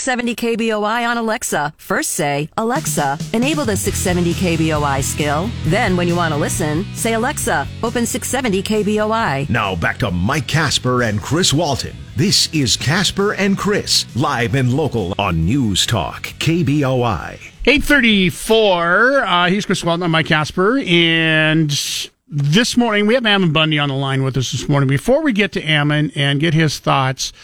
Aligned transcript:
670 0.00 0.56
KBOI 0.56 1.06
on 1.06 1.18
Alexa. 1.18 1.74
First 1.76 2.12
say, 2.12 2.48
Alexa, 2.56 3.18
enable 3.34 3.66
the 3.66 3.76
670 3.76 4.32
KBOI 4.32 5.04
skill. 5.04 5.50
Then, 5.64 5.94
when 5.94 6.08
you 6.08 6.16
want 6.16 6.32
to 6.32 6.40
listen, 6.40 6.86
say, 6.94 7.12
Alexa, 7.12 7.68
open 7.82 8.06
670 8.06 8.62
KBOI. 8.62 9.50
Now 9.50 9.76
back 9.76 9.98
to 9.98 10.10
Mike 10.10 10.46
Casper 10.46 11.02
and 11.02 11.20
Chris 11.20 11.52
Walton. 11.52 11.94
This 12.16 12.48
is 12.54 12.78
Casper 12.78 13.34
and 13.34 13.58
Chris, 13.58 14.06
live 14.16 14.54
and 14.54 14.72
local 14.72 15.14
on 15.18 15.44
News 15.44 15.84
Talk, 15.84 16.22
KBOI. 16.38 17.38
834. 17.66 19.24
Uh, 19.24 19.50
he's 19.50 19.66
Chris 19.66 19.84
Walton. 19.84 20.04
I'm 20.04 20.12
Mike 20.12 20.26
Casper. 20.26 20.78
And 20.78 21.70
this 22.26 22.74
morning, 22.74 23.06
we 23.06 23.12
have 23.12 23.26
Ammon 23.26 23.52
Bundy 23.52 23.78
on 23.78 23.90
the 23.90 23.94
line 23.94 24.22
with 24.22 24.38
us 24.38 24.52
this 24.52 24.66
morning. 24.66 24.88
Before 24.88 25.22
we 25.22 25.34
get 25.34 25.52
to 25.52 25.62
Ammon 25.62 26.10
and 26.14 26.40
get 26.40 26.54
his 26.54 26.78
thoughts 26.78 27.34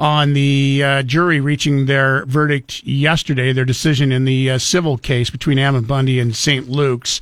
on 0.00 0.32
the 0.32 0.82
uh, 0.82 1.02
jury 1.02 1.40
reaching 1.40 1.84
their 1.84 2.24
verdict 2.24 2.82
yesterday, 2.84 3.52
their 3.52 3.66
decision 3.66 4.10
in 4.10 4.24
the 4.24 4.52
uh, 4.52 4.58
civil 4.58 4.96
case 4.96 5.28
between 5.28 5.58
Ammon 5.58 5.84
Bundy 5.84 6.18
and 6.18 6.34
St. 6.34 6.68
Luke's. 6.70 7.20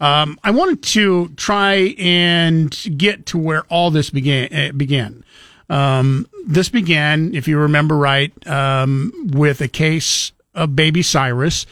Um, 0.00 0.38
I 0.44 0.52
wanted 0.52 0.82
to 0.84 1.28
try 1.30 1.94
and 1.98 2.70
get 2.96 3.26
to 3.26 3.38
where 3.38 3.64
all 3.64 3.90
this 3.90 4.10
began. 4.10 4.54
Uh, 4.54 4.72
began. 4.72 5.24
Um, 5.68 6.26
this 6.46 6.68
began, 6.68 7.34
if 7.34 7.46
you 7.46 7.58
remember 7.58 7.96
right, 7.96 8.32
um, 8.46 9.12
with 9.32 9.60
a 9.60 9.68
case 9.68 10.32
of 10.54 10.74
baby 10.74 11.02
Cyrus 11.02 11.66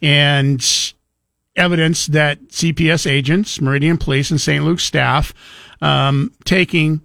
and 0.00 0.64
evidence 1.56 2.06
that 2.06 2.40
CPS 2.48 3.08
agents, 3.08 3.60
Meridian 3.60 3.98
Police, 3.98 4.30
and 4.30 4.40
St. 4.40 4.64
Luke's 4.64 4.84
staff 4.84 5.34
um, 5.80 6.32
taking 6.44 7.02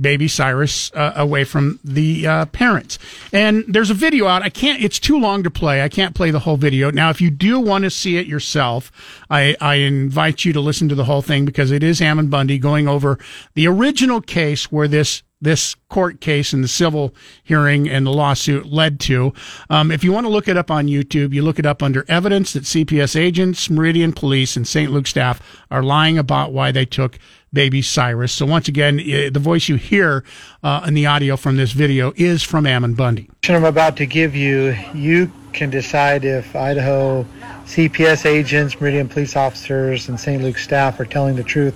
baby 0.00 0.28
Cyrus 0.28 0.90
uh, 0.94 1.12
away 1.16 1.44
from 1.44 1.78
the 1.84 2.26
uh, 2.26 2.46
parents. 2.46 2.98
And 3.32 3.64
there's 3.68 3.90
a 3.90 3.94
video 3.94 4.26
out. 4.26 4.42
I 4.42 4.48
can't, 4.48 4.82
it's 4.82 4.98
too 4.98 5.18
long 5.18 5.42
to 5.42 5.50
play. 5.50 5.82
I 5.82 5.88
can't 5.88 6.14
play 6.14 6.30
the 6.30 6.40
whole 6.40 6.56
video. 6.56 6.90
Now, 6.90 7.10
if 7.10 7.20
you 7.20 7.30
do 7.30 7.60
want 7.60 7.84
to 7.84 7.90
see 7.90 8.16
it 8.16 8.26
yourself, 8.26 8.90
I, 9.28 9.56
I 9.60 9.76
invite 9.76 10.44
you 10.44 10.52
to 10.52 10.60
listen 10.60 10.88
to 10.88 10.94
the 10.94 11.04
whole 11.04 11.22
thing 11.22 11.44
because 11.44 11.70
it 11.70 11.82
is 11.82 12.00
Ammon 12.00 12.28
Bundy 12.28 12.58
going 12.58 12.88
over 12.88 13.18
the 13.54 13.66
original 13.66 14.20
case 14.20 14.70
where 14.72 14.88
this 14.88 15.22
this 15.40 15.74
court 15.88 16.20
case 16.20 16.52
and 16.52 16.62
the 16.62 16.68
civil 16.68 17.14
hearing 17.42 17.88
and 17.88 18.06
the 18.06 18.10
lawsuit 18.10 18.66
led 18.66 19.00
to. 19.00 19.32
Um, 19.70 19.90
if 19.90 20.04
you 20.04 20.12
want 20.12 20.26
to 20.26 20.30
look 20.30 20.48
it 20.48 20.56
up 20.56 20.70
on 20.70 20.86
YouTube, 20.86 21.32
you 21.32 21.42
look 21.42 21.58
it 21.58 21.66
up 21.66 21.82
under 21.82 22.04
evidence 22.08 22.52
that 22.52 22.64
CPS 22.64 23.18
agents, 23.18 23.70
Meridian 23.70 24.12
Police, 24.12 24.56
and 24.56 24.66
St. 24.66 24.90
Luke 24.90 25.06
staff 25.06 25.40
are 25.70 25.82
lying 25.82 26.18
about 26.18 26.52
why 26.52 26.72
they 26.72 26.84
took 26.84 27.18
baby 27.52 27.82
Cyrus. 27.82 28.32
So 28.32 28.46
once 28.46 28.68
again, 28.68 28.98
the 28.98 29.40
voice 29.40 29.68
you 29.68 29.76
hear 29.76 30.24
uh, 30.62 30.84
in 30.86 30.94
the 30.94 31.06
audio 31.06 31.36
from 31.36 31.56
this 31.56 31.72
video 31.72 32.12
is 32.16 32.42
from 32.42 32.66
Ammon 32.66 32.94
Bundy. 32.94 33.28
I'm 33.48 33.64
about 33.64 33.96
to 33.96 34.06
give 34.06 34.36
you, 34.36 34.76
you 34.94 35.32
can 35.52 35.70
decide 35.70 36.24
if 36.24 36.54
Idaho 36.54 37.24
CPS 37.64 38.26
agents, 38.26 38.80
Meridian 38.80 39.08
police 39.08 39.34
officers, 39.34 40.08
and 40.08 40.18
St. 40.20 40.42
Luke 40.42 40.58
staff 40.58 41.00
are 41.00 41.04
telling 41.04 41.34
the 41.34 41.42
truth 41.42 41.74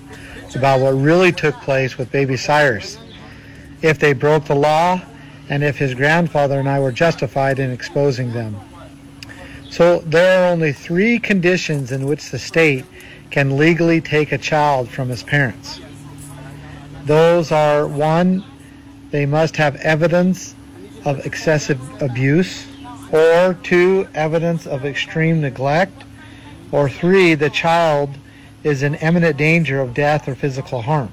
about 0.54 0.80
what 0.80 0.90
really 0.90 1.32
took 1.32 1.54
place 1.56 1.98
with 1.98 2.10
baby 2.12 2.36
Cyrus. 2.36 2.98
If 3.84 3.98
they 3.98 4.14
broke 4.14 4.46
the 4.46 4.54
law, 4.54 5.02
and 5.50 5.62
if 5.62 5.76
his 5.76 5.92
grandfather 5.92 6.58
and 6.58 6.66
I 6.66 6.80
were 6.80 6.90
justified 6.90 7.58
in 7.58 7.70
exposing 7.70 8.32
them. 8.32 8.56
So 9.68 9.98
there 10.06 10.42
are 10.42 10.50
only 10.50 10.72
three 10.72 11.18
conditions 11.18 11.92
in 11.92 12.06
which 12.06 12.30
the 12.30 12.38
state 12.38 12.86
can 13.30 13.58
legally 13.58 14.00
take 14.00 14.32
a 14.32 14.38
child 14.38 14.88
from 14.88 15.10
his 15.10 15.22
parents. 15.22 15.80
Those 17.04 17.52
are 17.52 17.86
one, 17.86 18.42
they 19.10 19.26
must 19.26 19.54
have 19.58 19.76
evidence 19.76 20.54
of 21.04 21.26
excessive 21.26 21.78
abuse, 22.00 22.66
or 23.12 23.52
two, 23.62 24.08
evidence 24.14 24.66
of 24.66 24.86
extreme 24.86 25.42
neglect, 25.42 26.04
or 26.72 26.88
three, 26.88 27.34
the 27.34 27.50
child 27.50 28.16
is 28.62 28.82
in 28.82 28.94
imminent 28.94 29.36
danger 29.36 29.78
of 29.82 29.92
death 29.92 30.26
or 30.26 30.34
physical 30.34 30.80
harm. 30.80 31.12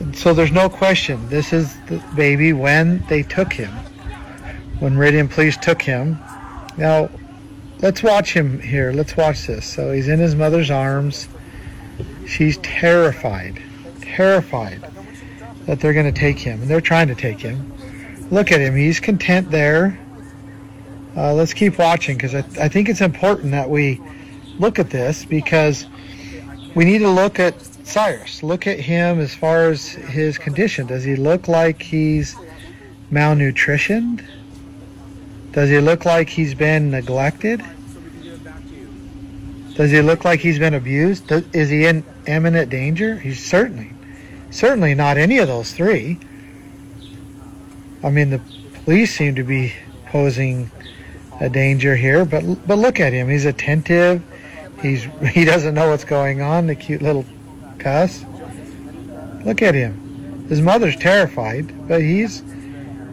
And 0.00 0.16
so 0.16 0.34
there's 0.34 0.52
no 0.52 0.68
question, 0.68 1.28
this 1.28 1.52
is 1.52 1.74
the 1.86 2.02
baby 2.14 2.52
when 2.52 3.04
they 3.08 3.22
took 3.22 3.52
him, 3.52 3.72
when 4.78 4.94
Meridian 4.94 5.28
Police 5.28 5.56
took 5.56 5.80
him. 5.80 6.18
Now, 6.76 7.08
let's 7.80 8.02
watch 8.02 8.32
him 8.32 8.60
here. 8.60 8.92
Let's 8.92 9.16
watch 9.16 9.46
this. 9.46 9.64
So 9.64 9.92
he's 9.92 10.08
in 10.08 10.18
his 10.18 10.34
mother's 10.34 10.70
arms. 10.70 11.28
She's 12.26 12.58
terrified, 12.58 13.62
terrified 14.02 14.84
that 15.66 15.80
they're 15.80 15.94
going 15.94 16.12
to 16.12 16.18
take 16.18 16.38
him, 16.38 16.62
and 16.62 16.70
they're 16.70 16.80
trying 16.80 17.08
to 17.08 17.14
take 17.14 17.40
him. 17.40 17.72
Look 18.30 18.52
at 18.52 18.60
him. 18.60 18.76
He's 18.76 19.00
content 19.00 19.50
there. 19.50 19.98
Uh, 21.16 21.32
let's 21.32 21.54
keep 21.54 21.78
watching 21.78 22.16
because 22.16 22.34
I, 22.34 22.38
I 22.60 22.68
think 22.68 22.88
it's 22.88 23.00
important 23.00 23.52
that 23.52 23.70
we 23.70 24.00
look 24.58 24.78
at 24.78 24.90
this 24.90 25.24
because 25.24 25.86
we 26.74 26.84
need 26.84 26.98
to 26.98 27.08
look 27.08 27.40
at 27.40 27.54
Cyrus. 27.86 28.42
Look 28.42 28.66
at 28.66 28.80
him 28.80 29.20
as 29.20 29.34
far 29.34 29.70
as 29.70 29.86
his 29.86 30.38
condition. 30.38 30.88
Does 30.88 31.04
he 31.04 31.14
look 31.14 31.46
like 31.46 31.80
he's 31.80 32.34
malnutritioned? 33.12 34.26
Does 35.52 35.70
he 35.70 35.78
look 35.78 36.04
like 36.04 36.28
he's 36.28 36.54
been 36.54 36.90
neglected? 36.90 37.64
Does 39.76 39.90
he 39.92 40.02
look 40.02 40.24
like 40.24 40.40
he's 40.40 40.58
been 40.58 40.74
abused? 40.74 41.28
Does, 41.28 41.44
is 41.52 41.70
he 41.70 41.86
in 41.86 42.02
imminent 42.26 42.70
danger? 42.70 43.16
He's 43.18 43.44
certainly, 43.44 43.92
certainly 44.50 44.94
not 44.94 45.16
any 45.16 45.38
of 45.38 45.46
those 45.46 45.72
three. 45.72 46.18
I 48.02 48.10
mean, 48.10 48.30
the 48.30 48.40
police 48.84 49.14
seem 49.14 49.36
to 49.36 49.44
be 49.44 49.72
posing 50.06 50.70
a 51.40 51.48
danger 51.48 51.94
here, 51.94 52.24
but 52.24 52.42
but 52.66 52.78
look 52.78 52.98
at 52.98 53.12
him. 53.12 53.28
He's 53.28 53.44
attentive. 53.44 54.22
He's 54.82 55.04
he 55.30 55.44
doesn't 55.44 55.74
know 55.74 55.90
what's 55.90 56.04
going 56.04 56.40
on. 56.40 56.66
The 56.66 56.74
cute 56.74 57.02
little 57.02 57.24
cuss. 57.86 58.24
Look 59.44 59.62
at 59.62 59.76
him. 59.76 60.48
His 60.48 60.60
mother's 60.60 60.96
terrified, 60.96 61.86
but 61.86 62.00
he's 62.00 62.42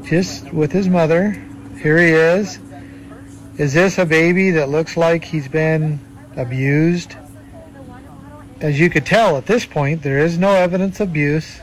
just 0.04 0.52
with 0.52 0.72
his 0.72 0.90
mother. 0.90 1.30
Here 1.80 2.00
he 2.00 2.10
is. 2.10 2.58
Is 3.60 3.74
this 3.74 4.00
a 4.00 4.06
baby 4.06 4.50
that 4.50 4.70
looks 4.70 4.98
like 4.98 5.24
he's 5.24 5.48
been 5.48 6.00
abused. 6.36 7.16
As 8.62 8.80
you 8.80 8.90
could 8.90 9.06
tell 9.06 9.38
at 9.38 9.46
this 9.46 9.64
point, 9.64 10.02
there 10.02 10.18
is 10.18 10.40
no 10.40 10.54
evidence 10.54 11.00
of 11.00 11.10
abuse. 11.10 11.60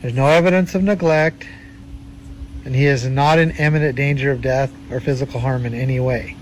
There's 0.00 0.14
no 0.14 0.26
evidence 0.26 0.76
of 0.76 0.84
neglect. 0.84 1.44
And 2.64 2.72
he 2.76 2.86
is 2.86 3.04
not 3.04 3.40
in 3.40 3.50
imminent 3.52 3.96
danger 3.96 4.30
of 4.30 4.40
death 4.40 4.72
or 4.92 5.00
physical 5.00 5.40
harm 5.40 5.66
in 5.66 5.74
any 5.74 5.98
way. 5.98 6.36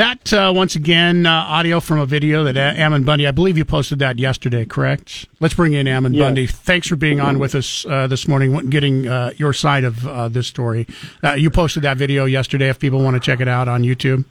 That, 0.00 0.32
uh, 0.32 0.50
once 0.56 0.76
again, 0.76 1.26
uh, 1.26 1.30
audio 1.30 1.78
from 1.78 1.98
a 1.98 2.06
video 2.06 2.42
that 2.44 2.56
Ammon 2.56 3.04
Bundy, 3.04 3.26
I 3.26 3.32
believe 3.32 3.58
you 3.58 3.66
posted 3.66 3.98
that 3.98 4.18
yesterday, 4.18 4.64
correct? 4.64 5.28
Let's 5.40 5.52
bring 5.52 5.74
in 5.74 5.86
Ammon 5.86 6.14
yes. 6.14 6.22
Bundy. 6.22 6.46
Thanks 6.46 6.88
for 6.88 6.96
being 6.96 7.20
on 7.20 7.38
with 7.38 7.54
us 7.54 7.84
uh, 7.84 8.06
this 8.06 8.26
morning, 8.26 8.70
getting 8.70 9.06
uh, 9.06 9.32
your 9.36 9.52
side 9.52 9.84
of 9.84 10.06
uh, 10.06 10.28
this 10.28 10.46
story. 10.46 10.86
Uh, 11.22 11.34
you 11.34 11.50
posted 11.50 11.82
that 11.82 11.98
video 11.98 12.24
yesterday 12.24 12.70
if 12.70 12.78
people 12.78 13.02
want 13.02 13.12
to 13.16 13.20
check 13.20 13.40
it 13.40 13.48
out 13.48 13.68
on 13.68 13.82
YouTube. 13.82 14.24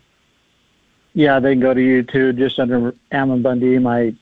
Yeah, 1.13 1.39
they 1.39 1.53
can 1.53 1.59
go 1.59 1.75
to 1.75 1.79
YouTube 1.79 2.39
just 2.39 2.57
under 2.57 2.95
Ammon 3.11 3.43
Bundy, 3.43 3.77
my 3.77 4.15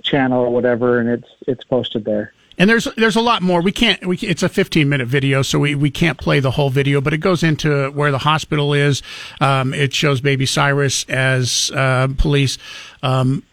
channel 0.00 0.40
or 0.40 0.48
whatever, 0.48 1.00
and 1.00 1.10
it's 1.10 1.28
it's 1.46 1.64
posted 1.64 2.06
there. 2.06 2.32
And 2.58 2.68
there's 2.68 2.88
there's 2.96 3.16
a 3.16 3.20
lot 3.20 3.40
more. 3.40 3.62
We 3.62 3.70
can't. 3.70 4.04
We, 4.04 4.16
it's 4.18 4.42
a 4.42 4.48
15 4.48 4.88
minute 4.88 5.06
video, 5.06 5.42
so 5.42 5.60
we, 5.60 5.76
we 5.76 5.90
can't 5.90 6.18
play 6.18 6.40
the 6.40 6.50
whole 6.50 6.70
video. 6.70 7.00
But 7.00 7.14
it 7.14 7.18
goes 7.18 7.44
into 7.44 7.90
where 7.92 8.10
the 8.10 8.18
hospital 8.18 8.74
is. 8.74 9.02
Um, 9.40 9.72
it 9.72 9.94
shows 9.94 10.20
Baby 10.20 10.44
Cyrus 10.44 11.04
as 11.04 11.70
uh, 11.72 12.08
police 12.18 12.58
um, 13.02 13.44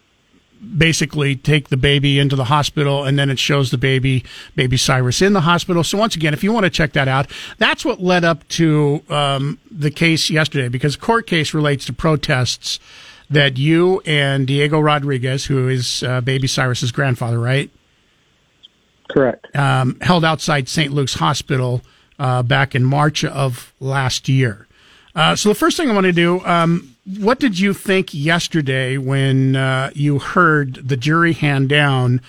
basically 0.77 1.35
take 1.35 1.69
the 1.69 1.77
baby 1.77 2.17
into 2.19 2.35
the 2.35 2.45
hospital 2.45 3.03
and 3.03 3.19
then 3.19 3.29
it 3.29 3.38
shows 3.38 3.71
the 3.71 3.77
baby 3.77 4.23
baby 4.55 4.77
cyrus 4.77 5.21
in 5.21 5.33
the 5.33 5.41
hospital 5.41 5.83
so 5.83 5.97
once 5.97 6.15
again 6.15 6.33
if 6.33 6.44
you 6.44 6.51
want 6.51 6.63
to 6.63 6.69
check 6.69 6.94
that 6.94 7.07
out 7.07 7.29
that's 7.57 7.85
what 7.85 8.01
led 8.01 8.23
up 8.23 8.47
to 8.47 9.03
um, 9.09 9.59
the 9.69 9.91
case 9.91 10.29
yesterday 10.29 10.68
because 10.68 10.95
court 10.95 11.27
case 11.27 11.53
relates 11.53 11.85
to 11.85 11.94
protests 11.94 12.80
that 13.30 13.57
you 13.57 14.01
and 14.06 14.47
diego 14.47 14.80
rodriguez 14.80 15.45
who 15.45 15.68
is 15.68 16.01
uh, 16.03 16.21
baby 16.21 16.47
cyrus's 16.47 16.91
grandfather 16.91 17.39
right 17.39 17.69
correct 19.10 19.54
um, 19.56 19.98
held 20.02 20.25
outside 20.25 20.68
st 20.68 20.92
luke's 20.92 21.16
hospital 21.16 21.81
uh, 22.19 22.42
back 22.44 22.75
in 22.75 22.84
march 22.84 23.24
of 23.24 23.74
last 23.80 24.28
year 24.30 24.68
uh, 25.16 25.36
so 25.36 25.50
the 25.50 25.56
first 25.56 25.78
thing 25.78 25.90
i 25.90 25.94
want 25.94 26.06
to 26.06 26.12
do 26.12 26.44
um, 26.46 26.96
what 27.19 27.40
did 27.40 27.60
you 27.60 27.74
think 27.74 28.13
yesterday 28.13 28.98
when 28.98 29.56
uh, 29.56 29.92
you 29.94 30.19
heard 30.19 30.75
the 30.75 30.98
jury 30.98 31.34
hand 31.34 31.69
down 31.69 32.19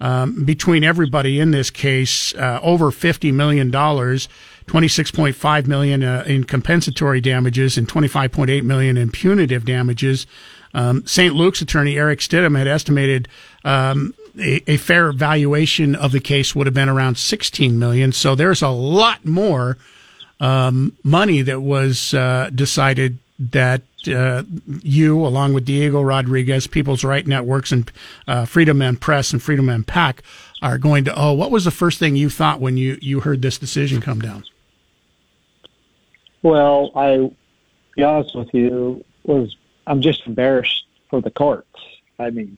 um, 0.00 0.44
between 0.44 0.84
everybody 0.84 1.40
in 1.40 1.52
this 1.52 1.70
case 1.70 2.34
uh, 2.34 2.60
over 2.62 2.90
fifty 2.90 3.32
million 3.32 3.70
dollars, 3.70 4.28
twenty 4.66 4.88
six 4.88 5.10
point 5.10 5.36
five 5.36 5.66
million 5.66 6.02
uh, 6.02 6.24
in 6.26 6.44
compensatory 6.44 7.20
damages 7.20 7.78
and 7.78 7.88
twenty 7.88 8.08
five 8.08 8.32
point 8.32 8.50
eight 8.50 8.64
million 8.64 8.96
in 8.96 9.10
punitive 9.10 9.64
damages? 9.64 10.26
Um, 10.74 11.06
St. 11.06 11.34
Luke's 11.34 11.62
attorney 11.62 11.96
Erik 11.96 12.18
Stidham 12.18 12.58
had 12.58 12.66
estimated 12.66 13.28
um, 13.64 14.12
a, 14.38 14.72
a, 14.72 14.76
fair 14.76 15.12
valuation 15.12 15.94
of 15.94 16.12
the 16.12 16.20
case 16.20 16.54
would 16.54 16.66
have 16.66 16.74
been 16.74 16.88
around 16.88 17.18
sixteen 17.18 17.78
million. 17.78 18.12
So 18.12 18.34
there's 18.34 18.62
a 18.62 18.68
lot 18.68 19.24
more 19.24 19.78
um, 20.40 20.96
money 21.02 21.42
that 21.42 21.60
was 21.60 22.14
uh, 22.14 22.50
decided 22.54 23.18
that 23.38 23.82
uh, 24.08 24.44
you, 24.82 25.24
along 25.26 25.52
with 25.52 25.64
Diego 25.64 26.00
Rodriguez, 26.00 26.66
People's 26.66 27.04
Right 27.04 27.26
Networks, 27.26 27.72
and 27.72 27.90
uh, 28.26 28.44
Freedom 28.44 28.78
Man 28.78 28.96
Press 28.96 29.32
and 29.32 29.42
Freedom 29.42 29.66
Man 29.66 29.84
PAC, 29.84 30.22
are 30.62 30.78
going 30.78 31.04
to 31.04 31.14
Oh, 31.18 31.32
What 31.32 31.50
was 31.50 31.64
the 31.64 31.70
first 31.70 31.98
thing 31.98 32.16
you 32.16 32.30
thought 32.30 32.60
when 32.60 32.76
you, 32.76 32.98
you 33.00 33.20
heard 33.20 33.42
this 33.42 33.58
decision 33.58 34.00
come 34.00 34.20
down? 34.20 34.44
Well, 36.42 36.92
I, 36.94 37.30
be 37.94 38.02
honest 38.04 38.34
with 38.34 38.54
you, 38.54 39.04
was 39.24 39.56
I'm 39.86 40.00
just 40.00 40.26
embarrassed 40.26 40.84
for 41.10 41.20
the 41.20 41.30
courts. 41.30 41.66
I 42.18 42.30
mean, 42.30 42.56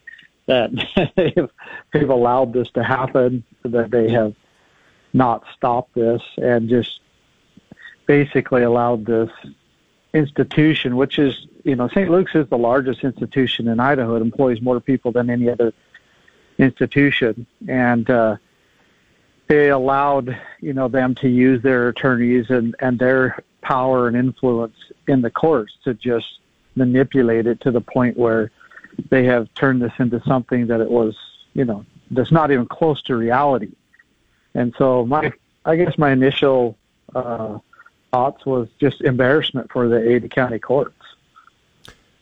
that 0.49 0.71
they've, 1.15 1.49
they've 1.93 2.09
allowed 2.09 2.53
this 2.53 2.69
to 2.71 2.83
happen, 2.83 3.43
that 3.63 3.91
they 3.91 4.09
have 4.09 4.35
not 5.13 5.43
stopped 5.55 5.95
this, 5.95 6.21
and 6.37 6.67
just 6.67 6.99
basically 8.07 8.63
allowed 8.63 9.05
this 9.05 9.29
institution, 10.13 10.97
which 10.97 11.19
is, 11.19 11.47
you 11.63 11.75
know, 11.75 11.87
St. 11.87 12.09
Luke's 12.09 12.33
is 12.33 12.49
the 12.49 12.57
largest 12.57 13.03
institution 13.03 13.67
in 13.67 13.79
Idaho. 13.79 14.15
It 14.15 14.21
employs 14.21 14.59
more 14.59 14.79
people 14.79 15.11
than 15.11 15.29
any 15.29 15.49
other 15.49 15.71
institution. 16.57 17.45
And, 17.67 18.09
uh, 18.09 18.37
they 19.47 19.69
allowed, 19.69 20.39
you 20.61 20.73
know, 20.73 20.87
them 20.87 21.15
to 21.15 21.27
use 21.27 21.61
their 21.63 21.89
attorneys 21.89 22.49
and, 22.49 22.75
and 22.79 22.99
their 22.99 23.43
power 23.61 24.07
and 24.07 24.15
influence 24.15 24.75
in 25.07 25.21
the 25.21 25.31
courts 25.31 25.73
to 25.83 25.93
just 25.95 26.39
manipulate 26.75 27.47
it 27.47 27.59
to 27.61 27.71
the 27.71 27.81
point 27.81 28.15
where 28.15 28.51
they 29.09 29.25
have 29.25 29.53
turned 29.53 29.81
this 29.81 29.93
into 29.99 30.21
something 30.23 30.67
that 30.67 30.81
it 30.81 30.89
was, 30.89 31.15
you 31.53 31.65
know, 31.65 31.85
that's 32.11 32.31
not 32.31 32.51
even 32.51 32.65
close 32.65 33.01
to 33.03 33.15
reality. 33.15 33.71
And 34.53 34.73
so 34.77 35.05
my, 35.05 35.31
I 35.65 35.75
guess 35.75 35.97
my 35.97 36.11
initial, 36.11 36.77
uh, 37.15 37.59
thoughts 38.11 38.45
was 38.45 38.67
just 38.79 39.01
embarrassment 39.01 39.71
for 39.71 39.87
the 39.87 39.97
Ada 39.97 40.29
County 40.29 40.59
courts. 40.59 40.95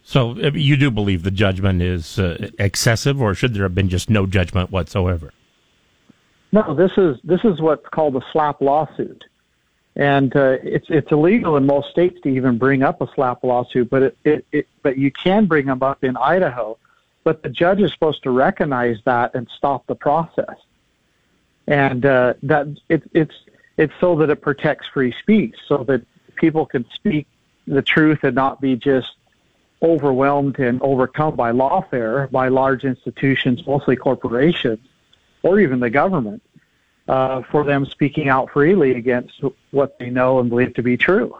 So 0.03 0.31
uh, 0.31 0.51
you 0.53 0.77
do 0.77 0.89
believe 0.89 1.24
the 1.24 1.31
judgment 1.31 1.81
is 1.81 2.18
uh, 2.18 2.50
excessive, 2.59 3.21
or 3.21 3.33
should 3.33 3.53
there 3.53 3.63
have 3.63 3.75
been 3.75 3.89
just 3.89 4.09
no 4.09 4.25
judgment 4.25 4.71
whatsoever? 4.71 5.33
No, 6.53 6.74
this 6.75 6.91
is 6.97 7.18
this 7.24 7.41
is 7.44 7.59
what's 7.59 7.88
called 7.89 8.15
a 8.15 8.21
SLAPP 8.31 8.62
lawsuit, 8.62 9.25
and 9.98 10.36
uh, 10.36 10.58
it's 10.62 10.86
it's 10.90 11.12
illegal 11.12 11.58
in 11.58 11.66
most 11.66 11.90
states 11.90 12.22
to 12.22 12.30
even 12.30 12.60
bring 12.60 12.84
up 12.84 13.02
a 13.02 13.08
SLAPP 13.08 13.44
lawsuit, 13.44 13.90
but 13.90 14.04
it, 14.04 14.18
it, 14.24 14.46
it 14.52 14.68
but 14.84 14.98
you 14.98 15.12
can 15.12 15.48
bring 15.48 15.66
them 15.66 15.82
up 15.82 16.04
in 16.04 16.16
Idaho, 16.16 16.78
but 17.24 17.42
the 17.42 17.50
judge 17.50 17.82
is 17.82 17.92
supposed 17.94 18.22
to 18.24 18.30
recognize 18.30 18.98
that 19.06 19.34
and 19.34 19.48
stop 19.58 19.88
the 19.88 19.96
process, 19.96 20.56
and 21.68 22.06
uh, 22.06 22.36
that 22.44 22.68
it, 22.90 23.10
it's 23.14 23.34
it's 23.78 23.94
so 24.00 24.16
that 24.18 24.30
it 24.30 24.40
protects 24.40 24.88
free 24.88 25.14
speech, 25.20 25.56
so 25.68 25.84
that 25.88 26.06
people 26.36 26.68
can 26.68 26.86
speak 26.94 27.26
the 27.66 27.82
truth 27.82 28.20
and 28.22 28.36
not 28.36 28.62
be 28.62 28.76
just 28.76 29.14
overwhelmed 29.82 30.60
and 30.60 30.80
overcome 30.84 31.36
by 31.36 31.52
lawfare 31.52 32.30
by 32.30 32.50
large 32.50 32.84
institutions, 32.84 33.66
mostly 33.66 33.96
corporations, 33.96 34.80
or 35.42 35.60
even 35.60 35.80
the 35.80 35.90
government, 35.90 36.44
uh, 37.07 37.42
for 37.51 37.63
them 37.63 37.86
speaking 37.86 38.30
out 38.30 38.50
freely 38.51 38.92
against 38.92 39.42
what 39.71 39.98
they 40.00 40.09
know 40.09 40.39
and 40.39 40.50
believe 40.50 40.74
to 40.75 40.83
be 40.83 40.98
true. 40.98 41.36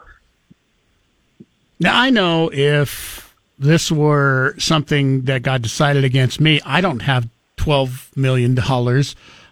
Now, 1.80 2.00
I 2.00 2.10
know 2.10 2.50
if 2.52 3.36
this 3.60 3.92
were 3.92 4.56
something 4.58 5.24
that 5.24 5.44
God 5.44 5.62
decided 5.62 6.04
against 6.04 6.40
me, 6.40 6.60
I 6.66 6.82
don't 6.82 7.02
have 7.02 7.28
$12 7.58 8.16
million. 8.16 8.58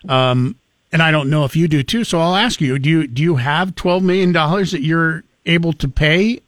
Um, 0.07 0.55
and 0.95 1.03
I 1.03 1.11
don't 1.11 1.29
know 1.29 1.43
if 1.43 1.57
you 1.57 1.67
do 1.67 1.83
too. 1.83 2.05
So 2.05 2.19
I'll 2.19 2.35
ask 2.35 2.61
you: 2.61 2.79
Do 2.79 2.89
you 2.89 3.05
do 3.05 3.21
you 3.21 3.35
have 3.35 3.75
twelve 3.75 4.01
million 4.01 4.31
dollars 4.31 4.71
that 4.71 4.81
you're 4.81 5.25
able 5.45 5.73
to 5.73 5.89
pay? 5.89 6.39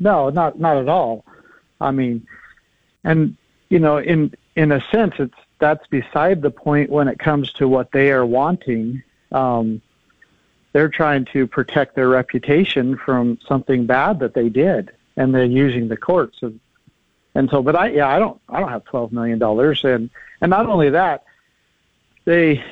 No, 0.00 0.28
not 0.30 0.58
not 0.58 0.76
at 0.76 0.88
all. 0.88 1.24
I 1.80 1.92
mean, 1.92 2.26
and 3.04 3.36
you 3.68 3.78
know, 3.78 3.98
in 3.98 4.34
in 4.56 4.72
a 4.72 4.80
sense, 4.90 5.14
it's 5.20 5.32
that's 5.60 5.86
beside 5.86 6.42
the 6.42 6.50
point 6.50 6.90
when 6.90 7.06
it 7.08 7.18
comes 7.18 7.52
to 7.54 7.68
what 7.68 7.92
they 7.92 8.10
are 8.10 8.26
wanting. 8.26 9.02
Um, 9.30 9.80
they're 10.72 10.88
trying 10.88 11.24
to 11.26 11.46
protect 11.46 11.94
their 11.94 12.08
reputation 12.08 12.96
from 12.96 13.38
something 13.46 13.86
bad 13.86 14.20
that 14.20 14.34
they 14.34 14.48
did, 14.48 14.90
and 15.16 15.34
they're 15.34 15.44
using 15.44 15.88
the 15.88 15.96
courts. 15.96 16.38
And, 16.42 16.60
and 17.34 17.50
so, 17.50 17.62
but 17.62 17.76
I, 17.76 17.90
yeah, 17.90 18.08
I 18.08 18.18
don't, 18.18 18.40
I 18.48 18.60
don't 18.60 18.68
have 18.68 18.84
twelve 18.84 19.12
million 19.12 19.38
dollars, 19.38 19.84
and 19.84 20.10
and 20.40 20.50
not 20.50 20.66
only 20.66 20.90
that, 20.90 21.24
they 22.24 22.64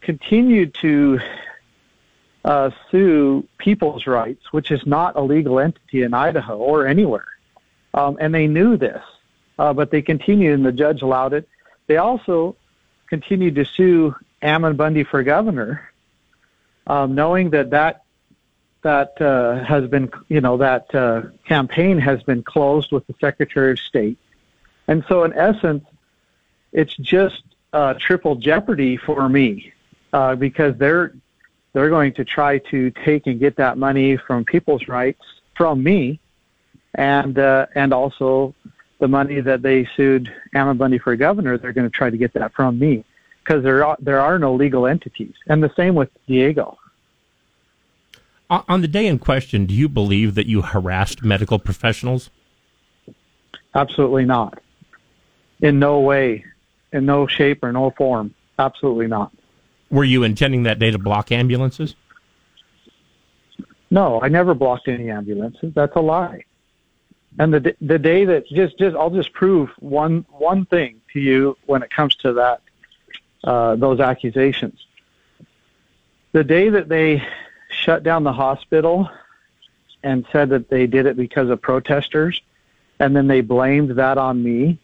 continued 0.00 0.74
to 0.74 1.20
uh, 2.44 2.70
sue 2.90 3.46
People's 3.58 4.06
Rights, 4.06 4.52
which 4.52 4.70
is 4.70 4.84
not 4.86 5.16
a 5.16 5.22
legal 5.22 5.60
entity 5.60 6.02
in 6.02 6.12
Idaho 6.12 6.56
or 6.56 6.86
anywhere. 6.86 7.28
Um, 7.94 8.16
and 8.20 8.34
they 8.34 8.46
knew 8.46 8.76
this, 8.76 9.02
uh, 9.58 9.72
but 9.72 9.90
they 9.90 10.02
continued, 10.02 10.54
and 10.54 10.66
the 10.66 10.72
judge 10.72 11.02
allowed 11.02 11.34
it. 11.34 11.48
They 11.92 11.98
also 11.98 12.56
continued 13.06 13.56
to 13.56 13.66
sue 13.66 14.16
Ammon 14.40 14.76
Bundy 14.76 15.04
for 15.04 15.22
governor, 15.22 15.92
um, 16.86 17.14
knowing 17.14 17.50
that 17.50 17.68
that 17.68 18.04
that 18.80 19.20
uh, 19.20 19.62
has 19.62 19.86
been, 19.90 20.10
you 20.28 20.40
know, 20.40 20.56
that 20.56 20.94
uh, 20.94 21.24
campaign 21.46 21.98
has 21.98 22.22
been 22.22 22.42
closed 22.42 22.92
with 22.92 23.06
the 23.08 23.14
Secretary 23.20 23.72
of 23.72 23.78
State. 23.78 24.16
And 24.88 25.04
so, 25.06 25.24
in 25.24 25.34
essence, 25.34 25.84
it's 26.72 26.96
just 26.96 27.42
uh, 27.74 27.92
triple 27.98 28.36
jeopardy 28.36 28.96
for 28.96 29.28
me 29.28 29.74
uh, 30.14 30.34
because 30.36 30.74
they're 30.78 31.12
they're 31.74 31.90
going 31.90 32.14
to 32.14 32.24
try 32.24 32.56
to 32.70 32.90
take 33.04 33.26
and 33.26 33.38
get 33.38 33.56
that 33.56 33.76
money 33.76 34.16
from 34.16 34.46
people's 34.46 34.88
rights 34.88 35.24
from 35.54 35.82
me, 35.82 36.20
and 36.94 37.38
uh, 37.38 37.66
and 37.74 37.92
also 37.92 38.54
the 39.02 39.08
money 39.08 39.40
that 39.40 39.62
they 39.62 39.84
sued 39.96 40.32
Ammon 40.54 40.76
Bundy 40.76 40.96
for 40.96 41.16
governor. 41.16 41.58
They're 41.58 41.72
going 41.72 41.90
to 41.90 41.94
try 41.94 42.08
to 42.08 42.16
get 42.16 42.32
that 42.34 42.54
from 42.54 42.78
me 42.78 43.04
because 43.42 43.64
there 43.64 43.84
are 43.84 43.96
there 43.98 44.20
are 44.20 44.38
no 44.38 44.54
legal 44.54 44.86
entities, 44.86 45.34
and 45.48 45.60
the 45.60 45.72
same 45.76 45.96
with 45.96 46.08
Diego. 46.28 46.78
On 48.48 48.80
the 48.80 48.86
day 48.86 49.08
in 49.08 49.18
question, 49.18 49.66
do 49.66 49.74
you 49.74 49.88
believe 49.88 50.36
that 50.36 50.46
you 50.46 50.62
harassed 50.62 51.24
medical 51.24 51.58
professionals? 51.58 52.30
Absolutely 53.74 54.24
not. 54.24 54.62
In 55.60 55.80
no 55.80 55.98
way, 55.98 56.44
in 56.92 57.04
no 57.04 57.26
shape 57.26 57.64
or 57.64 57.72
no 57.72 57.90
form. 57.90 58.32
Absolutely 58.58 59.08
not. 59.08 59.32
Were 59.90 60.04
you 60.04 60.22
intending 60.22 60.62
that 60.62 60.78
day 60.78 60.92
to 60.92 60.98
block 60.98 61.32
ambulances? 61.32 61.96
No, 63.90 64.20
I 64.22 64.28
never 64.28 64.54
blocked 64.54 64.86
any 64.86 65.10
ambulances. 65.10 65.72
That's 65.74 65.96
a 65.96 66.00
lie. 66.00 66.44
And 67.38 67.54
the 67.54 67.74
the 67.80 67.98
day 67.98 68.24
that 68.26 68.46
just 68.48 68.78
just 68.78 68.94
I'll 68.94 69.10
just 69.10 69.32
prove 69.32 69.70
one 69.78 70.26
one 70.30 70.66
thing 70.66 71.00
to 71.12 71.20
you 71.20 71.56
when 71.66 71.82
it 71.82 71.90
comes 71.90 72.14
to 72.16 72.34
that 72.34 72.62
uh, 73.44 73.76
those 73.76 74.00
accusations. 74.00 74.86
The 76.32 76.44
day 76.44 76.68
that 76.68 76.88
they 76.88 77.22
shut 77.70 78.02
down 78.02 78.24
the 78.24 78.32
hospital 78.32 79.08
and 80.02 80.26
said 80.32 80.50
that 80.50 80.68
they 80.68 80.86
did 80.86 81.06
it 81.06 81.16
because 81.16 81.48
of 81.48 81.62
protesters, 81.62 82.40
and 82.98 83.14
then 83.16 83.28
they 83.28 83.40
blamed 83.40 83.90
that 83.92 84.18
on 84.18 84.42
me. 84.42 84.78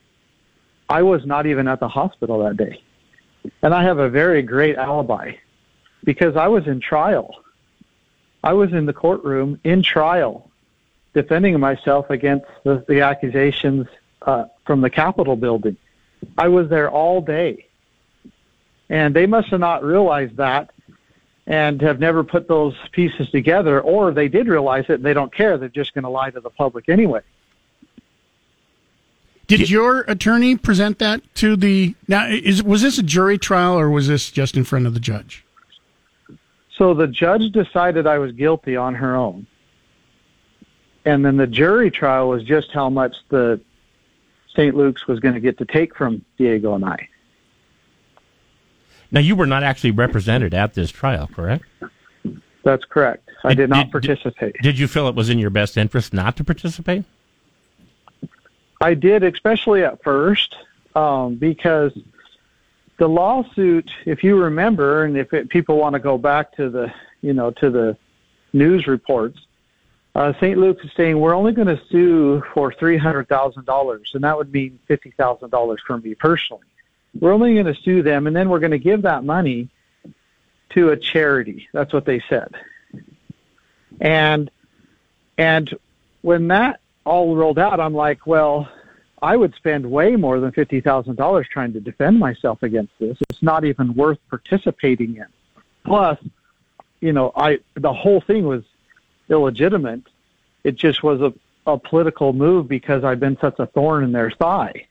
I 0.88 1.02
was 1.02 1.26
not 1.26 1.46
even 1.46 1.68
at 1.68 1.80
the 1.80 1.88
hospital 1.88 2.38
that 2.44 2.56
day. 2.56 2.82
And 3.62 3.74
I 3.74 3.82
have 3.82 3.98
a 3.98 4.08
very 4.08 4.42
great 4.42 4.76
alibi 4.76 5.32
because 6.04 6.36
I 6.36 6.48
was 6.48 6.66
in 6.66 6.80
trial. 6.80 7.42
I 8.42 8.52
was 8.52 8.72
in 8.72 8.86
the 8.86 8.92
courtroom 8.92 9.60
in 9.64 9.82
trial 9.82 10.47
defending 11.14 11.58
myself 11.58 12.10
against 12.10 12.46
the, 12.64 12.84
the 12.88 13.00
accusations 13.00 13.86
uh, 14.22 14.44
from 14.66 14.80
the 14.80 14.90
Capitol 14.90 15.36
building. 15.36 15.76
I 16.36 16.48
was 16.48 16.68
there 16.68 16.90
all 16.90 17.20
day. 17.20 17.66
And 18.90 19.14
they 19.14 19.26
must 19.26 19.48
have 19.48 19.60
not 19.60 19.84
realized 19.84 20.36
that 20.36 20.70
and 21.46 21.80
have 21.80 21.98
never 21.98 22.22
put 22.24 22.46
those 22.46 22.74
pieces 22.92 23.30
together, 23.30 23.80
or 23.80 24.12
they 24.12 24.28
did 24.28 24.48
realize 24.48 24.84
it 24.88 24.94
and 24.94 25.04
they 25.04 25.14
don't 25.14 25.32
care. 25.32 25.56
They're 25.56 25.68
just 25.68 25.94
going 25.94 26.04
to 26.04 26.10
lie 26.10 26.30
to 26.30 26.40
the 26.40 26.50
public 26.50 26.88
anyway. 26.88 27.22
Did 29.46 29.70
your 29.70 30.00
attorney 30.00 30.56
present 30.56 30.98
that 30.98 31.22
to 31.36 31.56
the 31.56 31.94
now? 32.06 32.26
Is 32.28 32.62
was 32.62 32.82
this 32.82 32.98
a 32.98 33.02
jury 33.02 33.38
trial 33.38 33.78
or 33.78 33.88
was 33.88 34.06
this 34.06 34.30
just 34.30 34.58
in 34.58 34.64
front 34.64 34.86
of 34.86 34.92
the 34.92 35.00
judge? 35.00 35.42
So 36.76 36.92
the 36.92 37.06
judge 37.06 37.50
decided 37.50 38.06
I 38.06 38.18
was 38.18 38.32
guilty 38.32 38.76
on 38.76 38.94
her 38.96 39.16
own, 39.16 39.46
and 41.08 41.24
then 41.24 41.38
the 41.38 41.46
jury 41.46 41.90
trial 41.90 42.28
was 42.28 42.44
just 42.44 42.70
how 42.70 42.90
much 42.90 43.16
the 43.30 43.58
St. 44.54 44.76
Luke's 44.76 45.06
was 45.06 45.20
going 45.20 45.32
to 45.32 45.40
get 45.40 45.56
to 45.56 45.64
take 45.64 45.96
from 45.96 46.22
Diego 46.36 46.74
and 46.74 46.84
I. 46.84 47.08
Now 49.10 49.20
you 49.20 49.34
were 49.34 49.46
not 49.46 49.62
actually 49.62 49.92
represented 49.92 50.52
at 50.52 50.74
this 50.74 50.90
trial, 50.90 51.26
correct? 51.32 51.64
That's 52.62 52.84
correct. 52.84 53.26
I 53.42 53.50
did, 53.50 53.56
did 53.56 53.70
not 53.70 53.90
participate. 53.90 54.52
Did, 54.56 54.62
did 54.62 54.78
you 54.78 54.86
feel 54.86 55.08
it 55.08 55.14
was 55.14 55.30
in 55.30 55.38
your 55.38 55.48
best 55.48 55.78
interest 55.78 56.12
not 56.12 56.36
to 56.36 56.44
participate? 56.44 57.04
I 58.82 58.92
did, 58.92 59.22
especially 59.22 59.84
at 59.84 60.02
first, 60.02 60.54
um, 60.94 61.36
because 61.36 61.98
the 62.98 63.08
lawsuit, 63.08 63.90
if 64.04 64.22
you 64.22 64.36
remember, 64.36 65.04
and 65.04 65.16
if 65.16 65.32
it, 65.32 65.48
people 65.48 65.78
want 65.78 65.94
to 65.94 66.00
go 66.00 66.18
back 66.18 66.54
to 66.56 66.68
the, 66.68 66.92
you 67.22 67.32
know, 67.32 67.50
to 67.52 67.70
the 67.70 67.96
news 68.52 68.86
reports. 68.86 69.38
Uh, 70.18 70.32
St. 70.40 70.58
Luke's 70.58 70.84
is 70.84 70.90
saying 70.96 71.16
we're 71.16 71.36
only 71.36 71.52
going 71.52 71.68
to 71.68 71.80
sue 71.92 72.42
for 72.52 72.72
three 72.72 72.98
hundred 72.98 73.28
thousand 73.28 73.66
dollars, 73.66 74.10
and 74.14 74.24
that 74.24 74.36
would 74.36 74.52
mean 74.52 74.80
fifty 74.88 75.12
thousand 75.12 75.50
dollars 75.50 75.80
for 75.86 75.96
me 75.96 76.16
personally. 76.16 76.66
We're 77.20 77.32
only 77.32 77.54
going 77.54 77.72
to 77.72 77.80
sue 77.82 78.02
them, 78.02 78.26
and 78.26 78.34
then 78.34 78.48
we're 78.48 78.58
going 78.58 78.72
to 78.72 78.80
give 78.80 79.02
that 79.02 79.22
money 79.22 79.68
to 80.70 80.90
a 80.90 80.96
charity. 80.96 81.68
That's 81.72 81.92
what 81.92 82.04
they 82.04 82.20
said. 82.28 82.52
And 84.00 84.50
and 85.38 85.72
when 86.22 86.48
that 86.48 86.80
all 87.04 87.36
rolled 87.36 87.60
out, 87.60 87.78
I'm 87.78 87.94
like, 87.94 88.26
well, 88.26 88.68
I 89.22 89.36
would 89.36 89.54
spend 89.54 89.88
way 89.88 90.16
more 90.16 90.40
than 90.40 90.50
fifty 90.50 90.80
thousand 90.80 91.14
dollars 91.14 91.46
trying 91.48 91.74
to 91.74 91.80
defend 91.80 92.18
myself 92.18 92.64
against 92.64 92.92
this. 92.98 93.16
It's 93.30 93.40
not 93.44 93.64
even 93.64 93.94
worth 93.94 94.18
participating 94.30 95.14
in. 95.14 95.26
Plus, 95.84 96.18
you 97.00 97.12
know, 97.12 97.30
I 97.36 97.60
the 97.76 97.92
whole 97.92 98.20
thing 98.20 98.48
was 98.48 98.64
illegitimate. 99.28 100.02
It 100.64 100.76
just 100.76 101.02
was 101.02 101.20
a, 101.20 101.32
a 101.66 101.78
political 101.78 102.32
move 102.32 102.68
because 102.68 103.04
I've 103.04 103.20
been 103.20 103.38
such 103.40 103.58
a 103.58 103.66
thorn 103.66 104.04
in 104.04 104.12
their 104.12 104.30
thigh. 104.30 104.86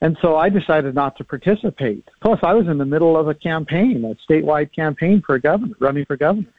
And 0.00 0.18
so 0.20 0.36
I 0.36 0.48
decided 0.48 0.96
not 0.96 1.16
to 1.18 1.24
participate. 1.24 2.08
Plus, 2.20 2.40
I 2.42 2.54
was 2.54 2.66
in 2.66 2.76
the 2.76 2.84
middle 2.84 3.16
of 3.16 3.28
a 3.28 3.34
campaign, 3.34 4.04
a 4.04 4.16
statewide 4.30 4.74
campaign 4.74 5.22
for 5.24 5.38
governor, 5.38 5.76
running 5.78 6.04
for 6.04 6.16
governor. 6.16 6.52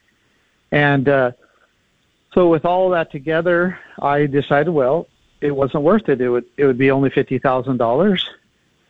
And 0.71 1.09
uh, 1.09 1.31
so, 2.33 2.47
with 2.47 2.65
all 2.65 2.89
that 2.91 3.11
together, 3.11 3.77
I 4.01 4.27
decided, 4.27 4.71
well, 4.71 5.07
it 5.41 5.51
wasn't 5.51 5.83
worth 5.83 6.07
it. 6.07 6.21
It 6.21 6.29
would 6.29 6.45
it 6.55 6.65
would 6.65 6.77
be 6.77 6.89
only 6.89 7.09
fifty 7.09 7.37
thousand 7.37 7.77
dollars. 7.77 8.25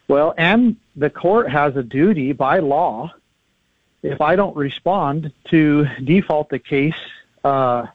Well, 0.07 0.35
and 0.37 0.75
the 0.95 1.09
court 1.09 1.49
has 1.49 1.75
a 1.75 1.81
duty 1.81 2.31
by 2.31 2.59
law, 2.59 3.11
if 4.03 4.21
I 4.21 4.35
don't 4.35 4.55
respond, 4.55 5.31
to 5.49 5.87
default 6.03 6.49
the 6.49 6.59
case 6.59 6.93
uh, 7.43 7.87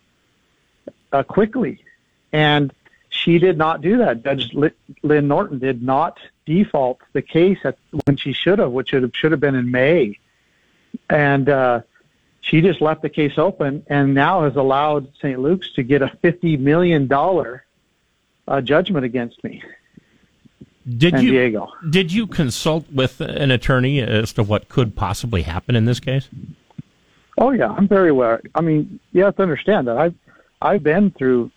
uh, 1.13 1.23
quickly. 1.23 1.85
And 2.33 2.73
she 3.09 3.39
did 3.39 3.57
not 3.57 3.81
do 3.81 3.99
that. 3.99 4.23
Judge 4.23 4.55
Lynn 5.03 5.29
Norton 5.29 5.59
did 5.59 5.83
not 5.83 6.19
default 6.47 7.01
the 7.13 7.23
case 7.23 7.59
at, 7.65 7.79
when 8.05 8.17
she 8.17 8.33
should 8.33 8.59
have, 8.59 8.73
which 8.73 8.91
should 8.91 9.03
have, 9.03 9.13
should 9.15 9.33
have 9.33 9.41
been 9.41 9.55
in 9.55 9.71
May. 9.71 10.19
And 11.09 11.49
uh, 11.49 11.81
she 12.41 12.61
just 12.61 12.81
left 12.81 13.03
the 13.03 13.09
case 13.09 13.39
open 13.39 13.85
and 13.89 14.15
now 14.15 14.45
has 14.45 14.57
allowed 14.57 15.09
St. 15.17 15.39
Luke's 15.39 15.73
to 15.73 15.83
get 15.83 16.03
a 16.03 16.09
$50 16.23 16.59
million 16.59 17.11
uh, 17.13 18.61
judgment 18.61 19.05
against 19.05 19.43
me. 19.45 19.63
Did 20.97 21.15
San 21.15 21.23
you 21.23 21.33
Diego. 21.33 21.71
did 21.91 22.13
you 22.13 22.27
consult 22.27 22.91
with 22.91 23.21
an 23.21 23.51
attorney 23.51 24.01
as 24.01 24.33
to 24.33 24.43
what 24.43 24.71
could 24.71 24.97
possibly 24.97 25.43
happen 25.43 25.77
in 25.77 25.85
this 25.85 26.01
case? 26.01 26.29
Oh 27.37 27.51
yeah, 27.51 27.69
I'm 27.69 27.87
very 27.87 28.09
aware. 28.09 28.41
I 28.55 28.63
mean, 28.63 28.99
you 29.13 29.23
have 29.25 29.37
to 29.37 29.43
understand 29.43 29.87
that 29.89 29.99
I've 29.99 30.15
I've 30.61 30.83
been 30.83 31.11
through 31.13 31.51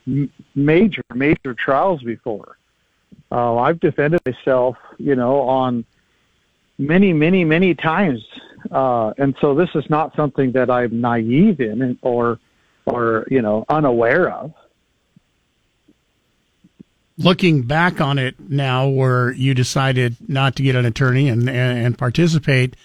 major 0.55 1.03
major 1.13 1.53
trials 1.53 2.03
before. 2.03 2.57
Uh, 3.31 3.57
I've 3.57 3.79
defended 3.79 4.21
myself, 4.25 4.77
you 4.97 5.15
know, 5.15 5.41
on 5.41 5.85
many 6.77 7.13
many 7.13 7.43
many 7.43 7.73
times, 7.73 8.23
uh, 8.71 9.13
and 9.17 9.35
so 9.41 9.55
this 9.55 9.69
is 9.75 9.89
not 9.89 10.15
something 10.15 10.51
that 10.51 10.69
I'm 10.69 11.01
naive 11.01 11.59
in 11.59 11.97
or 12.01 12.39
or 12.85 13.25
you 13.29 13.41
know 13.41 13.65
unaware 13.69 14.29
of. 14.29 14.53
Looking 17.17 17.63
back 17.63 18.01
on 18.01 18.17
it 18.17 18.35
now, 18.39 18.87
where 18.87 19.31
you 19.31 19.53
decided 19.53 20.17
not 20.27 20.55
to 20.55 20.63
get 20.63 20.75
an 20.75 20.85
attorney 20.85 21.27
and 21.27 21.49
and, 21.49 21.85
and 21.85 21.97
participate, 21.97 22.75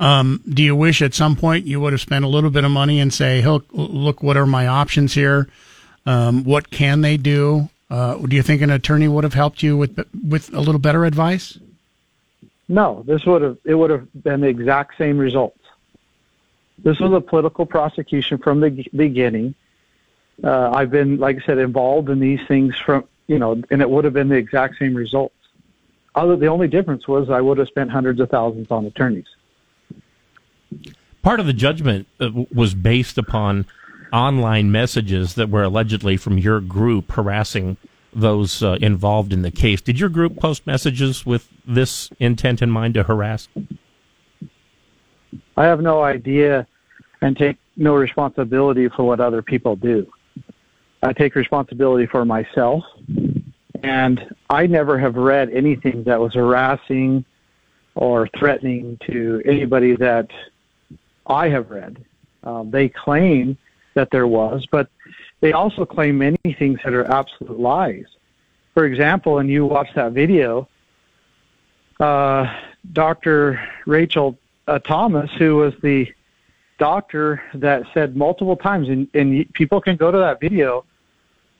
um, 0.00 0.42
do 0.48 0.62
you 0.62 0.74
wish 0.74 1.02
at 1.02 1.12
some 1.12 1.36
point 1.36 1.66
you 1.66 1.78
would 1.78 1.92
have 1.92 2.00
spent 2.00 2.24
a 2.24 2.28
little 2.28 2.50
bit 2.50 2.64
of 2.64 2.70
money 2.70 2.98
and 3.00 3.12
say, 3.12 3.42
"Look, 3.42 3.66
look, 3.70 4.22
what 4.22 4.36
are 4.36 4.46
my 4.46 4.66
options 4.66 5.14
here? 5.14 5.48
Um, 6.06 6.42
what 6.44 6.70
can 6.70 7.02
they 7.02 7.18
do?" 7.18 7.68
Uh, 7.90 8.16
do 8.16 8.34
you 8.34 8.42
think 8.42 8.62
an 8.62 8.70
attorney 8.70 9.08
would 9.08 9.24
have 9.24 9.34
helped 9.34 9.62
you 9.62 9.76
with 9.76 10.02
with 10.26 10.52
a 10.54 10.60
little 10.60 10.78
better 10.78 11.04
advice? 11.04 11.58
No, 12.66 13.02
this 13.06 13.26
would 13.26 13.42
have 13.42 13.58
it 13.64 13.74
would 13.74 13.90
have 13.90 14.08
been 14.22 14.40
the 14.40 14.48
exact 14.48 14.96
same 14.96 15.18
results. 15.18 15.58
This 16.82 16.98
was 16.98 17.12
a 17.12 17.20
political 17.20 17.66
prosecution 17.66 18.38
from 18.38 18.60
the 18.60 18.86
beginning. 18.96 19.54
Uh, 20.42 20.70
I've 20.70 20.90
been, 20.90 21.18
like 21.18 21.42
I 21.42 21.44
said, 21.44 21.58
involved 21.58 22.08
in 22.08 22.20
these 22.20 22.40
things 22.48 22.74
from 22.78 23.04
you 23.26 23.38
know, 23.38 23.62
and 23.70 23.82
it 23.82 23.90
would 23.90 24.04
have 24.04 24.14
been 24.14 24.28
the 24.28 24.36
exact 24.36 24.78
same 24.78 24.94
results. 24.94 25.34
Other, 26.14 26.36
the 26.36 26.46
only 26.46 26.68
difference 26.68 27.06
was 27.06 27.28
I 27.28 27.40
would 27.40 27.58
have 27.58 27.68
spent 27.68 27.90
hundreds 27.90 28.18
of 28.18 28.30
thousands 28.30 28.70
on 28.70 28.86
attorneys. 28.86 29.28
Part 31.22 31.40
of 31.40 31.46
the 31.46 31.52
judgment 31.52 32.06
uh, 32.18 32.30
was 32.52 32.74
based 32.74 33.18
upon 33.18 33.66
online 34.12 34.72
messages 34.72 35.34
that 35.34 35.50
were 35.50 35.62
allegedly 35.62 36.16
from 36.16 36.38
your 36.38 36.60
group 36.60 37.12
harassing 37.12 37.76
those 38.12 38.62
uh, 38.62 38.76
involved 38.80 39.32
in 39.32 39.42
the 39.42 39.50
case. 39.50 39.80
Did 39.80 40.00
your 40.00 40.08
group 40.08 40.38
post 40.38 40.66
messages 40.66 41.24
with 41.24 41.48
this 41.66 42.10
intent 42.18 42.62
in 42.62 42.70
mind 42.70 42.94
to 42.94 43.04
harass? 43.04 43.48
I 45.56 45.64
have 45.64 45.80
no 45.80 46.02
idea 46.02 46.66
and 47.20 47.36
take 47.36 47.56
no 47.76 47.94
responsibility 47.94 48.88
for 48.88 49.04
what 49.04 49.20
other 49.20 49.42
people 49.42 49.76
do. 49.76 50.10
I 51.02 51.12
take 51.12 51.34
responsibility 51.34 52.06
for 52.06 52.24
myself, 52.24 52.84
and 53.82 54.34
I 54.48 54.66
never 54.66 54.98
have 54.98 55.14
read 55.14 55.50
anything 55.50 56.04
that 56.04 56.20
was 56.20 56.34
harassing 56.34 57.24
or 57.94 58.28
threatening 58.38 58.98
to 59.06 59.42
anybody 59.44 59.96
that 59.96 60.28
I 61.30 61.48
have 61.48 61.70
read. 61.70 62.04
Um, 62.42 62.70
they 62.70 62.88
claim 62.88 63.56
that 63.94 64.10
there 64.10 64.26
was, 64.26 64.66
but 64.70 64.88
they 65.40 65.52
also 65.52 65.84
claim 65.84 66.18
many 66.18 66.38
things 66.58 66.80
that 66.84 66.92
are 66.92 67.10
absolute 67.10 67.58
lies. 67.58 68.06
For 68.74 68.84
example, 68.84 69.38
and 69.38 69.48
you 69.48 69.66
watch 69.66 69.88
that 69.94 70.12
video, 70.12 70.68
uh, 71.98 72.46
Dr. 72.92 73.60
Rachel 73.86 74.38
uh, 74.66 74.78
Thomas, 74.78 75.30
who 75.38 75.56
was 75.56 75.74
the 75.82 76.12
doctor 76.78 77.42
that 77.54 77.84
said 77.92 78.16
multiple 78.16 78.56
times, 78.56 78.88
and, 78.88 79.08
and 79.14 79.52
people 79.52 79.80
can 79.80 79.96
go 79.96 80.10
to 80.10 80.18
that 80.18 80.40
video 80.40 80.84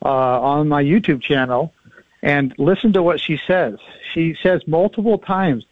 uh, 0.03 0.41
on 0.41 0.67
my 0.67 0.83
YouTube 0.83 1.21
channel 1.21 1.73
and 2.23 2.53
listen 2.57 2.93
to 2.93 3.03
what 3.03 3.19
she 3.19 3.39
says. 3.47 3.77
She 4.13 4.35
says 4.41 4.61
multiple 4.67 5.17
times 5.17 5.65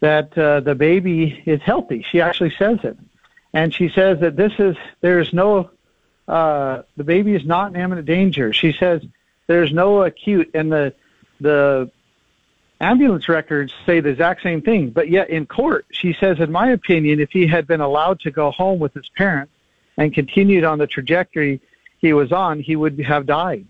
that 0.00 0.36
uh, 0.36 0.60
the 0.60 0.74
baby 0.74 1.42
is 1.46 1.60
healthy. 1.62 2.04
She 2.10 2.20
actually 2.20 2.54
says 2.58 2.78
it, 2.82 2.98
and 3.56 3.72
she 3.72 3.88
says 3.88 4.20
that 4.20 4.36
this 4.36 4.52
is 4.58 4.76
there's 5.00 5.32
no 5.32 5.70
uh, 6.28 6.82
the 6.98 7.04
baby 7.04 7.34
is 7.34 7.46
not 7.46 7.74
in 7.74 7.80
imminent 7.80 8.06
danger. 8.06 8.52
She 8.52 8.72
says 8.72 9.00
there's 9.46 9.72
no 9.72 10.02
acute, 10.02 10.50
and 10.52 10.70
the 10.70 10.92
the 11.40 11.90
ambulance 12.82 13.30
records 13.30 13.72
say 13.86 14.00
the 14.00 14.10
exact 14.10 14.42
same 14.42 14.60
thing. 14.60 14.90
But 14.90 15.08
yet 15.08 15.30
in 15.30 15.46
court, 15.46 15.86
she 15.90 16.14
says, 16.20 16.38
in 16.38 16.52
my 16.52 16.68
opinion, 16.72 17.18
if 17.18 17.30
he 17.30 17.46
had 17.46 17.66
been 17.66 17.80
allowed 17.80 18.20
to 18.20 18.30
go 18.30 18.50
home 18.50 18.78
with 18.78 18.92
his 18.92 19.08
parents 19.16 19.52
and 19.96 20.12
continued 20.12 20.64
on 20.64 20.76
the 20.78 20.86
trajectory 20.86 21.62
he 21.96 22.12
was 22.12 22.32
on, 22.32 22.60
he 22.60 22.76
would 22.76 23.00
have 23.00 23.24
died. 23.24 23.64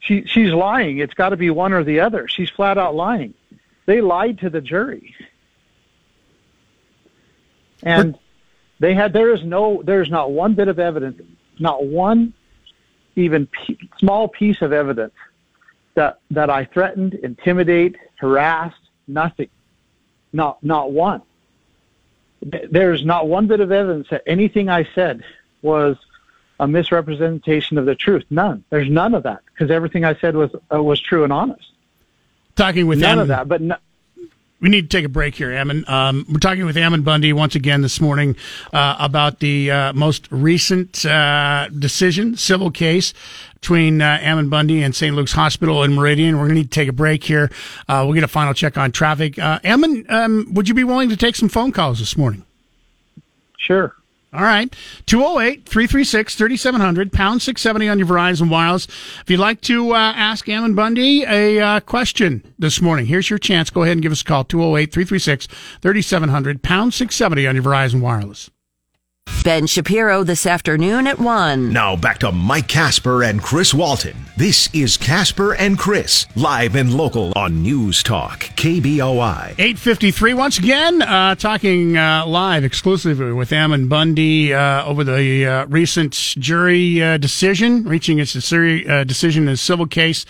She 0.00 0.26
she's 0.26 0.52
lying. 0.52 0.98
It's 0.98 1.14
got 1.14 1.30
to 1.30 1.38
be 1.38 1.48
one 1.48 1.72
or 1.72 1.82
the 1.82 2.00
other. 2.00 2.28
She's 2.28 2.50
flat 2.50 2.76
out 2.76 2.94
lying. 2.94 3.32
They 3.86 4.02
lied 4.02 4.40
to 4.40 4.50
the 4.50 4.60
jury. 4.60 5.14
And 7.82 8.18
they 8.80 8.94
had 8.94 9.12
there 9.12 9.32
is 9.34 9.42
no 9.44 9.82
there 9.82 10.02
is 10.02 10.10
not 10.10 10.30
one 10.30 10.54
bit 10.54 10.68
of 10.68 10.78
evidence, 10.78 11.20
not 11.58 11.86
one 11.86 12.34
even 13.16 13.46
p- 13.46 13.78
small 13.98 14.28
piece 14.28 14.60
of 14.62 14.72
evidence 14.72 15.14
that 15.94 16.18
that 16.30 16.50
I 16.50 16.64
threatened, 16.64 17.14
intimidate, 17.14 17.96
harassed, 18.16 18.76
nothing. 19.06 19.48
Not 20.32 20.62
not 20.62 20.92
one. 20.92 21.22
There's 22.42 23.04
not 23.04 23.28
one 23.28 23.46
bit 23.46 23.60
of 23.60 23.72
evidence 23.72 24.08
that 24.10 24.22
anything 24.26 24.68
I 24.68 24.86
said 24.94 25.22
was 25.62 25.96
a 26.60 26.68
misrepresentation 26.68 27.78
of 27.78 27.86
the 27.86 27.94
truth. 27.94 28.24
None. 28.30 28.64
There's 28.70 28.90
none 28.90 29.14
of 29.14 29.22
that 29.22 29.40
because 29.46 29.70
everything 29.70 30.04
I 30.04 30.14
said 30.16 30.36
was 30.36 30.50
uh, 30.72 30.82
was 30.82 31.00
true 31.00 31.24
and 31.24 31.32
honest. 31.32 31.70
Talking 32.56 32.86
with 32.86 33.00
none 33.00 33.18
of 33.18 33.28
that, 33.28 33.48
but 33.48 33.60
no, 33.60 33.76
we 34.64 34.70
need 34.70 34.90
to 34.90 34.96
take 34.96 35.04
a 35.04 35.10
break 35.10 35.34
here, 35.34 35.52
Ammon. 35.52 35.84
Um, 35.88 36.24
we're 36.26 36.38
talking 36.38 36.64
with 36.64 36.78
Ammon 36.78 37.02
Bundy 37.02 37.34
once 37.34 37.54
again 37.54 37.82
this 37.82 38.00
morning 38.00 38.34
uh, 38.72 38.96
about 38.98 39.40
the 39.40 39.70
uh, 39.70 39.92
most 39.92 40.26
recent 40.30 41.04
uh, 41.04 41.68
decision, 41.68 42.34
civil 42.38 42.70
case 42.70 43.12
between 43.60 44.00
uh, 44.00 44.18
Ammon 44.22 44.48
Bundy 44.48 44.82
and 44.82 44.96
St. 44.96 45.14
Luke's 45.14 45.32
Hospital 45.32 45.82
in 45.82 45.92
Meridian. 45.92 46.36
We're 46.38 46.44
going 46.44 46.54
to 46.54 46.62
need 46.62 46.70
to 46.70 46.80
take 46.80 46.88
a 46.88 46.94
break 46.94 47.24
here. 47.24 47.50
Uh, 47.90 48.04
we'll 48.06 48.14
get 48.14 48.24
a 48.24 48.28
final 48.28 48.54
check 48.54 48.78
on 48.78 48.90
traffic. 48.90 49.38
Uh, 49.38 49.58
Ammon, 49.64 50.06
um, 50.08 50.48
would 50.54 50.66
you 50.66 50.74
be 50.74 50.82
willing 50.82 51.10
to 51.10 51.16
take 51.18 51.36
some 51.36 51.50
phone 51.50 51.70
calls 51.70 51.98
this 51.98 52.16
morning? 52.16 52.42
Sure. 53.58 53.94
All 54.34 54.42
right. 54.42 54.74
208 55.06 55.64
336 55.68 56.34
3700, 56.34 57.12
pound 57.12 57.40
670 57.40 57.88
on 57.88 57.98
your 57.98 58.08
Verizon 58.08 58.50
Wireless. 58.50 58.86
If 59.20 59.30
you'd 59.30 59.38
like 59.38 59.60
to 59.62 59.92
uh, 59.92 59.96
ask 59.96 60.48
Ammon 60.48 60.74
Bundy 60.74 61.22
a 61.22 61.60
uh, 61.60 61.80
question 61.80 62.42
this 62.58 62.82
morning, 62.82 63.06
here's 63.06 63.30
your 63.30 63.38
chance. 63.38 63.70
Go 63.70 63.82
ahead 63.82 63.92
and 63.92 64.02
give 64.02 64.12
us 64.12 64.22
a 64.22 64.24
call 64.24 64.42
208 64.42 64.92
336 64.92 65.46
3700, 65.46 66.62
pound 66.62 66.92
670 66.92 67.46
on 67.46 67.54
your 67.54 67.64
Verizon 67.64 68.00
Wireless. 68.00 68.50
Ben 69.44 69.66
Shapiro 69.66 70.24
this 70.24 70.46
afternoon 70.46 71.06
at 71.06 71.18
1. 71.18 71.70
Now 71.70 71.96
back 71.96 72.18
to 72.20 72.32
Mike 72.32 72.66
Casper 72.66 73.22
and 73.22 73.42
Chris 73.42 73.74
Walton. 73.74 74.16
This 74.38 74.70
is 74.72 74.96
Casper 74.96 75.52
and 75.54 75.78
Chris, 75.78 76.26
live 76.34 76.74
and 76.74 76.94
local 76.94 77.30
on 77.36 77.62
News 77.62 78.02
Talk, 78.02 78.44
KBOI. 78.56 79.50
853 79.58 80.32
once 80.32 80.58
again 80.58 81.02
uh, 81.02 81.34
talking 81.34 81.94
uh, 81.98 82.24
live 82.26 82.64
exclusively 82.64 83.32
with 83.32 83.52
Ammon 83.52 83.86
Bundy 83.86 84.54
uh, 84.54 84.82
over 84.86 85.04
the 85.04 85.46
uh, 85.46 85.66
recent 85.66 86.14
jury 86.14 87.02
uh, 87.02 87.18
decision 87.18 87.84
reaching 87.84 88.18
its 88.20 88.34
uh, 88.34 89.04
decision 89.06 89.42
in 89.42 89.50
a 89.50 89.56
civil 89.58 89.86
case 89.86 90.24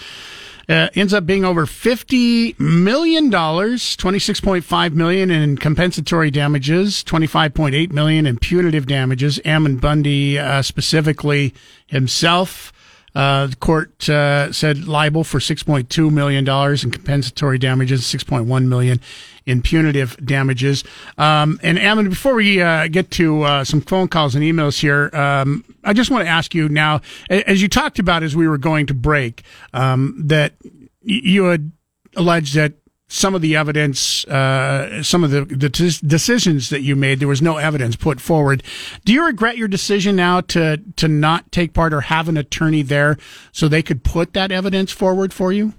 uh, 0.68 0.88
ends 0.94 1.14
up 1.14 1.26
being 1.26 1.44
over 1.44 1.66
fifty 1.66 2.54
million 2.58 3.30
dollars, 3.30 3.96
twenty 3.96 4.18
six 4.18 4.40
point 4.40 4.64
five 4.64 4.94
million 4.94 5.30
in 5.30 5.56
compensatory 5.56 6.30
damages, 6.30 7.02
twenty 7.02 7.26
five 7.26 7.54
point 7.54 7.74
eight 7.74 7.92
million 7.92 8.26
in 8.26 8.38
punitive 8.38 8.86
damages. 8.86 9.40
Ammon 9.44 9.76
Bundy 9.76 10.38
uh, 10.38 10.62
specifically 10.62 11.54
himself. 11.86 12.72
Uh, 13.14 13.46
the 13.46 13.56
court 13.56 14.08
uh, 14.08 14.52
said 14.52 14.88
liable 14.88 15.24
for 15.24 15.40
six 15.40 15.62
point 15.62 15.88
two 15.88 16.10
million 16.10 16.44
dollars 16.44 16.82
in 16.84 16.90
compensatory 16.90 17.58
damages, 17.58 18.04
six 18.04 18.24
point 18.24 18.46
one 18.46 18.68
million 18.68 19.00
in 19.46 19.62
punitive 19.62 20.16
damages. 20.24 20.84
Um, 21.18 21.60
and 21.62 21.78
Ammon, 21.78 22.08
before 22.08 22.34
we 22.34 22.62
uh, 22.62 22.88
get 22.88 23.10
to 23.12 23.42
uh, 23.42 23.64
some 23.64 23.80
phone 23.82 24.08
calls 24.08 24.34
and 24.34 24.42
emails 24.42 24.80
here, 24.80 25.10
um, 25.12 25.64
I 25.84 25.92
just 25.92 26.10
want 26.10 26.24
to 26.24 26.28
ask 26.28 26.54
you 26.54 26.68
now, 26.68 27.02
as 27.28 27.60
you 27.60 27.68
talked 27.68 27.98
about 27.98 28.22
as 28.22 28.34
we 28.34 28.48
were 28.48 28.58
going 28.58 28.86
to 28.86 28.94
break, 28.94 29.42
um, 29.72 30.14
that 30.26 30.54
you 31.02 31.44
had 31.44 31.72
alleged 32.16 32.54
that 32.54 32.72
some 33.14 33.34
of 33.34 33.42
the 33.42 33.54
evidence, 33.54 34.24
uh, 34.26 35.02
some 35.02 35.22
of 35.22 35.30
the, 35.30 35.44
the 35.44 35.70
t- 35.70 36.06
decisions 36.06 36.70
that 36.70 36.80
you 36.80 36.96
made, 36.96 37.20
there 37.20 37.28
was 37.28 37.40
no 37.40 37.58
evidence 37.58 37.94
put 37.94 38.20
forward. 38.20 38.62
Do 39.04 39.12
you 39.12 39.24
regret 39.24 39.56
your 39.56 39.68
decision 39.68 40.16
now 40.16 40.40
to 40.40 40.82
to 40.96 41.06
not 41.06 41.52
take 41.52 41.72
part 41.72 41.94
or 41.94 42.02
have 42.02 42.28
an 42.28 42.36
attorney 42.36 42.82
there 42.82 43.16
so 43.52 43.68
they 43.68 43.82
could 43.82 44.02
put 44.02 44.32
that 44.32 44.50
evidence 44.50 44.90
forward 44.90 45.32
for 45.32 45.52
you? 45.52 45.74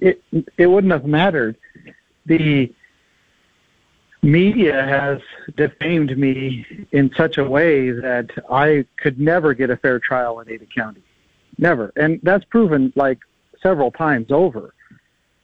it 0.00 0.22
it 0.56 0.66
wouldn't 0.66 0.92
have 0.92 1.04
mattered. 1.04 1.56
The 2.26 2.72
media 4.22 4.82
has 4.82 5.20
defamed 5.56 6.16
me 6.16 6.66
in 6.92 7.10
such 7.16 7.38
a 7.38 7.44
way 7.44 7.90
that 7.90 8.30
I 8.50 8.84
could 8.96 9.20
never 9.20 9.54
get 9.54 9.70
a 9.70 9.76
fair 9.76 9.98
trial 9.98 10.40
in 10.40 10.50
Ada 10.50 10.66
County, 10.66 11.02
never, 11.58 11.92
and 11.96 12.20
that's 12.22 12.44
proven 12.44 12.92
like 12.96 13.18
several 13.62 13.90
times 13.90 14.30
over. 14.30 14.74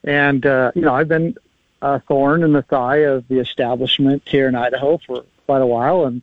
And 0.05 0.45
uh, 0.47 0.73
you 0.75 0.83
know, 0.83 0.95
I've 0.95 1.09
been 1.09 1.37
a 1.81 2.01
thorn 2.01 2.43
in 2.43 2.53
the 2.53 2.63
thigh 2.63 2.99
of 2.99 3.27
the 3.29 3.39
establishment 3.39 4.23
here 4.27 4.49
in 4.49 4.55
Idaho 4.55 4.99
for 4.99 5.25
quite 5.47 5.63
a 5.63 5.67
while, 5.67 6.05
and 6.05 6.23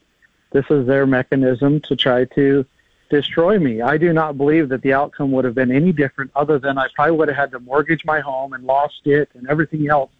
this 0.51 0.65
is 0.69 0.87
their 0.87 1.05
mechanism 1.05 1.81
to 1.81 1.95
try 1.95 2.25
to 2.25 2.65
destroy 3.09 3.59
me. 3.59 3.81
I 3.81 3.97
do 3.97 4.13
not 4.13 4.37
believe 4.37 4.69
that 4.69 4.81
the 4.81 4.93
outcome 4.93 5.31
would 5.31 5.45
have 5.45 5.55
been 5.55 5.71
any 5.71 5.91
different 5.91 6.31
other 6.35 6.59
than 6.59 6.77
I 6.77 6.87
probably 6.95 7.17
would 7.17 7.27
have 7.27 7.37
had 7.37 7.51
to 7.51 7.59
mortgage 7.59 8.05
my 8.05 8.19
home 8.19 8.53
and 8.53 8.63
lost 8.63 9.01
it 9.05 9.29
and 9.33 9.47
everything 9.49 9.89
else 9.89 10.11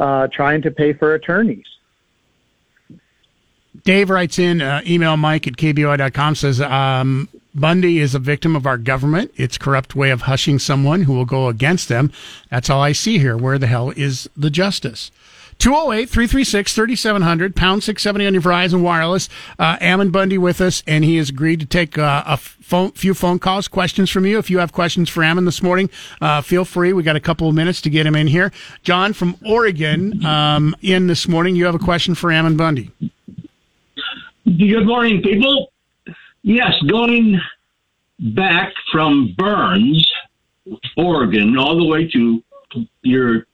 uh, 0.00 0.28
trying 0.28 0.62
to 0.62 0.70
pay 0.70 0.92
for 0.92 1.14
attorneys. 1.14 1.66
Dave 3.82 4.08
writes 4.08 4.38
in, 4.38 4.62
uh, 4.62 4.80
email 4.86 5.16
mike 5.16 5.46
at 5.46 5.54
kboi.com, 5.54 6.34
says, 6.34 6.60
um, 6.60 7.28
Bundy 7.54 7.98
is 7.98 8.14
a 8.14 8.18
victim 8.18 8.56
of 8.56 8.66
our 8.66 8.78
government, 8.78 9.32
its 9.36 9.58
corrupt 9.58 9.94
way 9.94 10.10
of 10.10 10.22
hushing 10.22 10.58
someone 10.58 11.02
who 11.02 11.12
will 11.12 11.24
go 11.24 11.48
against 11.48 11.88
them. 11.88 12.10
That's 12.50 12.68
all 12.68 12.80
I 12.80 12.92
see 12.92 13.18
here. 13.18 13.36
Where 13.36 13.58
the 13.58 13.66
hell 13.66 13.90
is 13.90 14.28
the 14.36 14.50
justice? 14.50 15.10
208 15.58 16.08
336 16.08 16.74
3700, 16.74 17.54
pound 17.54 17.82
670 17.84 18.26
on 18.26 18.34
your 18.34 18.42
Verizon 18.42 18.82
Wireless. 18.82 19.28
Uh, 19.58 19.76
Ammon 19.80 20.10
Bundy 20.10 20.36
with 20.36 20.60
us, 20.60 20.82
and 20.86 21.04
he 21.04 21.16
has 21.16 21.28
agreed 21.28 21.60
to 21.60 21.66
take 21.66 21.96
uh, 21.96 22.24
a 22.26 22.36
phone, 22.36 22.90
few 22.92 23.14
phone 23.14 23.38
calls, 23.38 23.68
questions 23.68 24.10
from 24.10 24.26
you. 24.26 24.38
If 24.38 24.50
you 24.50 24.58
have 24.58 24.72
questions 24.72 25.08
for 25.08 25.22
Ammon 25.22 25.44
this 25.44 25.62
morning, 25.62 25.90
uh, 26.20 26.40
feel 26.40 26.64
free. 26.64 26.92
We 26.92 27.02
got 27.02 27.16
a 27.16 27.20
couple 27.20 27.48
of 27.48 27.54
minutes 27.54 27.80
to 27.82 27.90
get 27.90 28.04
him 28.06 28.16
in 28.16 28.26
here. 28.26 28.52
John 28.82 29.12
from 29.12 29.36
Oregon, 29.46 30.24
um, 30.24 30.74
in 30.82 31.06
this 31.06 31.28
morning. 31.28 31.54
You 31.56 31.66
have 31.66 31.74
a 31.74 31.78
question 31.78 32.14
for 32.14 32.32
Ammon 32.32 32.56
Bundy. 32.56 32.90
Good 34.44 34.86
morning, 34.86 35.22
people. 35.22 35.70
Yes, 36.44 36.74
going 36.88 37.40
back 38.18 38.74
from 38.92 39.34
Burns, 39.38 40.06
Oregon, 40.94 41.56
all 41.56 41.74
the 41.78 41.86
way 41.86 42.06
to 42.08 42.42
your 43.00 43.46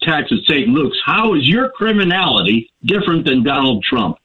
tax 0.00 0.30
at 0.30 0.38
St. 0.46 0.68
Luke's, 0.68 0.96
how 1.04 1.34
is 1.34 1.48
your 1.48 1.70
criminality 1.70 2.70
different 2.84 3.26
than 3.26 3.42
Donald 3.42 3.82
Trump? 3.82 4.18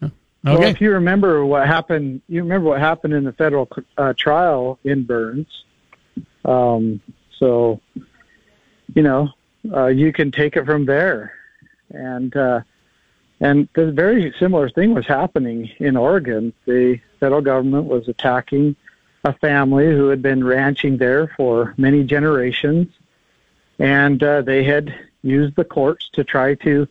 Well, 0.00 0.10
Okay. 0.56 0.70
if 0.70 0.80
you 0.80 0.92
remember 0.92 1.44
what 1.44 1.66
happened, 1.66 2.22
you 2.26 2.42
remember 2.42 2.70
what 2.70 2.80
happened 2.80 3.12
in 3.12 3.22
the 3.22 3.32
federal 3.34 3.68
uh, 3.98 4.14
trial 4.16 4.78
in 4.82 5.04
Burns. 5.04 5.46
Um, 6.46 7.02
so, 7.38 7.80
you 8.94 9.02
know, 9.02 9.28
uh, 9.72 9.86
you 9.88 10.10
can 10.10 10.32
take 10.32 10.56
it 10.56 10.64
from 10.64 10.86
there, 10.86 11.34
and 11.90 12.34
uh, 12.34 12.60
and 13.42 13.68
the 13.74 13.90
very 13.90 14.32
similar 14.38 14.70
thing 14.70 14.94
was 14.94 15.06
happening 15.06 15.68
in 15.78 15.96
Oregon. 15.96 16.52
The 16.64 17.00
federal 17.18 17.40
government 17.40 17.86
was 17.86 18.06
attacking 18.06 18.76
a 19.24 19.32
family 19.32 19.86
who 19.86 20.08
had 20.08 20.22
been 20.22 20.44
ranching 20.44 20.96
there 20.96 21.26
for 21.36 21.74
many 21.76 22.04
generations, 22.04 22.86
and 23.80 24.22
uh, 24.22 24.42
they 24.42 24.62
had 24.62 24.94
used 25.22 25.56
the 25.56 25.64
courts 25.64 26.08
to 26.12 26.22
try 26.22 26.54
to 26.54 26.86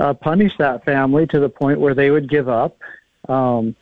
uh, 0.00 0.14
punish 0.14 0.56
that 0.58 0.84
family 0.84 1.28
to 1.28 1.38
the 1.38 1.48
point 1.48 1.78
where 1.78 1.94
they 1.94 2.10
would 2.10 2.28
give 2.28 2.48
up. 2.48 2.78
Um, 3.28 3.76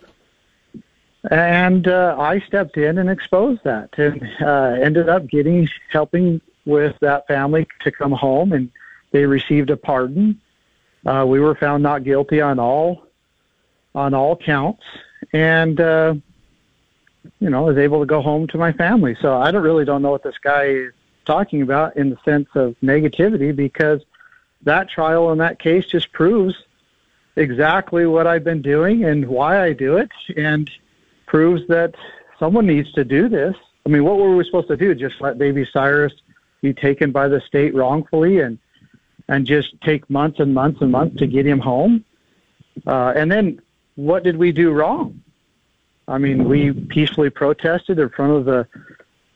and 1.31 1.89
uh, 1.89 2.15
I 2.19 2.41
stepped 2.41 2.77
in 2.77 2.99
and 2.99 3.09
exposed 3.09 3.65
that, 3.65 3.99
and 3.99 4.23
uh, 4.43 4.77
ended 4.83 5.09
up 5.09 5.27
getting 5.29 5.67
helping 5.91 6.43
with 6.67 6.95
that 7.01 7.27
family 7.27 7.67
to 7.81 7.91
come 7.91 8.13
home, 8.13 8.53
and 8.53 8.71
they 9.13 9.25
received 9.25 9.71
a 9.71 9.79
pardon. 9.79 10.43
Uh, 11.07 11.25
we 11.25 11.41
were 11.41 11.55
found 11.55 11.83
not 11.83 12.05
guilty 12.05 12.41
on 12.41 12.59
all 12.59 13.07
on 13.95 14.13
all 14.13 14.37
counts, 14.37 14.83
and 15.33 15.81
uh, 15.81 16.15
you 17.41 17.51
know, 17.51 17.63
was 17.63 17.79
able 17.79 18.01
to 18.01 18.07
go 18.07 18.21
home 18.21 18.47
to 18.49 18.59
my 18.59 18.73
family. 18.73 19.17
So 19.21 19.37
I 19.37 19.51
don't 19.51 19.63
really 19.63 19.85
don't 19.85 20.03
know 20.03 20.11
what 20.11 20.23
this 20.23 20.39
guy 20.43 20.65
is 20.65 20.93
talking 21.25 21.63
about 21.63 21.97
in 21.97 22.11
the 22.11 22.19
sense 22.25 22.49
of 22.55 22.77
negativity 22.83 23.55
because 23.55 24.03
that 24.63 24.89
trial 24.89 25.33
in 25.33 25.39
that 25.39 25.59
case 25.59 25.87
just 25.87 26.13
proves 26.13 26.55
exactly 27.37 28.07
what 28.07 28.27
I've 28.27 28.45
been 28.45 28.63
doing 28.63 29.05
and 29.05 29.27
why 29.27 29.63
I 29.63 29.73
do 29.73 29.97
it 29.99 30.11
and 30.37 30.71
proves 31.27 31.67
that 31.69 31.95
someone 32.39 32.67
needs 32.67 32.93
to 32.93 33.05
do 33.05 33.29
this. 33.29 33.55
I 33.85 33.89
mean, 33.89 34.05
what 34.05 34.17
were 34.19 34.35
we 34.35 34.45
supposed 34.45 34.69
to 34.69 34.77
do? 34.77 34.95
Just 34.95 35.21
let 35.21 35.39
baby 35.39 35.69
Cyrus 35.71 36.13
be 36.63 36.73
taken 36.73 37.13
by 37.13 37.29
the 37.29 37.41
state 37.41 37.75
wrongfully 37.75 38.41
and 38.41 38.59
and 39.29 39.47
just 39.47 39.81
take 39.81 40.09
months 40.09 40.41
and 40.41 40.55
months 40.55 40.81
and 40.81 40.93
months 40.93 41.19
to 41.19 41.27
get 41.27 41.47
him 41.47 41.59
home? 41.59 42.05
Uh, 42.87 43.13
and 43.17 43.31
then 43.31 43.61
what 43.97 44.23
did 44.23 44.37
we 44.37 44.53
do 44.53 44.73
wrong? 44.73 45.23
I 46.09 46.19
mean, 46.19 46.49
we 46.49 46.73
peacefully 46.73 47.31
protested 47.31 47.99
in 47.99 48.09
front 48.11 48.33
of 48.33 48.45
the 48.45 48.69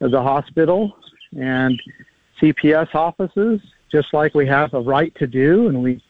of 0.01 0.11
the 0.11 0.23
hospital 0.23 0.97
and 1.37 1.81
CPS 2.41 2.95
offices, 2.95 3.61
just 3.91 4.15
like 4.15 4.35
we 4.35 4.47
have 4.47 4.73
a 4.73 4.81
right 4.81 5.15
to 5.17 5.27
do, 5.27 5.69
and 5.69 5.83
we, 5.83 6.03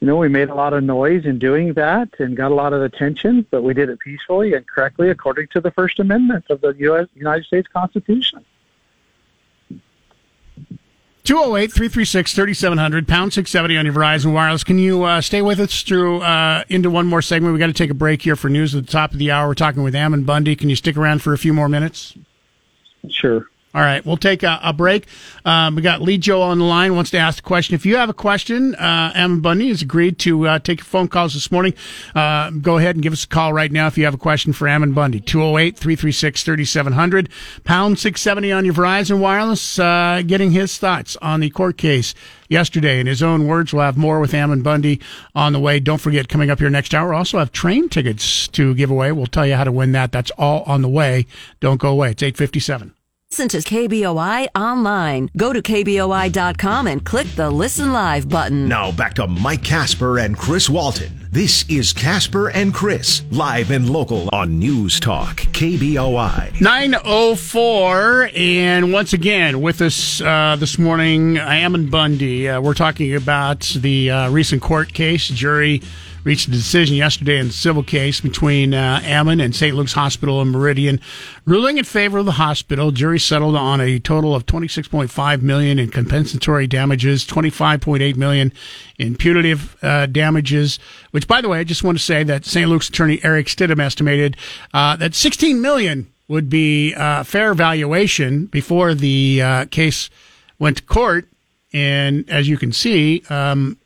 you 0.00 0.06
know, 0.06 0.16
we 0.16 0.28
made 0.28 0.48
a 0.48 0.54
lot 0.54 0.72
of 0.72 0.82
noise 0.82 1.26
in 1.26 1.38
doing 1.38 1.74
that 1.74 2.08
and 2.18 2.36
got 2.36 2.50
a 2.50 2.54
lot 2.54 2.72
of 2.72 2.82
attention, 2.82 3.46
but 3.50 3.62
we 3.62 3.74
did 3.74 3.88
it 3.88 4.00
peacefully 4.00 4.54
and 4.54 4.66
correctly 4.66 5.10
according 5.10 5.46
to 5.48 5.60
the 5.60 5.70
First 5.70 6.00
Amendment 6.00 6.46
of 6.50 6.60
the 6.60 6.74
U.S. 6.78 7.06
United 7.14 7.44
States 7.44 7.68
Constitution. 7.72 8.44
208 11.30 11.72
336 11.72 12.34
3700, 12.34 13.06
pound 13.06 13.32
670 13.32 13.78
on 13.78 13.84
your 13.84 13.94
Verizon 13.94 14.32
Wireless. 14.32 14.64
Can 14.64 14.80
you 14.80 15.04
uh, 15.04 15.20
stay 15.20 15.40
with 15.42 15.60
us 15.60 15.82
through 15.82 16.22
uh, 16.22 16.64
into 16.68 16.90
one 16.90 17.06
more 17.06 17.22
segment? 17.22 17.52
we 17.52 17.60
got 17.60 17.68
to 17.68 17.72
take 17.72 17.88
a 17.88 17.94
break 17.94 18.22
here 18.22 18.34
for 18.34 18.48
news 18.48 18.74
at 18.74 18.84
the 18.84 18.90
top 18.90 19.12
of 19.12 19.20
the 19.20 19.30
hour. 19.30 19.46
We're 19.46 19.54
talking 19.54 19.84
with 19.84 19.94
Ammon 19.94 20.24
Bundy. 20.24 20.56
Can 20.56 20.68
you 20.68 20.74
stick 20.74 20.96
around 20.96 21.22
for 21.22 21.32
a 21.32 21.38
few 21.38 21.54
more 21.54 21.68
minutes? 21.68 22.16
Sure. 23.08 23.46
All 23.72 23.82
right, 23.82 24.04
we'll 24.04 24.16
take 24.16 24.42
a, 24.42 24.58
a 24.64 24.72
break. 24.72 25.06
Um, 25.44 25.76
we 25.76 25.82
got 25.82 26.02
Lee 26.02 26.18
Joe 26.18 26.42
on 26.42 26.58
the 26.58 26.64
line, 26.64 26.96
wants 26.96 27.12
to 27.12 27.18
ask 27.18 27.38
a 27.38 27.42
question. 27.42 27.76
If 27.76 27.86
you 27.86 27.98
have 27.98 28.08
a 28.08 28.14
question, 28.14 28.74
uh, 28.74 29.12
Ammon 29.14 29.42
Bundy 29.42 29.68
has 29.68 29.80
agreed 29.80 30.18
to 30.20 30.48
uh, 30.48 30.58
take 30.58 30.80
your 30.80 30.86
phone 30.86 31.06
calls 31.06 31.34
this 31.34 31.52
morning. 31.52 31.74
Uh, 32.12 32.50
go 32.50 32.78
ahead 32.78 32.96
and 32.96 33.02
give 33.02 33.12
us 33.12 33.22
a 33.22 33.28
call 33.28 33.52
right 33.52 33.70
now 33.70 33.86
if 33.86 33.96
you 33.96 34.04
have 34.06 34.14
a 34.14 34.18
question 34.18 34.52
for 34.52 34.66
Ammon 34.66 34.92
Bundy. 34.92 35.20
208 35.20 35.76
336 35.76 36.42
3700, 36.42 37.28
pound 37.62 38.00
670 38.00 38.50
on 38.50 38.64
your 38.64 38.74
Verizon 38.74 39.20
Wireless, 39.20 39.78
uh, 39.78 40.20
getting 40.26 40.50
his 40.50 40.76
thoughts 40.76 41.16
on 41.22 41.38
the 41.38 41.50
court 41.50 41.78
case 41.78 42.12
yesterday. 42.48 42.98
In 42.98 43.06
his 43.06 43.22
own 43.22 43.46
words, 43.46 43.72
we'll 43.72 43.84
have 43.84 43.96
more 43.96 44.18
with 44.18 44.34
Ammon 44.34 44.62
Bundy 44.62 44.98
on 45.36 45.52
the 45.52 45.60
way. 45.60 45.78
Don't 45.78 46.00
forget, 46.00 46.28
coming 46.28 46.50
up 46.50 46.58
here 46.58 46.70
next 46.70 46.92
hour, 46.92 47.14
also 47.14 47.38
have 47.38 47.52
train 47.52 47.88
tickets 47.88 48.48
to 48.48 48.74
give 48.74 48.90
away. 48.90 49.12
We'll 49.12 49.26
tell 49.26 49.46
you 49.46 49.54
how 49.54 49.62
to 49.62 49.70
win 49.70 49.92
that. 49.92 50.10
That's 50.10 50.32
all 50.32 50.64
on 50.64 50.82
the 50.82 50.88
way. 50.88 51.26
Don't 51.60 51.80
go 51.80 51.90
away. 51.90 52.10
It's 52.10 52.22
857. 52.24 52.94
Listen 53.32 53.46
to 53.50 53.58
KBOI 53.58 54.48
online. 54.56 55.30
Go 55.36 55.52
to 55.52 55.62
KBOI.com 55.62 56.88
and 56.88 57.04
click 57.06 57.28
the 57.36 57.48
Listen 57.48 57.92
Live 57.92 58.28
button. 58.28 58.66
Now 58.66 58.90
back 58.90 59.14
to 59.14 59.28
Mike 59.28 59.62
Casper 59.62 60.18
and 60.18 60.36
Chris 60.36 60.68
Walton. 60.68 61.28
This 61.30 61.64
is 61.68 61.92
Casper 61.92 62.48
and 62.50 62.74
Chris, 62.74 63.22
live 63.30 63.70
and 63.70 63.88
local 63.88 64.28
on 64.32 64.58
News 64.58 64.98
Talk, 64.98 65.36
KBOI. 65.52 66.60
904. 66.60 68.30
And 68.34 68.92
once 68.92 69.12
again, 69.12 69.60
with 69.60 69.80
us 69.80 70.20
uh, 70.20 70.56
this 70.58 70.76
morning, 70.76 71.38
Ammon 71.38 71.88
Bundy. 71.88 72.48
Uh, 72.48 72.60
we're 72.60 72.74
talking 72.74 73.14
about 73.14 73.60
the 73.76 74.10
uh, 74.10 74.30
recent 74.30 74.60
court 74.60 74.92
case. 74.92 75.28
Jury 75.28 75.82
reached 76.24 76.48
a 76.48 76.50
decision 76.50 76.96
yesterday 76.96 77.38
in 77.38 77.48
the 77.48 77.52
civil 77.52 77.82
case 77.82 78.20
between 78.20 78.74
uh, 78.74 79.00
Ammon 79.02 79.40
and 79.40 79.54
St. 79.54 79.74
Luke's 79.74 79.92
Hospital 79.92 80.40
in 80.42 80.48
Meridian, 80.48 81.00
ruling 81.44 81.78
in 81.78 81.84
favor 81.84 82.18
of 82.18 82.26
the 82.26 82.32
hospital. 82.32 82.90
Jury 82.90 83.18
settled 83.18 83.56
on 83.56 83.80
a 83.80 83.98
total 83.98 84.34
of 84.34 84.46
26.5 84.46 85.42
million 85.42 85.78
in 85.78 85.90
compensatory 85.90 86.66
damages, 86.66 87.24
25.8 87.24 88.16
million 88.16 88.52
in 88.98 89.16
punitive 89.16 89.76
uh, 89.82 90.06
damages. 90.06 90.78
Which, 91.10 91.26
by 91.26 91.40
the 91.40 91.48
way, 91.48 91.58
I 91.58 91.64
just 91.64 91.82
want 91.82 91.98
to 91.98 92.04
say 92.04 92.22
that 92.24 92.44
St. 92.44 92.68
Luke's 92.68 92.88
attorney 92.88 93.20
Erik 93.24 93.46
Stidham 93.46 93.80
estimated 93.80 94.36
uh, 94.74 94.96
that 94.96 95.14
16 95.14 95.60
million 95.60 96.12
would 96.28 96.48
be 96.48 96.94
uh, 96.94 97.24
fair 97.24 97.54
valuation 97.54 98.46
before 98.46 98.94
the 98.94 99.42
uh, 99.42 99.64
case 99.66 100.10
went 100.60 100.76
to 100.76 100.82
court. 100.84 101.26
And 101.72 102.28
as 102.30 102.48
you 102.48 102.56
can 102.56 102.72
see, 102.72 103.24
um, 103.30 103.78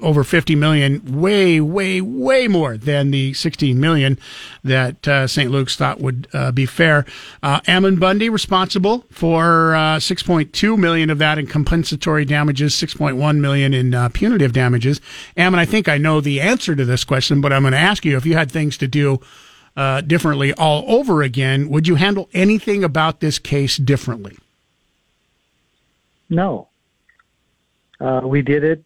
over 0.00 0.22
50 0.22 0.54
million, 0.54 1.20
way, 1.20 1.60
way, 1.60 2.00
way 2.00 2.48
more 2.48 2.76
than 2.76 3.10
the 3.10 3.34
16 3.34 3.78
million 3.78 4.18
that 4.62 5.06
uh, 5.08 5.26
St. 5.26 5.50
Luke's 5.50 5.76
thought 5.76 6.00
would 6.00 6.28
uh, 6.32 6.52
be 6.52 6.66
fair. 6.66 7.04
Uh, 7.42 7.60
Ammon 7.66 7.96
Bundy 7.96 8.28
responsible 8.28 9.04
for 9.10 9.74
uh, 9.74 9.96
6.2 9.96 10.78
million 10.78 11.10
of 11.10 11.18
that 11.18 11.38
in 11.38 11.46
compensatory 11.46 12.24
damages, 12.24 12.74
6.1 12.74 13.38
million 13.38 13.74
in 13.74 13.94
uh, 13.94 14.08
punitive 14.10 14.52
damages. 14.52 15.00
Ammon, 15.36 15.58
I 15.58 15.64
think 15.64 15.88
I 15.88 15.98
know 15.98 16.20
the 16.20 16.40
answer 16.40 16.76
to 16.76 16.84
this 16.84 17.04
question, 17.04 17.40
but 17.40 17.52
I'm 17.52 17.62
going 17.62 17.72
to 17.72 17.78
ask 17.78 18.04
you 18.04 18.16
if 18.16 18.26
you 18.26 18.34
had 18.34 18.52
things 18.52 18.76
to 18.78 18.88
do 18.88 19.20
uh, 19.76 20.00
differently 20.00 20.52
all 20.54 20.84
over 20.88 21.22
again, 21.22 21.68
would 21.68 21.88
you 21.88 21.96
handle 21.96 22.28
anything 22.32 22.84
about 22.84 23.20
this 23.20 23.38
case 23.38 23.76
differently? 23.76 24.36
No. 26.30 26.68
we 28.00 28.42
did 28.42 28.62
it 28.62 28.84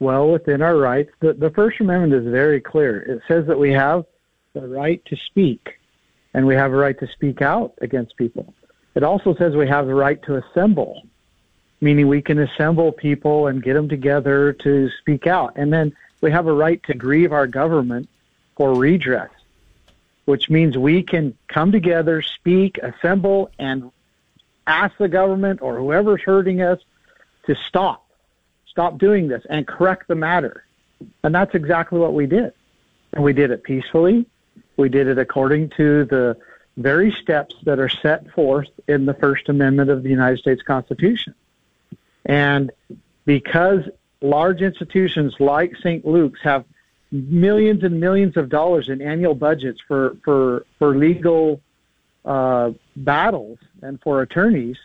well 0.00 0.30
within 0.30 0.62
our 0.62 0.76
rights. 0.76 1.10
The, 1.20 1.32
the 1.32 1.50
First 1.50 1.80
Amendment 1.80 2.12
is 2.14 2.30
very 2.30 2.60
clear. 2.60 3.00
It 3.00 3.22
says 3.28 3.46
that 3.46 3.58
we 3.58 3.72
have 3.72 4.04
the 4.54 4.66
right 4.66 5.04
to 5.06 5.16
speak, 5.16 5.78
and 6.34 6.46
we 6.46 6.54
have 6.54 6.72
a 6.72 6.76
right 6.76 6.98
to 7.00 7.06
speak 7.08 7.42
out 7.42 7.74
against 7.80 8.16
people. 8.16 8.52
It 8.94 9.02
also 9.02 9.34
says 9.34 9.54
we 9.54 9.68
have 9.68 9.86
the 9.86 9.94
right 9.94 10.22
to 10.24 10.36
assemble, 10.36 11.02
meaning 11.80 12.08
we 12.08 12.22
can 12.22 12.38
assemble 12.38 12.92
people 12.92 13.46
and 13.46 13.62
get 13.62 13.74
them 13.74 13.88
together 13.88 14.52
to 14.54 14.90
speak 15.00 15.26
out. 15.26 15.52
And 15.56 15.72
then 15.72 15.94
we 16.20 16.30
have 16.30 16.46
a 16.46 16.52
right 16.52 16.82
to 16.84 16.94
grieve 16.94 17.32
our 17.32 17.46
government 17.46 18.08
for 18.56 18.74
redress, 18.74 19.30
which 20.24 20.50
means 20.50 20.76
we 20.76 21.02
can 21.02 21.36
come 21.48 21.70
together, 21.70 22.22
speak, 22.22 22.78
assemble, 22.78 23.50
and 23.58 23.92
ask 24.66 24.96
the 24.98 25.08
government 25.08 25.62
or 25.62 25.76
whoever's 25.76 26.22
hurting 26.22 26.60
us 26.60 26.80
to 27.46 27.54
stop 27.54 28.07
stop 28.78 28.96
doing 28.96 29.26
this 29.26 29.42
and 29.50 29.66
correct 29.66 30.06
the 30.06 30.14
matter. 30.14 30.64
And 31.24 31.34
that's 31.34 31.52
exactly 31.52 31.98
what 31.98 32.14
we 32.14 32.26
did. 32.26 32.52
And 33.12 33.24
we 33.24 33.32
did 33.32 33.50
it 33.50 33.64
peacefully. 33.64 34.24
We 34.76 34.88
did 34.88 35.08
it 35.08 35.18
according 35.18 35.70
to 35.70 36.04
the 36.04 36.36
very 36.76 37.10
steps 37.10 37.56
that 37.64 37.80
are 37.80 37.88
set 37.88 38.30
forth 38.30 38.68
in 38.86 39.04
the 39.04 39.14
First 39.14 39.48
Amendment 39.48 39.90
of 39.90 40.04
the 40.04 40.10
United 40.10 40.38
States 40.38 40.62
Constitution. 40.62 41.34
And 42.24 42.70
because 43.24 43.80
large 44.20 44.62
institutions 44.62 45.34
like 45.40 45.74
St. 45.78 46.06
Luke's 46.06 46.40
have 46.44 46.64
millions 47.10 47.82
and 47.82 47.98
millions 47.98 48.36
of 48.36 48.48
dollars 48.48 48.88
in 48.88 49.02
annual 49.02 49.34
budgets 49.34 49.80
for, 49.88 50.16
for, 50.24 50.66
for 50.78 50.96
legal 50.96 51.60
uh, 52.24 52.70
battles 52.94 53.58
and 53.82 54.00
for 54.02 54.22
attorneys, 54.22 54.76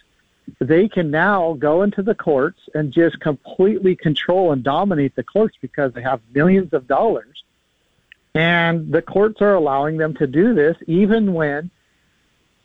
they 0.59 0.87
can 0.87 1.11
now 1.11 1.53
go 1.53 1.83
into 1.83 2.01
the 2.01 2.15
courts 2.15 2.59
and 2.73 2.91
just 2.91 3.19
completely 3.19 3.95
control 3.95 4.51
and 4.51 4.63
dominate 4.63 5.15
the 5.15 5.23
courts 5.23 5.57
because 5.61 5.93
they 5.93 6.01
have 6.01 6.21
millions 6.33 6.73
of 6.73 6.87
dollars. 6.87 7.43
And 8.35 8.91
the 8.91 9.01
courts 9.01 9.41
are 9.41 9.53
allowing 9.53 9.97
them 9.97 10.15
to 10.15 10.27
do 10.27 10.53
this 10.53 10.75
even 10.87 11.33
when 11.33 11.69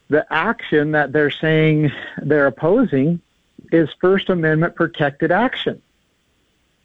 the 0.08 0.26
action 0.32 0.92
that 0.92 1.12
they're 1.12 1.30
saying 1.30 1.92
they're 2.22 2.46
opposing 2.46 3.20
is 3.70 3.88
First 4.00 4.30
Amendment 4.30 4.74
protected 4.74 5.30
action. 5.30 5.82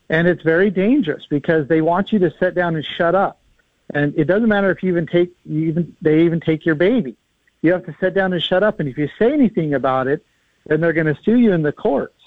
And 0.10 0.28
it's 0.28 0.44
very 0.44 0.70
dangerous 0.70 1.26
because 1.30 1.68
they 1.68 1.82
want 1.82 2.12
you 2.12 2.20
to 2.20 2.34
sit 2.40 2.56
down 2.56 2.76
and 2.76 2.86
shut 2.86 3.16
up. 3.16 3.40
And 3.94 4.14
it 4.18 4.26
doesn't 4.26 4.50
matter 4.50 4.70
if 4.70 4.84
you 4.84 4.90
even 4.90 5.08
take 5.08 5.32
you 5.46 5.68
even 5.68 5.96
they 6.02 6.24
even 6.24 6.40
take 6.40 6.66
your 6.66 6.76
baby. 6.76 7.16
You 7.62 7.72
have 7.72 7.86
to 7.86 7.96
sit 8.02 8.14
down 8.14 8.34
and 8.34 8.44
shut 8.44 8.64
up 8.64 8.80
and 8.80 8.90
if 8.90 8.98
you 8.98 9.10
say 9.18 9.32
anything 9.32 9.74
about 9.74 10.08
it, 10.08 10.26
then 10.68 10.82
they're 10.82 10.94
going 10.94 11.14
to 11.14 11.18
sue 11.24 11.38
you 11.38 11.52
in 11.52 11.62
the 11.62 11.72
courts, 11.72 12.20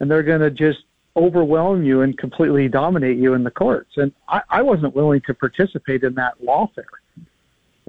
and 0.00 0.10
they're 0.10 0.22
going 0.22 0.40
to 0.40 0.50
just 0.50 0.84
overwhelm 1.16 1.84
you 1.84 2.00
and 2.00 2.18
completely 2.18 2.68
dominate 2.68 3.18
you 3.18 3.34
in 3.34 3.44
the 3.44 3.50
courts. 3.50 3.96
And 3.96 4.12
I, 4.28 4.42
I 4.50 4.62
wasn't 4.62 4.94
willing 4.94 5.20
to 5.22 5.34
participate 5.34 6.02
in 6.02 6.14
that 6.14 6.40
lawfare, 6.42 6.84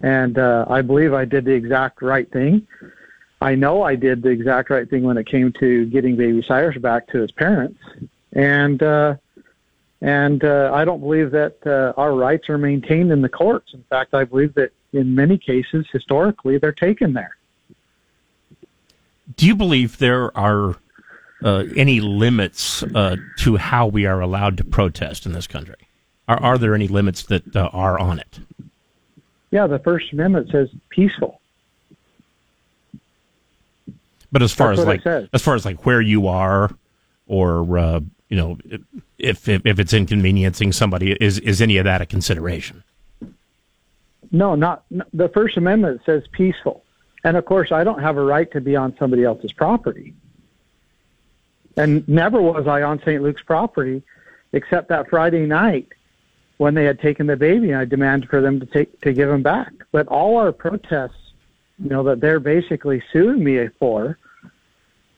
and 0.02 0.38
uh, 0.38 0.66
I 0.70 0.82
believe 0.82 1.14
I 1.14 1.26
did 1.26 1.46
the 1.46 1.54
exact 1.54 2.02
right 2.02 2.32
thing. 2.32 2.68
I 3.42 3.56
know 3.56 3.84
I 3.84 3.96
did 3.96 4.22
the 4.22 4.30
exact 4.30 4.70
right 4.70 4.90
thing 4.90 5.04
when 5.04 5.18
it 5.18 5.28
came 5.28 5.52
to 5.54 5.86
getting 5.88 6.16
baby 6.16 6.44
Cyrus 6.48 6.78
back 6.78 7.08
to 7.08 7.20
his 7.20 7.32
parents, 7.32 7.80
and 8.34 8.82
uh, 8.82 9.16
and 10.02 10.44
uh, 10.44 10.72
I 10.74 10.86
don't 10.86 11.00
believe 11.00 11.32
that 11.32 11.58
uh, 11.66 12.00
our 12.00 12.14
rights 12.14 12.50
are 12.50 12.58
maintained 12.58 13.12
in 13.12 13.22
the 13.22 13.30
courts. 13.30 13.74
In 13.74 13.84
fact, 13.90 14.14
I 14.14 14.24
believe 14.24 14.54
that 14.54 14.72
in 14.94 15.16
many 15.16 15.38
cases, 15.38 15.86
historically, 15.92 16.58
they're 16.58 16.72
taken 16.72 17.14
there 17.14 17.35
do 19.36 19.46
you 19.46 19.56
believe 19.56 19.98
there 19.98 20.36
are 20.38 20.76
uh, 21.44 21.64
any 21.76 22.00
limits 22.00 22.84
uh, 22.84 23.18
to 23.38 23.58
how 23.58 23.88
we 23.88 24.06
are 24.06 24.22
allowed 24.22 24.58
to 24.58 24.64
protest 24.64 25.26
in 25.26 25.34
this 25.34 25.48
country? 25.48 25.76
Are, 26.28 26.42
are 26.42 26.58
there 26.58 26.76
any 26.76 26.88
limits 26.88 27.24
that 27.24 27.56
uh, 27.56 27.70
are 27.74 28.00
on 28.00 28.20
it? 28.20 28.40
Yeah, 29.52 29.68
the 29.68 29.80
First 29.80 30.12
Amendment 30.12 30.50
says 30.52 30.70
peaceful. 30.90 31.40
But 34.32 34.42
as 34.42 34.52
far 34.54 34.76
That's 34.76 34.82
as 34.82 34.86
like 34.86 35.30
as 35.32 35.42
far 35.42 35.56
as 35.56 35.66
like 35.66 35.86
where 35.86 36.02
you 36.02 36.28
are, 36.28 36.70
or 37.28 37.78
uh, 37.78 38.00
you 38.28 38.36
know, 38.36 38.58
if, 39.18 39.48
if 39.48 39.66
if 39.66 39.80
it's 39.80 39.94
inconveniencing 39.94 40.74
somebody, 40.74 41.14
is 41.14 41.40
is 41.40 41.62
any 41.62 41.78
of 41.78 41.86
that 41.86 42.02
a 42.02 42.06
consideration? 42.06 42.84
No, 44.32 44.56
not 44.56 44.84
the 45.14 45.30
First 45.30 45.56
Amendment 45.56 46.02
says 46.06 46.24
peaceful. 46.34 46.84
And 47.26 47.36
of 47.36 47.46
course, 47.46 47.72
I 47.72 47.84
don't 47.84 48.02
have 48.02 48.18
a 48.18 48.24
right 48.24 48.50
to 48.52 48.62
be 48.62 48.76
on 48.76 48.96
somebody 49.00 49.24
else's 49.24 49.52
property. 49.52 50.14
And 51.76 52.08
never 52.08 52.40
was 52.40 52.68
I 52.68 52.84
on 52.84 53.00
St. 53.00 53.22
Luke's 53.22 53.42
property 53.42 54.04
except 54.54 54.90
that 54.90 55.10
Friday 55.10 55.48
night 55.48 55.88
when 56.58 56.76
they 56.76 56.86
had 56.86 57.00
taken 57.00 57.26
the 57.26 57.36
baby 57.36 57.72
and 57.72 57.80
I 57.80 57.86
demanded 57.86 58.30
for 58.30 58.42
them 58.42 58.60
to 58.60 58.66
take 58.68 59.02
to 59.02 59.12
give 59.12 59.28
him 59.28 59.42
back. 59.42 59.74
But 59.92 60.08
all 60.08 60.38
our 60.38 60.52
protests, 60.52 61.34
you 61.80 61.90
know, 61.90 62.04
that 62.04 62.22
they're 62.22 62.40
basically 62.40 63.02
suing 63.12 63.44
me 63.44 63.68
for, 63.80 64.20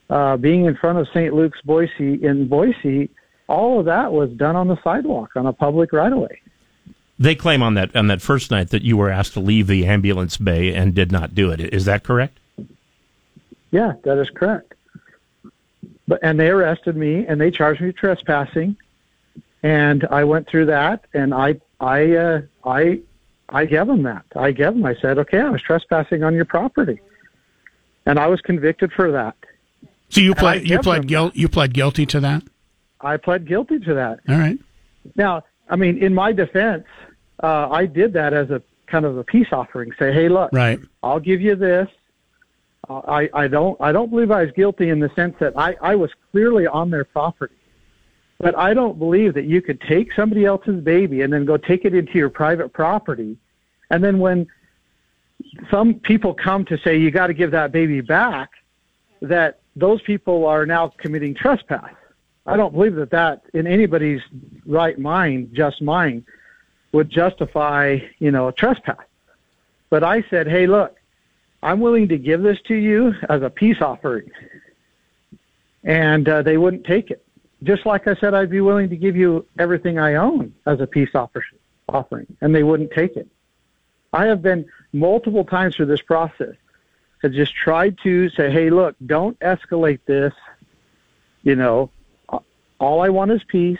uh, 0.08 0.38
being 0.38 0.64
in 0.64 0.76
front 0.76 0.98
of 0.98 1.06
St. 1.08 1.34
Luke's 1.34 1.60
Boise 1.60 2.24
in 2.24 2.48
Boise, 2.48 3.10
all 3.48 3.80
of 3.80 3.84
that 3.84 4.10
was 4.10 4.30
done 4.30 4.56
on 4.56 4.66
the 4.66 4.82
sidewalk 4.82 5.36
on 5.36 5.44
a 5.44 5.52
public 5.52 5.92
right 5.92 6.12
of 6.12 6.18
way. 6.20 6.40
They 7.18 7.34
claim 7.34 7.62
on 7.62 7.74
that 7.74 7.94
on 7.96 8.06
that 8.06 8.22
first 8.22 8.50
night 8.50 8.70
that 8.70 8.82
you 8.82 8.96
were 8.96 9.10
asked 9.10 9.32
to 9.32 9.40
leave 9.40 9.66
the 9.66 9.86
ambulance 9.86 10.36
bay 10.36 10.72
and 10.72 10.94
did 10.94 11.10
not 11.10 11.34
do 11.34 11.50
it. 11.50 11.60
Is 11.60 11.84
that 11.86 12.04
correct? 12.04 12.38
Yeah, 13.70 13.94
that 14.04 14.18
is 14.18 14.30
correct. 14.30 14.74
But 16.06 16.20
and 16.22 16.38
they 16.38 16.48
arrested 16.48 16.96
me 16.96 17.26
and 17.26 17.40
they 17.40 17.50
charged 17.50 17.80
me 17.80 17.88
with 17.88 17.96
trespassing, 17.96 18.76
and 19.62 20.06
I 20.10 20.24
went 20.24 20.48
through 20.48 20.66
that 20.66 21.06
and 21.12 21.34
I 21.34 21.60
I 21.80 22.14
uh, 22.14 22.40
I 22.64 23.00
I 23.48 23.64
gave 23.64 23.86
them 23.86 24.04
that. 24.04 24.24
I 24.36 24.52
gave 24.52 24.74
them. 24.74 24.84
I 24.84 24.94
said, 24.96 25.18
okay, 25.18 25.40
I 25.40 25.50
was 25.50 25.62
trespassing 25.62 26.22
on 26.22 26.34
your 26.34 26.44
property, 26.44 27.00
and 28.06 28.18
I 28.18 28.28
was 28.28 28.40
convicted 28.40 28.92
for 28.92 29.10
that. 29.12 29.36
So 30.08 30.20
you 30.20 30.34
pled 30.34 30.68
you 30.68 30.78
pled 30.78 31.06
guilt 31.06 31.34
you 31.34 31.48
pled 31.48 31.74
guilty 31.74 32.06
to 32.06 32.20
that. 32.20 32.42
I 33.00 33.16
pled 33.16 33.46
guilty 33.46 33.80
to 33.80 33.94
that. 33.94 34.20
All 34.28 34.38
right. 34.38 34.58
Now, 35.16 35.44
I 35.68 35.76
mean, 35.76 35.98
in 35.98 36.14
my 36.14 36.32
defense, 36.32 36.86
uh, 37.42 37.68
I 37.70 37.86
did 37.86 38.12
that 38.14 38.32
as 38.34 38.50
a 38.50 38.62
kind 38.86 39.04
of 39.04 39.16
a 39.18 39.24
peace 39.24 39.48
offering. 39.52 39.92
Say, 39.98 40.12
hey, 40.12 40.28
look, 40.28 40.50
right. 40.52 40.80
I'll 41.02 41.20
give 41.20 41.40
you 41.40 41.54
this. 41.54 41.88
Uh, 42.88 43.00
I, 43.06 43.28
I 43.34 43.48
don't 43.48 43.80
I 43.80 43.92
don't 43.92 44.10
believe 44.10 44.30
I 44.30 44.44
was 44.44 44.52
guilty 44.52 44.88
in 44.88 44.98
the 44.98 45.10
sense 45.14 45.34
that 45.40 45.52
I, 45.56 45.76
I 45.82 45.94
was 45.94 46.10
clearly 46.30 46.66
on 46.66 46.90
their 46.90 47.04
property. 47.04 47.54
But 48.40 48.56
I 48.56 48.72
don't 48.72 48.98
believe 48.98 49.34
that 49.34 49.46
you 49.46 49.60
could 49.60 49.80
take 49.80 50.12
somebody 50.14 50.44
else's 50.44 50.80
baby 50.82 51.22
and 51.22 51.32
then 51.32 51.44
go 51.44 51.56
take 51.56 51.84
it 51.84 51.92
into 51.92 52.14
your 52.14 52.30
private 52.30 52.72
property. 52.72 53.36
And 53.90 54.02
then 54.02 54.20
when 54.20 54.46
some 55.70 55.94
people 55.94 56.34
come 56.34 56.64
to 56.66 56.78
say 56.78 56.96
you 56.98 57.10
got 57.10 57.28
to 57.28 57.34
give 57.34 57.50
that 57.50 57.72
baby 57.72 58.00
back, 58.00 58.50
that 59.22 59.60
those 59.74 60.00
people 60.02 60.46
are 60.46 60.66
now 60.66 60.92
committing 60.98 61.34
trespass. 61.34 61.92
I 62.46 62.56
don't 62.56 62.72
believe 62.72 62.94
that 62.94 63.10
that 63.10 63.42
in 63.54 63.66
anybody's 63.66 64.20
right 64.64 64.98
mind, 64.98 65.50
just 65.52 65.82
mind, 65.82 66.24
would 66.92 67.10
justify, 67.10 67.98
you 68.18 68.30
know, 68.30 68.48
a 68.48 68.52
trespass. 68.52 69.04
But 69.90 70.04
I 70.04 70.22
said, 70.30 70.48
hey, 70.48 70.66
look, 70.66 70.96
I'm 71.62 71.80
willing 71.80 72.08
to 72.08 72.18
give 72.18 72.42
this 72.42 72.58
to 72.68 72.74
you 72.74 73.14
as 73.28 73.42
a 73.42 73.50
peace 73.50 73.80
offering. 73.80 74.30
And 75.84 76.28
uh, 76.28 76.42
they 76.42 76.56
wouldn't 76.56 76.84
take 76.84 77.10
it. 77.10 77.24
Just 77.62 77.86
like 77.86 78.06
I 78.06 78.14
said, 78.14 78.34
I'd 78.34 78.50
be 78.50 78.60
willing 78.60 78.90
to 78.90 78.96
give 78.96 79.16
you 79.16 79.46
everything 79.58 79.98
I 79.98 80.14
own 80.14 80.54
as 80.66 80.80
a 80.80 80.86
peace 80.86 81.10
offer- 81.14 81.44
offering, 81.88 82.26
and 82.40 82.54
they 82.54 82.62
wouldn't 82.62 82.92
take 82.92 83.16
it. 83.16 83.28
I 84.12 84.26
have 84.26 84.42
been 84.42 84.66
multiple 84.92 85.44
times 85.44 85.76
through 85.76 85.86
this 85.86 86.00
process 86.02 86.54
to 87.22 87.28
just 87.28 87.54
tried 87.54 87.98
to 88.04 88.30
say, 88.30 88.50
hey, 88.50 88.70
look, 88.70 88.94
don't 89.04 89.38
escalate 89.40 90.00
this. 90.06 90.32
You 91.42 91.56
know, 91.56 91.90
all 92.78 93.00
I 93.00 93.08
want 93.08 93.32
is 93.32 93.42
peace. 93.44 93.78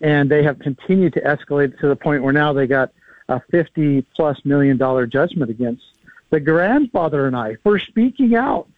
And 0.00 0.30
they 0.30 0.42
have 0.44 0.58
continued 0.60 1.14
to 1.14 1.20
escalate 1.20 1.78
to 1.80 1.88
the 1.88 1.96
point 1.96 2.22
where 2.22 2.32
now 2.32 2.52
they 2.52 2.66
got 2.66 2.92
a 3.28 3.40
50 3.50 4.02
plus 4.14 4.38
million 4.44 4.76
dollar 4.76 5.06
judgment 5.06 5.50
against 5.50 5.82
the 6.30 6.40
grandfather 6.40 7.26
and 7.26 7.36
I 7.36 7.56
for 7.62 7.78
speaking 7.78 8.36
out 8.36 8.68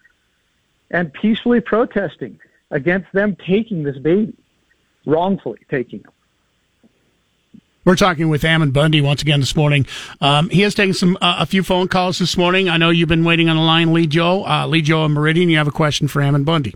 and 0.90 1.12
peacefully 1.12 1.60
protesting 1.60 2.38
against 2.70 3.12
them 3.12 3.36
taking 3.46 3.82
this 3.82 3.98
baby, 3.98 4.34
wrongfully 5.06 5.60
taking 5.70 6.00
him. 6.00 6.10
We're 7.84 7.96
talking 7.96 8.28
with 8.28 8.44
Ammon 8.44 8.72
Bundy 8.72 9.00
once 9.00 9.22
again 9.22 9.40
this 9.40 9.56
morning. 9.56 9.86
Um, 10.20 10.50
he 10.50 10.60
has 10.62 10.74
taken 10.74 10.92
some 10.92 11.16
uh, 11.20 11.36
a 11.38 11.46
few 11.46 11.62
phone 11.62 11.88
calls 11.88 12.18
this 12.18 12.36
morning. 12.36 12.68
I 12.68 12.76
know 12.76 12.90
you've 12.90 13.08
been 13.08 13.24
waiting 13.24 13.48
on 13.48 13.56
the 13.56 13.62
line, 13.62 13.92
Lee 13.94 14.06
Joe. 14.06 14.44
Uh, 14.44 14.66
Lee 14.66 14.82
Joe 14.82 15.06
and 15.06 15.14
Meridian, 15.14 15.48
you 15.48 15.56
have 15.56 15.66
a 15.66 15.72
question 15.72 16.06
for 16.06 16.20
Ammon 16.20 16.44
Bundy. 16.44 16.74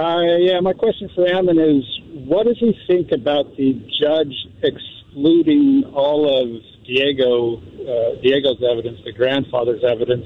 Uh, 0.00 0.38
yeah, 0.38 0.58
my 0.60 0.72
question 0.72 1.10
for 1.14 1.28
Ammon 1.28 1.58
is, 1.58 1.84
what 2.26 2.46
does 2.46 2.56
he 2.58 2.72
think 2.86 3.12
about 3.12 3.54
the 3.58 3.74
judge 4.00 4.32
excluding 4.62 5.84
all 5.94 6.24
of 6.24 6.62
Diego 6.86 7.58
uh, 7.58 8.18
Diego's 8.22 8.62
evidence, 8.64 8.98
the 9.04 9.12
grandfather's 9.12 9.84
evidence, 9.84 10.24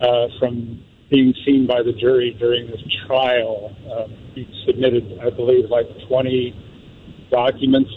uh, 0.00 0.26
from 0.40 0.82
being 1.08 1.32
seen 1.46 1.68
by 1.68 1.84
the 1.84 1.92
jury 1.92 2.34
during 2.40 2.66
this 2.66 2.82
trial? 3.06 3.76
Uh, 3.88 4.08
he 4.34 4.44
submitted, 4.66 5.20
I 5.22 5.30
believe, 5.30 5.70
like 5.70 5.86
20 6.08 7.28
documents 7.30 7.90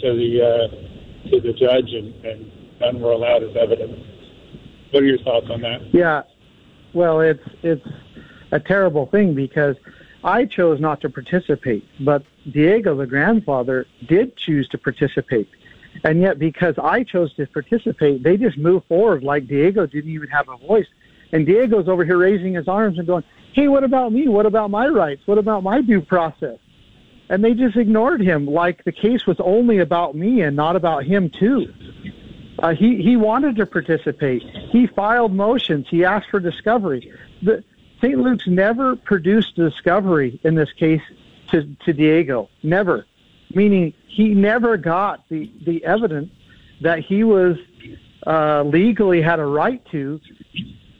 to 0.00 0.14
the 0.14 0.42
uh, 0.46 1.30
to 1.30 1.40
the 1.40 1.52
judge, 1.54 1.90
and, 1.92 2.24
and 2.24 2.52
none 2.80 3.00
were 3.00 3.10
allowed 3.10 3.42
as 3.42 3.56
evidence. 3.56 3.98
What 4.92 5.02
are 5.02 5.06
your 5.06 5.18
thoughts 5.18 5.46
on 5.50 5.60
that? 5.62 5.92
Yeah, 5.92 6.22
well, 6.94 7.20
it's 7.20 7.42
it's 7.64 7.84
a 8.52 8.60
terrible 8.60 9.06
thing 9.06 9.34
because 9.34 9.74
I 10.22 10.44
chose 10.44 10.80
not 10.80 11.00
to 11.02 11.10
participate, 11.10 11.84
but 12.00 12.24
Diego, 12.50 12.96
the 12.96 13.06
grandfather, 13.06 13.86
did 14.06 14.36
choose 14.36 14.68
to 14.68 14.78
participate. 14.78 15.48
And 16.04 16.20
yet, 16.20 16.38
because 16.38 16.76
I 16.78 17.04
chose 17.04 17.34
to 17.34 17.46
participate, 17.46 18.22
they 18.22 18.36
just 18.36 18.58
moved 18.58 18.86
forward 18.86 19.22
like 19.22 19.48
Diego 19.48 19.86
didn't 19.86 20.10
even 20.10 20.28
have 20.28 20.48
a 20.48 20.56
voice. 20.56 20.86
And 21.32 21.46
Diego's 21.46 21.88
over 21.88 22.04
here 22.04 22.18
raising 22.18 22.54
his 22.54 22.68
arms 22.68 22.98
and 22.98 23.06
going, 23.06 23.24
Hey, 23.52 23.68
what 23.68 23.82
about 23.82 24.12
me? 24.12 24.28
What 24.28 24.46
about 24.46 24.70
my 24.70 24.86
rights? 24.86 25.26
What 25.26 25.38
about 25.38 25.62
my 25.62 25.80
due 25.80 26.00
process? 26.00 26.58
and 27.30 27.44
they 27.44 27.54
just 27.54 27.76
ignored 27.76 28.20
him 28.20 28.44
like 28.44 28.84
the 28.84 28.92
case 28.92 29.24
was 29.24 29.38
only 29.38 29.78
about 29.78 30.16
me 30.16 30.42
and 30.42 30.56
not 30.56 30.74
about 30.74 31.04
him 31.04 31.30
too. 31.30 31.72
Uh, 32.58 32.74
he 32.74 33.00
he 33.00 33.16
wanted 33.16 33.56
to 33.56 33.64
participate. 33.64 34.42
He 34.70 34.86
filed 34.88 35.32
motions. 35.32 35.86
He 35.88 36.04
asked 36.04 36.28
for 36.28 36.40
discovery. 36.40 37.10
The 37.40 37.64
St. 38.00 38.18
Luke's 38.18 38.46
never 38.46 38.96
produced 38.96 39.58
a 39.58 39.70
discovery 39.70 40.40
in 40.42 40.54
this 40.54 40.72
case 40.72 41.02
to 41.50 41.64
to 41.84 41.92
Diego. 41.92 42.48
Never, 42.62 43.06
meaning 43.54 43.94
he 44.06 44.34
never 44.34 44.76
got 44.76 45.28
the 45.28 45.50
the 45.64 45.84
evidence 45.84 46.30
that 46.80 47.00
he 47.00 47.24
was 47.24 47.56
uh, 48.26 48.62
legally 48.62 49.20
had 49.20 49.38
a 49.38 49.44
right 49.44 49.84
to. 49.90 50.20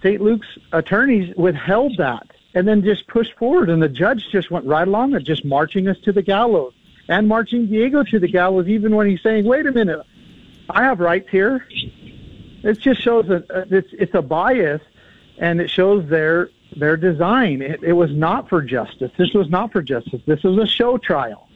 St. 0.03 0.21
Luke's 0.21 0.49
attorneys 0.73 1.35
withheld 1.37 1.97
that 1.99 2.27
and 2.55 2.67
then 2.67 2.83
just 2.83 3.07
pushed 3.07 3.35
forward. 3.35 3.71
And 3.71 3.83
the 3.83 3.89
judge 3.89 4.29
just 4.31 4.51
went 4.51 4.67
right 4.67 4.87
along 4.87 5.15
it, 5.15 5.25
just 5.25 5.45
marching 5.45 5.89
us 5.89 5.99
to 6.05 6.13
the 6.13 6.23
gallows 6.23 6.73
and 7.09 7.29
marching 7.29 7.67
Diego 7.67 8.03
to 8.05 8.19
the 8.19 8.29
gallows, 8.29 8.69
even 8.69 8.95
when 8.95 9.09
he's 9.09 9.23
saying, 9.23 9.45
"Wait 9.45 9.67
a 9.67 9.73
minute, 9.73 10.01
I 10.69 10.85
have 10.85 11.01
rights 11.01 11.29
here." 11.31 11.67
It 12.63 12.79
just 12.79 13.03
shows 13.03 13.27
that 13.29 13.47
it's 13.71 13.89
it's 13.93 14.15
a 14.15 14.23
bias, 14.23 14.83
and 15.39 15.61
it 15.61 15.71
shows 15.71 16.09
their 16.09 16.51
their 16.77 16.97
design. 16.97 17.63
It, 17.63 17.83
it 17.83 17.93
was 17.93 18.11
not 18.13 18.49
for 18.49 18.63
justice. 18.63 19.11
This 19.19 19.33
was 19.35 19.49
not 19.49 19.73
for 19.73 19.83
justice. 19.83 20.21
This 20.27 20.43
was 20.43 20.59
a 20.59 20.67
show 20.67 20.99
trial. 20.99 21.49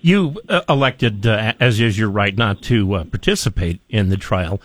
You 0.00 0.36
uh, 0.48 0.62
elected, 0.68 1.26
uh, 1.26 1.54
as 1.58 1.80
is 1.80 1.98
your 1.98 2.10
right, 2.10 2.36
not 2.36 2.62
to 2.62 2.94
uh, 2.94 3.04
participate 3.04 3.80
in 3.88 4.08
the 4.08 4.16
trial. 4.16 4.60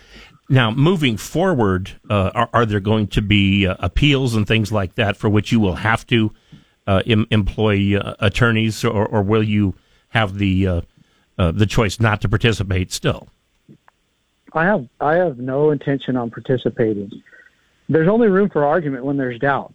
Now, 0.50 0.70
moving 0.70 1.16
forward, 1.16 1.94
uh, 2.10 2.32
are, 2.36 2.50
are, 2.54 2.66
there 2.66 2.82
going 2.82 3.08
to 3.08 3.22
be 3.22 3.66
uh, 3.66 3.76
appeals 3.80 4.36
and 4.36 4.46
things 4.46 4.72
like 4.72 4.96
that 4.96 5.16
for 5.16 5.30
which 5.30 5.52
you 5.52 5.62
will 5.62 5.76
have 5.76 6.06
to 6.08 6.34
uh, 6.86 7.02
em- 7.06 7.26
employ 7.32 7.98
uh, 7.98 8.16
attorneys, 8.20 8.84
or, 8.84 9.06
or, 9.06 9.22
will 9.22 9.44
you 9.44 9.76
have 10.10 10.38
the 10.38 10.68
uh, 10.68 10.82
uh, 11.38 11.52
the 11.52 11.66
choice 11.66 12.00
not 12.00 12.20
to 12.22 12.30
participate 12.30 12.92
still? 12.92 13.30
I 14.54 14.66
have 14.66 14.88
I 15.00 15.14
have 15.14 15.38
no 15.38 15.72
intention 15.72 16.18
on 16.18 16.30
participating. 16.30 17.10
There's 17.90 18.08
only 18.08 18.28
room 18.28 18.50
for 18.50 18.64
argument 18.66 19.06
when 19.06 19.18
there's 19.18 19.40
doubt, 19.40 19.74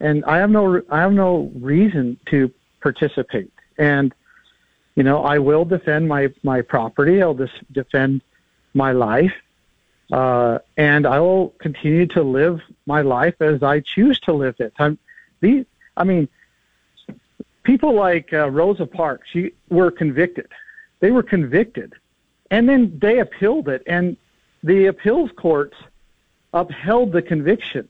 and 0.00 0.24
I 0.24 0.38
have 0.38 0.50
no 0.50 0.82
I 0.90 1.00
have 1.00 1.12
no 1.12 1.50
reason 1.54 2.18
to 2.26 2.50
participate. 2.80 3.52
And 3.78 4.14
you 4.94 5.02
know, 5.02 5.24
I 5.24 5.38
will 5.38 5.64
defend 5.64 6.08
my 6.08 6.32
my 6.42 6.60
property. 6.60 7.22
I'll 7.22 7.34
just 7.34 7.54
defend 7.72 8.22
my 8.74 8.92
life. 8.92 9.32
Uh, 10.12 10.58
and 10.76 11.06
I 11.06 11.18
will 11.20 11.50
continue 11.58 12.06
to 12.08 12.22
live 12.22 12.60
my 12.86 13.00
life 13.00 13.40
as 13.40 13.62
I 13.62 13.80
choose 13.80 14.20
to 14.20 14.32
live 14.34 14.56
it. 14.58 14.74
I'm, 14.78 14.98
these, 15.40 15.64
I 15.96 16.04
mean, 16.04 16.28
people 17.62 17.94
like 17.94 18.32
uh, 18.32 18.50
Rosa 18.50 18.86
Parks 18.86 19.28
she, 19.32 19.52
were 19.70 19.90
convicted. 19.90 20.48
They 21.00 21.10
were 21.10 21.22
convicted, 21.22 21.94
and 22.50 22.68
then 22.68 22.98
they 23.00 23.18
appealed 23.18 23.68
it, 23.68 23.82
and 23.86 24.16
the 24.62 24.86
appeals 24.86 25.30
courts 25.36 25.76
upheld 26.54 27.12
the 27.12 27.20
conviction. 27.20 27.86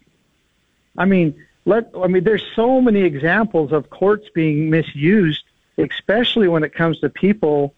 I 0.98 1.04
mean, 1.04 1.44
let 1.64 1.90
I 2.02 2.08
mean, 2.08 2.24
there's 2.24 2.44
so 2.56 2.80
many 2.80 3.02
examples 3.02 3.70
of 3.70 3.90
courts 3.90 4.28
being 4.34 4.70
misused, 4.70 5.44
especially 5.78 6.48
when 6.48 6.64
it 6.64 6.74
comes 6.74 6.98
to 7.00 7.08
people, 7.08 7.74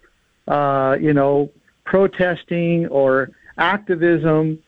uh, 0.48 0.96
you 0.98 1.12
know, 1.12 1.50
protesting 1.84 2.86
or 2.86 3.30
activism. 3.58 4.62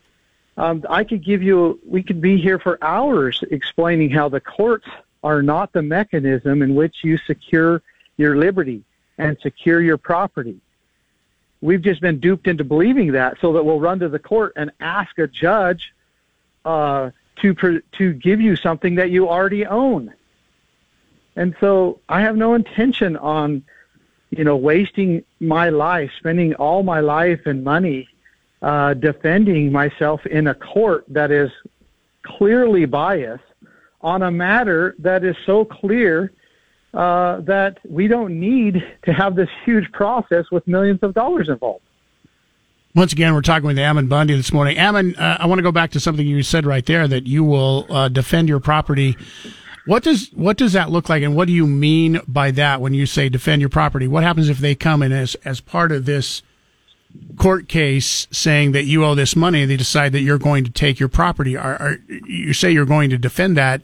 Um, 0.57 0.83
I 0.89 1.05
could 1.05 1.23
give 1.23 1.41
you, 1.41 1.79
we 1.85 2.03
could 2.03 2.19
be 2.19 2.35
here 2.37 2.59
for 2.59 2.77
hours 2.83 3.41
explaining 3.49 4.09
how 4.09 4.27
the 4.27 4.41
courts 4.41 4.87
are 5.23 5.41
not 5.41 5.71
the 5.71 5.81
mechanism 5.81 6.61
in 6.61 6.75
which 6.75 6.97
you 7.01 7.17
secure 7.17 7.81
your 8.17 8.35
liberty 8.35 8.83
and 9.17 9.37
secure 9.41 9.81
your 9.81 9.97
property. 9.97 10.59
We've 11.61 11.81
just 11.81 12.01
been 12.01 12.19
duped 12.19 12.47
into 12.47 12.65
believing 12.65 13.13
that 13.13 13.37
so 13.39 13.53
that 13.53 13.63
we'll 13.63 13.79
run 13.79 13.99
to 13.99 14.09
the 14.09 14.19
court 14.19 14.53
and 14.57 14.71
ask 14.81 15.17
a 15.17 15.27
judge 15.27 15.93
uh, 16.65 17.11
to, 17.41 17.81
to 17.97 18.13
give 18.13 18.41
you 18.41 18.55
something 18.55 18.95
that 18.95 19.11
you 19.11 19.29
already 19.29 19.65
own. 19.65 20.13
And 21.35 21.55
so 21.59 21.99
I 22.09 22.21
have 22.21 22.35
no 22.35 22.53
intention 22.53 23.15
on 23.17 23.63
you 24.31 24.43
know, 24.43 24.55
wasting 24.55 25.23
my 25.39 25.69
life, 25.69 26.11
spending 26.17 26.53
all 26.55 26.83
my 26.83 26.99
life 26.99 27.41
and 27.45 27.63
money 27.63 28.07
uh, 28.61 28.93
defending 28.93 29.71
myself 29.71 30.25
in 30.25 30.47
a 30.47 30.53
court 30.53 31.05
that 31.07 31.31
is 31.31 31.49
clearly 32.23 32.85
biased 32.85 33.43
on 34.01 34.21
a 34.21 34.31
matter 34.31 34.95
that 34.99 35.23
is 35.23 35.35
so 35.45 35.65
clear 35.65 36.31
uh, 36.93 37.39
that 37.41 37.79
we 37.87 38.07
don't 38.07 38.39
need 38.39 38.83
to 39.03 39.13
have 39.13 39.35
this 39.35 39.49
huge 39.65 39.91
process 39.91 40.45
with 40.51 40.67
millions 40.67 40.99
of 41.01 41.13
dollars 41.13 41.49
involved. 41.49 41.83
Once 42.95 43.13
again, 43.13 43.33
we're 43.33 43.41
talking 43.41 43.67
with 43.67 43.77
Ammon 43.77 44.07
Bundy 44.07 44.35
this 44.35 44.51
morning. 44.51 44.77
Ammon, 44.77 45.15
uh, 45.15 45.37
I 45.39 45.45
want 45.45 45.59
to 45.59 45.63
go 45.63 45.71
back 45.71 45.91
to 45.91 45.99
something 45.99 46.25
you 46.25 46.41
said 46.41 46.65
right 46.65 46.85
there 46.85 47.07
that 47.07 47.27
you 47.27 47.43
will 47.43 47.85
uh, 47.89 48.09
defend 48.09 48.49
your 48.49 48.59
property 48.59 49.15
what 49.89 50.03
does 50.03 50.27
what 50.35 50.55
does 50.55 50.73
that 50.73 50.91
look 50.91 51.09
like, 51.09 51.23
and 51.23 51.35
what 51.35 51.47
do 51.47 51.53
you 51.53 51.65
mean 51.65 52.21
by 52.27 52.51
that 52.51 52.79
when 52.79 52.93
you 52.93 53.07
say 53.07 53.27
defend 53.27 53.59
your 53.59 53.69
property? 53.69 54.07
What 54.07 54.21
happens 54.21 54.47
if 54.47 54.59
they 54.59 54.75
come 54.75 55.01
in 55.01 55.11
as 55.11 55.33
as 55.43 55.61
part 55.61 55.91
of 55.91 56.05
this 56.05 56.43
court 57.37 57.67
case 57.67 58.27
saying 58.29 58.73
that 58.73 58.83
you 58.83 59.03
owe 59.03 59.15
this 59.15 59.35
money, 59.35 59.63
and 59.63 59.71
they 59.71 59.77
decide 59.77 60.11
that 60.11 60.21
you're 60.21 60.37
going 60.37 60.63
to 60.63 60.69
take 60.69 60.99
your 60.99 61.09
property? 61.09 61.57
Are, 61.57 61.75
are 61.81 61.97
you 62.07 62.53
say 62.53 62.69
you're 62.69 62.85
going 62.85 63.09
to 63.09 63.17
defend 63.17 63.57
that? 63.57 63.81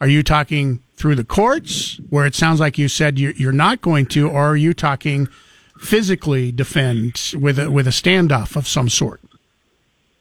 Are 0.00 0.06
you 0.06 0.22
talking 0.22 0.80
through 0.94 1.16
the 1.16 1.24
courts, 1.24 2.00
where 2.08 2.24
it 2.24 2.36
sounds 2.36 2.60
like 2.60 2.78
you 2.78 2.86
said 2.86 3.18
you're, 3.18 3.32
you're 3.32 3.50
not 3.50 3.80
going 3.80 4.06
to, 4.06 4.28
or 4.28 4.50
are 4.50 4.56
you 4.56 4.72
talking 4.72 5.26
physically 5.78 6.52
defend 6.52 7.32
with 7.40 7.58
a, 7.58 7.70
with 7.70 7.86
a 7.86 7.90
standoff 7.90 8.56
of 8.56 8.66
some 8.66 8.88
sort? 8.88 9.20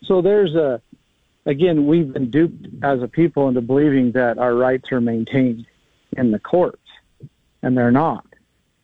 So 0.03 0.21
there's 0.21 0.55
a, 0.55 0.81
again, 1.45 1.87
we've 1.87 2.13
been 2.13 2.29
duped 2.29 2.67
as 2.83 3.01
a 3.01 3.07
people 3.07 3.47
into 3.47 3.61
believing 3.61 4.11
that 4.13 4.37
our 4.37 4.55
rights 4.55 4.91
are 4.91 5.01
maintained 5.01 5.65
in 6.15 6.31
the 6.31 6.39
courts, 6.39 6.81
and 7.61 7.77
they're 7.77 7.91
not, 7.91 8.25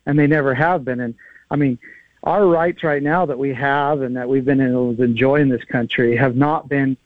and 0.06 0.18
they 0.18 0.26
never 0.26 0.54
have 0.54 0.84
been. 0.84 1.00
And 1.00 1.14
I 1.50 1.56
mean, 1.56 1.78
our 2.24 2.46
rights 2.46 2.82
right 2.82 3.02
now 3.02 3.26
that 3.26 3.38
we 3.38 3.52
have 3.54 4.00
and 4.00 4.16
that 4.16 4.28
we've 4.28 4.44
been 4.44 4.60
able 4.60 4.94
to 4.96 5.02
enjoy 5.02 5.36
in 5.36 5.48
this 5.48 5.64
country 5.64 6.16
have 6.16 6.36
not 6.36 6.68
been, 6.68 6.96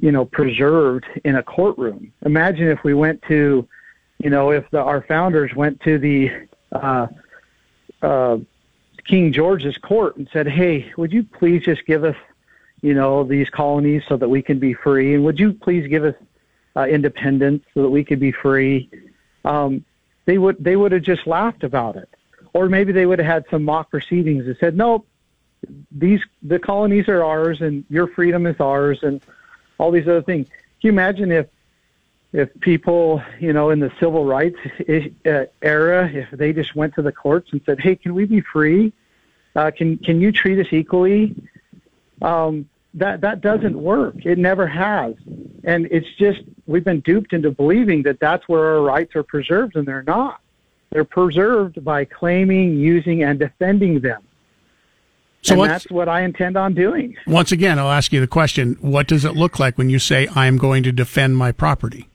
you 0.00 0.12
know, 0.12 0.24
preserved 0.24 1.06
in 1.24 1.36
a 1.36 1.42
courtroom. 1.42 2.12
Imagine 2.24 2.68
if 2.68 2.82
we 2.84 2.94
went 2.94 3.22
to, 3.22 3.66
you 4.18 4.30
know, 4.30 4.50
if 4.50 4.68
the, 4.70 4.80
our 4.80 5.02
founders 5.02 5.54
went 5.54 5.80
to 5.82 5.98
the 5.98 6.30
uh, 6.72 7.08
uh, 8.02 8.38
King 9.08 9.32
George's 9.32 9.78
court 9.78 10.16
and 10.18 10.28
said, 10.32 10.46
"Hey, 10.46 10.92
would 10.96 11.12
you 11.12 11.24
please 11.24 11.64
just 11.64 11.84
give 11.86 12.04
us, 12.04 12.16
you 12.82 12.92
know, 12.94 13.24
these 13.24 13.48
colonies 13.48 14.02
so 14.06 14.16
that 14.18 14.28
we 14.28 14.42
can 14.42 14.58
be 14.58 14.74
free, 14.74 15.14
and 15.14 15.24
would 15.24 15.40
you 15.40 15.54
please 15.54 15.88
give 15.88 16.04
us 16.04 16.14
uh, 16.76 16.86
independence 16.86 17.64
so 17.72 17.82
that 17.82 17.88
we 17.88 18.04
could 18.04 18.20
be 18.20 18.32
free?" 18.32 18.88
Um, 19.44 19.84
they 20.26 20.36
would 20.36 20.62
they 20.62 20.76
would 20.76 20.92
have 20.92 21.02
just 21.02 21.26
laughed 21.26 21.64
about 21.64 21.96
it, 21.96 22.10
or 22.52 22.68
maybe 22.68 22.92
they 22.92 23.06
would 23.06 23.18
have 23.18 23.26
had 23.26 23.44
some 23.50 23.64
mock 23.64 23.90
proceedings 23.90 24.46
and 24.46 24.56
said, 24.60 24.76
"Nope, 24.76 25.06
these 25.90 26.20
the 26.42 26.58
colonies 26.58 27.08
are 27.08 27.24
ours, 27.24 27.62
and 27.62 27.84
your 27.88 28.08
freedom 28.08 28.46
is 28.46 28.60
ours, 28.60 28.98
and 29.02 29.22
all 29.78 29.90
these 29.90 30.06
other 30.06 30.22
things." 30.22 30.48
Can 30.48 30.88
you 30.88 30.90
imagine 30.90 31.32
if 31.32 31.46
if 32.32 32.48
people, 32.60 33.22
you 33.40 33.52
know, 33.52 33.70
in 33.70 33.80
the 33.80 33.90
civil 33.98 34.24
rights 34.24 34.58
uh, 35.26 35.44
era, 35.62 36.10
if 36.12 36.30
they 36.30 36.52
just 36.52 36.74
went 36.74 36.94
to 36.94 37.02
the 37.02 37.12
courts 37.12 37.50
and 37.52 37.60
said, 37.64 37.80
"Hey, 37.80 37.96
can 37.96 38.14
we 38.14 38.24
be 38.26 38.40
free? 38.40 38.92
Uh, 39.56 39.70
can 39.70 39.96
can 39.98 40.20
you 40.20 40.30
treat 40.32 40.58
us 40.58 40.72
equally?" 40.72 41.34
Um, 42.20 42.68
that 42.94 43.22
that 43.22 43.40
doesn't 43.40 43.80
work. 43.80 44.26
It 44.26 44.38
never 44.38 44.66
has, 44.66 45.14
and 45.64 45.86
it's 45.90 46.08
just 46.18 46.40
we've 46.66 46.84
been 46.84 47.00
duped 47.00 47.32
into 47.32 47.50
believing 47.50 48.02
that 48.02 48.20
that's 48.20 48.46
where 48.48 48.64
our 48.74 48.82
rights 48.82 49.16
are 49.16 49.22
preserved, 49.22 49.76
and 49.76 49.86
they're 49.86 50.02
not. 50.02 50.40
They're 50.90 51.04
preserved 51.04 51.84
by 51.84 52.04
claiming, 52.04 52.76
using, 52.76 53.22
and 53.22 53.38
defending 53.38 54.00
them. 54.00 54.22
So 55.42 55.62
and 55.62 55.70
that's 55.70 55.90
what 55.90 56.08
I 56.08 56.22
intend 56.22 56.56
on 56.56 56.74
doing. 56.74 57.16
Once 57.26 57.52
again, 57.52 57.78
I'll 57.78 57.90
ask 57.90 58.12
you 58.12 58.20
the 58.20 58.26
question: 58.26 58.76
What 58.80 59.06
does 59.06 59.24
it 59.24 59.34
look 59.34 59.58
like 59.58 59.78
when 59.78 59.88
you 59.88 59.98
say 59.98 60.26
I 60.26 60.46
am 60.46 60.58
going 60.58 60.82
to 60.82 60.92
defend 60.92 61.38
my 61.38 61.52
property? 61.52 62.08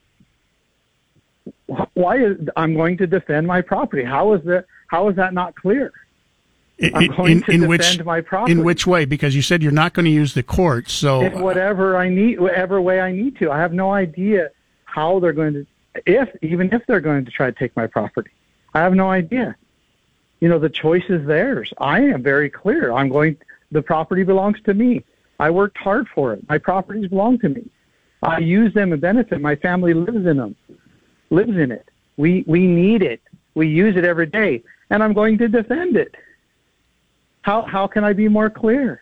Why 1.94 2.18
is 2.18 2.38
I'm 2.56 2.76
going 2.76 2.98
to 2.98 3.08
defend 3.08 3.48
my 3.48 3.62
property? 3.62 4.04
How 4.04 4.34
is 4.34 4.44
that? 4.44 4.66
How 4.88 5.10
is 5.10 5.16
that 5.16 5.34
not 5.34 5.56
clear? 5.56 5.92
I'm 6.94 7.08
going 7.08 7.32
in, 7.32 7.44
to 7.44 7.52
in 7.52 7.62
defend 7.62 7.70
which, 7.70 8.04
my 8.04 8.22
property. 8.22 8.52
In 8.52 8.64
which 8.64 8.88
way? 8.88 9.06
Because 9.06 9.36
you 9.36 9.42
said 9.42 9.62
you're 9.62 9.72
not 9.72 9.94
going 9.94 10.06
to 10.06 10.12
use 10.12 10.34
the 10.34 10.44
courts, 10.44 10.92
so 10.94 11.22
in 11.22 11.42
whatever 11.42 11.98
I 11.98 12.10
need, 12.10 12.40
whatever 12.40 12.82
way 12.82 13.00
I 13.00 13.12
need 13.12 13.38
to. 13.38 13.52
I 13.52 13.60
have 13.60 13.74
no 13.74 13.94
idea 13.94 14.52
how 14.86 15.20
they're 15.20 15.34
going 15.34 15.54
to, 15.54 15.66
if 16.06 16.30
even 16.42 16.74
if 16.74 16.86
they're 16.88 17.00
going 17.00 17.26
to 17.26 17.32
try 17.32 17.48
to 17.48 17.58
take 17.58 17.76
my 17.76 17.88
property. 17.88 18.32
I 18.74 18.82
have 18.82 18.94
no 18.94 19.10
idea. 19.10 19.56
You 20.40 20.50
know, 20.50 20.60
the 20.60 20.70
choice 20.70 21.04
is 21.10 21.26
theirs. 21.28 21.72
I 21.78 22.02
am 22.02 22.24
very 22.24 22.50
clear. 22.50 22.92
I'm 22.92 23.10
going. 23.10 23.38
The 23.72 23.82
property 23.82 24.24
belongs 24.24 24.58
to 24.66 24.74
me. 24.74 25.04
I 25.40 25.50
worked 25.50 25.78
hard 25.78 26.08
for 26.14 26.34
it. 26.34 26.48
My 26.50 26.58
properties 26.58 27.08
belong 27.08 27.40
to 27.40 27.50
me. 27.50 27.70
I 28.22 28.40
use 28.40 28.74
them 28.74 28.94
and 28.94 29.02
benefit. 29.02 29.42
My 29.42 29.56
family 29.56 29.94
lives 29.94 30.26
in 30.26 30.38
them 30.38 30.56
lives 31.34 31.58
in 31.58 31.72
it. 31.72 31.90
We 32.18 32.44
we 32.48 32.66
need 32.66 33.02
it. 33.02 33.22
We 33.56 33.68
use 33.68 33.96
it 33.98 34.06
every 34.06 34.28
day, 34.28 34.64
and 34.90 35.04
I'm 35.04 35.14
going 35.14 35.38
to 35.40 35.48
defend 35.48 35.98
it. 35.98 36.16
How 37.42 37.64
how 37.64 37.88
can 37.88 38.04
I 38.04 38.14
be 38.14 38.28
more 38.28 38.50
clear? 38.50 39.02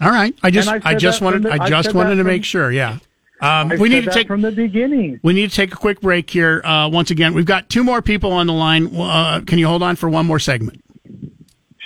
All 0.00 0.10
right. 0.10 0.34
I 0.42 0.50
just 0.50 0.68
I 0.68 0.94
just 0.94 1.20
wanted 1.20 1.42
the, 1.42 1.52
I 1.52 1.68
just 1.68 1.94
wanted 1.94 2.16
to 2.16 2.22
from, 2.22 2.26
make 2.26 2.44
sure. 2.44 2.70
Yeah. 2.70 2.98
Um, 3.40 3.68
we 3.78 3.88
need 3.88 4.04
to 4.04 4.10
take 4.10 4.26
from 4.26 4.40
the 4.40 4.52
beginning. 4.52 5.20
We 5.22 5.32
need 5.34 5.50
to 5.50 5.56
take 5.56 5.72
a 5.72 5.76
quick 5.76 6.00
break 6.00 6.30
here. 6.30 6.62
Uh, 6.64 6.88
once 6.88 7.10
again, 7.10 7.34
we've 7.34 7.44
got 7.44 7.68
two 7.68 7.84
more 7.84 8.00
people 8.00 8.32
on 8.32 8.46
the 8.46 8.52
line. 8.52 8.94
Uh, 8.96 9.42
can 9.46 9.58
you 9.58 9.66
hold 9.66 9.82
on 9.82 9.96
for 9.96 10.08
one 10.08 10.26
more 10.26 10.38
segment? 10.38 10.83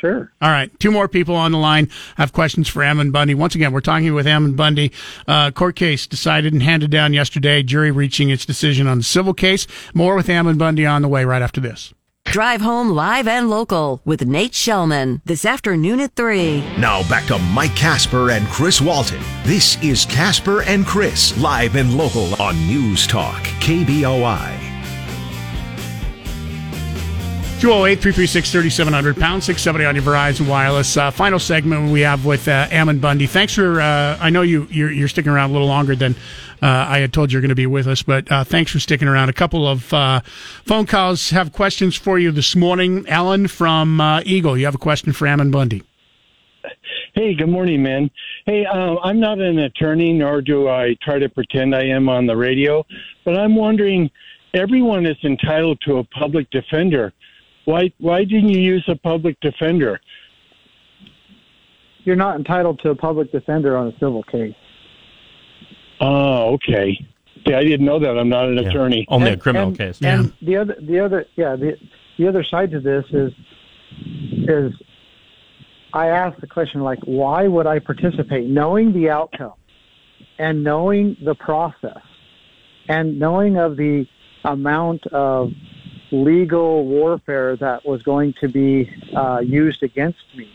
Sure. 0.01 0.31
All 0.41 0.51
right. 0.51 0.71
Two 0.79 0.91
more 0.91 1.09
people 1.09 1.35
on 1.35 1.53
the 1.53 1.59
line 1.59 1.89
have 2.17 2.33
questions 2.33 2.69
for 2.69 2.83
Ammon 2.85 3.11
Bundy. 3.11 3.35
Once 3.35 3.55
again, 3.55 3.73
we're 3.73 3.81
talking 3.81 4.15
with 4.15 4.27
Ammon 4.27 4.55
Bundy. 4.55 4.93
Uh, 5.27 5.51
court 5.51 5.77
case 5.77 6.07
decided 6.07 6.53
and 6.53 6.63
handed 6.63 6.91
down 6.91 7.13
yesterday. 7.13 7.63
Jury 7.63 7.91
reaching 7.91 8.31
its 8.31 8.47
decision 8.47 8.87
on 8.87 8.99
the 8.99 9.05
civil 9.05 9.35
case. 9.35 9.67
More 9.95 10.15
with 10.15 10.29
Ammon 10.29 10.57
Bundy 10.57 10.87
on 10.87 11.03
the 11.03 11.09
way 11.09 11.25
right 11.25 11.43
after 11.43 11.61
this. 11.61 11.93
Drive 12.27 12.61
home 12.61 12.91
live 12.91 13.27
and 13.27 13.49
local 13.49 14.03
with 14.05 14.27
Nate 14.27 14.53
Shelman 14.53 15.23
this 15.25 15.47
afternoon 15.47 15.99
at 15.99 16.15
3. 16.15 16.61
Now 16.77 17.09
back 17.09 17.25
to 17.29 17.39
Mike 17.39 17.75
Casper 17.75 18.31
and 18.31 18.47
Chris 18.49 18.83
Walton. 18.83 19.23
This 19.45 19.83
is 19.83 20.05
Casper 20.05 20.61
and 20.63 20.85
Chris, 20.87 21.37
live 21.39 21.75
and 21.75 21.97
local 21.97 22.41
on 22.41 22.55
News 22.67 23.07
Talk, 23.07 23.43
KBOI. 23.61 24.68
208 27.61 27.97
336 28.01 28.53
3700 28.53 29.17
pound 29.17 29.43
670 29.43 29.85
on 29.85 29.97
your 29.97 30.05
Verizon 30.05 30.49
Wireless. 30.49 30.97
Uh, 30.97 31.11
final 31.11 31.41
segment 31.41 31.91
we 31.91 32.03
have 32.03 32.25
with 32.25 32.47
uh, 32.47 32.69
Ammon 32.71 33.01
Bundy. 33.01 33.27
Thanks 33.27 33.53
for, 33.53 33.81
uh, 33.81 34.17
I 34.21 34.31
know 34.31 34.43
you, 34.43 34.69
you're, 34.71 34.93
you're, 34.93 35.09
sticking 35.09 35.33
around 35.33 35.51
a 35.51 35.53
little 35.55 35.67
longer 35.67 35.97
than 35.97 36.15
uh, 36.63 36.67
I 36.67 37.01
had 37.01 37.13
told 37.13 37.33
you 37.33 37.37
you're 37.37 37.41
going 37.41 37.49
to 37.49 37.57
be 37.57 37.67
with 37.67 37.89
us, 37.89 38.05
but 38.05 38.31
uh, 38.31 38.45
thanks 38.45 38.71
for 38.71 38.79
sticking 38.79 39.09
around. 39.09 39.29
A 39.29 39.33
couple 39.33 39.67
of 39.67 39.93
uh, 39.93 40.21
phone 40.67 40.87
calls 40.87 41.31
have 41.31 41.53
questions 41.53 41.97
for 41.97 42.17
you 42.17 42.31
this 42.31 42.55
morning. 42.55 43.09
Alan 43.09 43.49
from 43.49 44.01
Eagle, 44.25 44.57
you 44.57 44.65
have 44.67 44.77
a 44.77 44.79
question 44.79 45.13
for 45.13 45.27
Ammon 45.27 45.51
Bundy. 45.51 45.83
Hey, 47.15 47.35
good 47.35 47.49
morning, 47.49 47.83
man. 47.83 48.09
Hey, 48.47 48.67
I'm 48.67 49.19
not 49.19 49.41
an 49.41 49.59
attorney, 49.59 50.13
nor 50.13 50.43
do 50.43 50.69
I 50.69 50.97
try 51.03 51.19
to 51.19 51.29
pretend 51.29 51.75
I 51.75 51.87
am 51.87 52.09
on 52.09 52.27
the 52.27 52.37
radio, 52.37 52.87
but 53.25 53.37
I'm 53.37 53.57
wondering 53.57 54.09
everyone 54.55 55.07
is 55.07 55.17
entitled 55.25 55.81
to 55.87 55.99
a 55.99 56.05
public 56.05 56.49
defender 56.51 57.13
why 57.69 57.93
why 57.99 58.25
didn't 58.25 58.49
you 58.49 58.61
use 58.61 58.85
a 58.89 58.97
public 58.97 59.39
defender? 59.41 60.01
You're 62.05 62.17
not 62.17 62.37
entitled 62.37 62.81
to 62.81 62.91
a 62.91 62.95
public 62.95 63.31
defender 63.31 63.77
on 63.77 63.89
a 63.89 63.93
civil 63.99 64.23
case. 64.23 64.55
Oh, 66.01 66.55
okay. 66.55 66.97
See, 67.47 67.53
I 67.53 67.63
didn't 67.63 67.85
know 67.85 67.99
that. 67.99 68.17
I'm 68.17 68.31
not 68.31 68.49
an 68.49 68.57
yeah. 68.57 68.71
attorney. 68.71 69.05
Only 69.09 69.33
and, 69.33 69.39
a 69.39 69.43
criminal 69.43 69.69
and, 69.69 69.77
case. 69.77 70.01
And 70.01 70.33
yeah. 70.41 70.47
the 70.47 70.57
other, 70.57 70.77
the 70.81 71.01
other, 71.01 71.27
yeah, 71.37 71.57
the 71.57 71.77
the 72.17 72.27
other 72.27 72.43
side 72.43 72.71
to 72.71 72.81
this 72.81 73.05
is 73.11 73.33
is 74.49 74.73
I 75.93 76.09
ask 76.09 76.41
the 76.41 76.47
question 76.47 76.81
like, 76.81 77.01
why 77.05 77.49
would 77.49 77.67
I 77.67 77.81
participate, 77.81 78.49
knowing 78.49 78.95
the 78.95 79.11
outcome, 79.11 79.59
and 80.39 80.65
knowing 80.65 81.19
the 81.23 81.35
process, 81.35 82.03
and 82.89 83.19
knowing 83.19 83.59
of 83.59 83.77
the 83.77 84.07
amount 84.45 85.07
of 85.09 85.51
legal 86.11 86.85
warfare 86.85 87.57
that 87.57 87.87
was 87.87 88.03
going 88.03 88.35
to 88.41 88.49
be 88.49 88.91
uh, 89.15 89.41
used 89.41 89.83
against 89.83 90.19
me. 90.37 90.49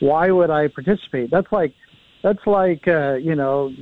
Why 0.00 0.30
would 0.30 0.50
I 0.50 0.68
participate? 0.68 1.30
That's 1.30 1.50
like, 1.52 1.74
that's 2.22 2.46
like, 2.46 2.88
uh, 2.88 3.14
you 3.14 3.34
know, 3.34 3.72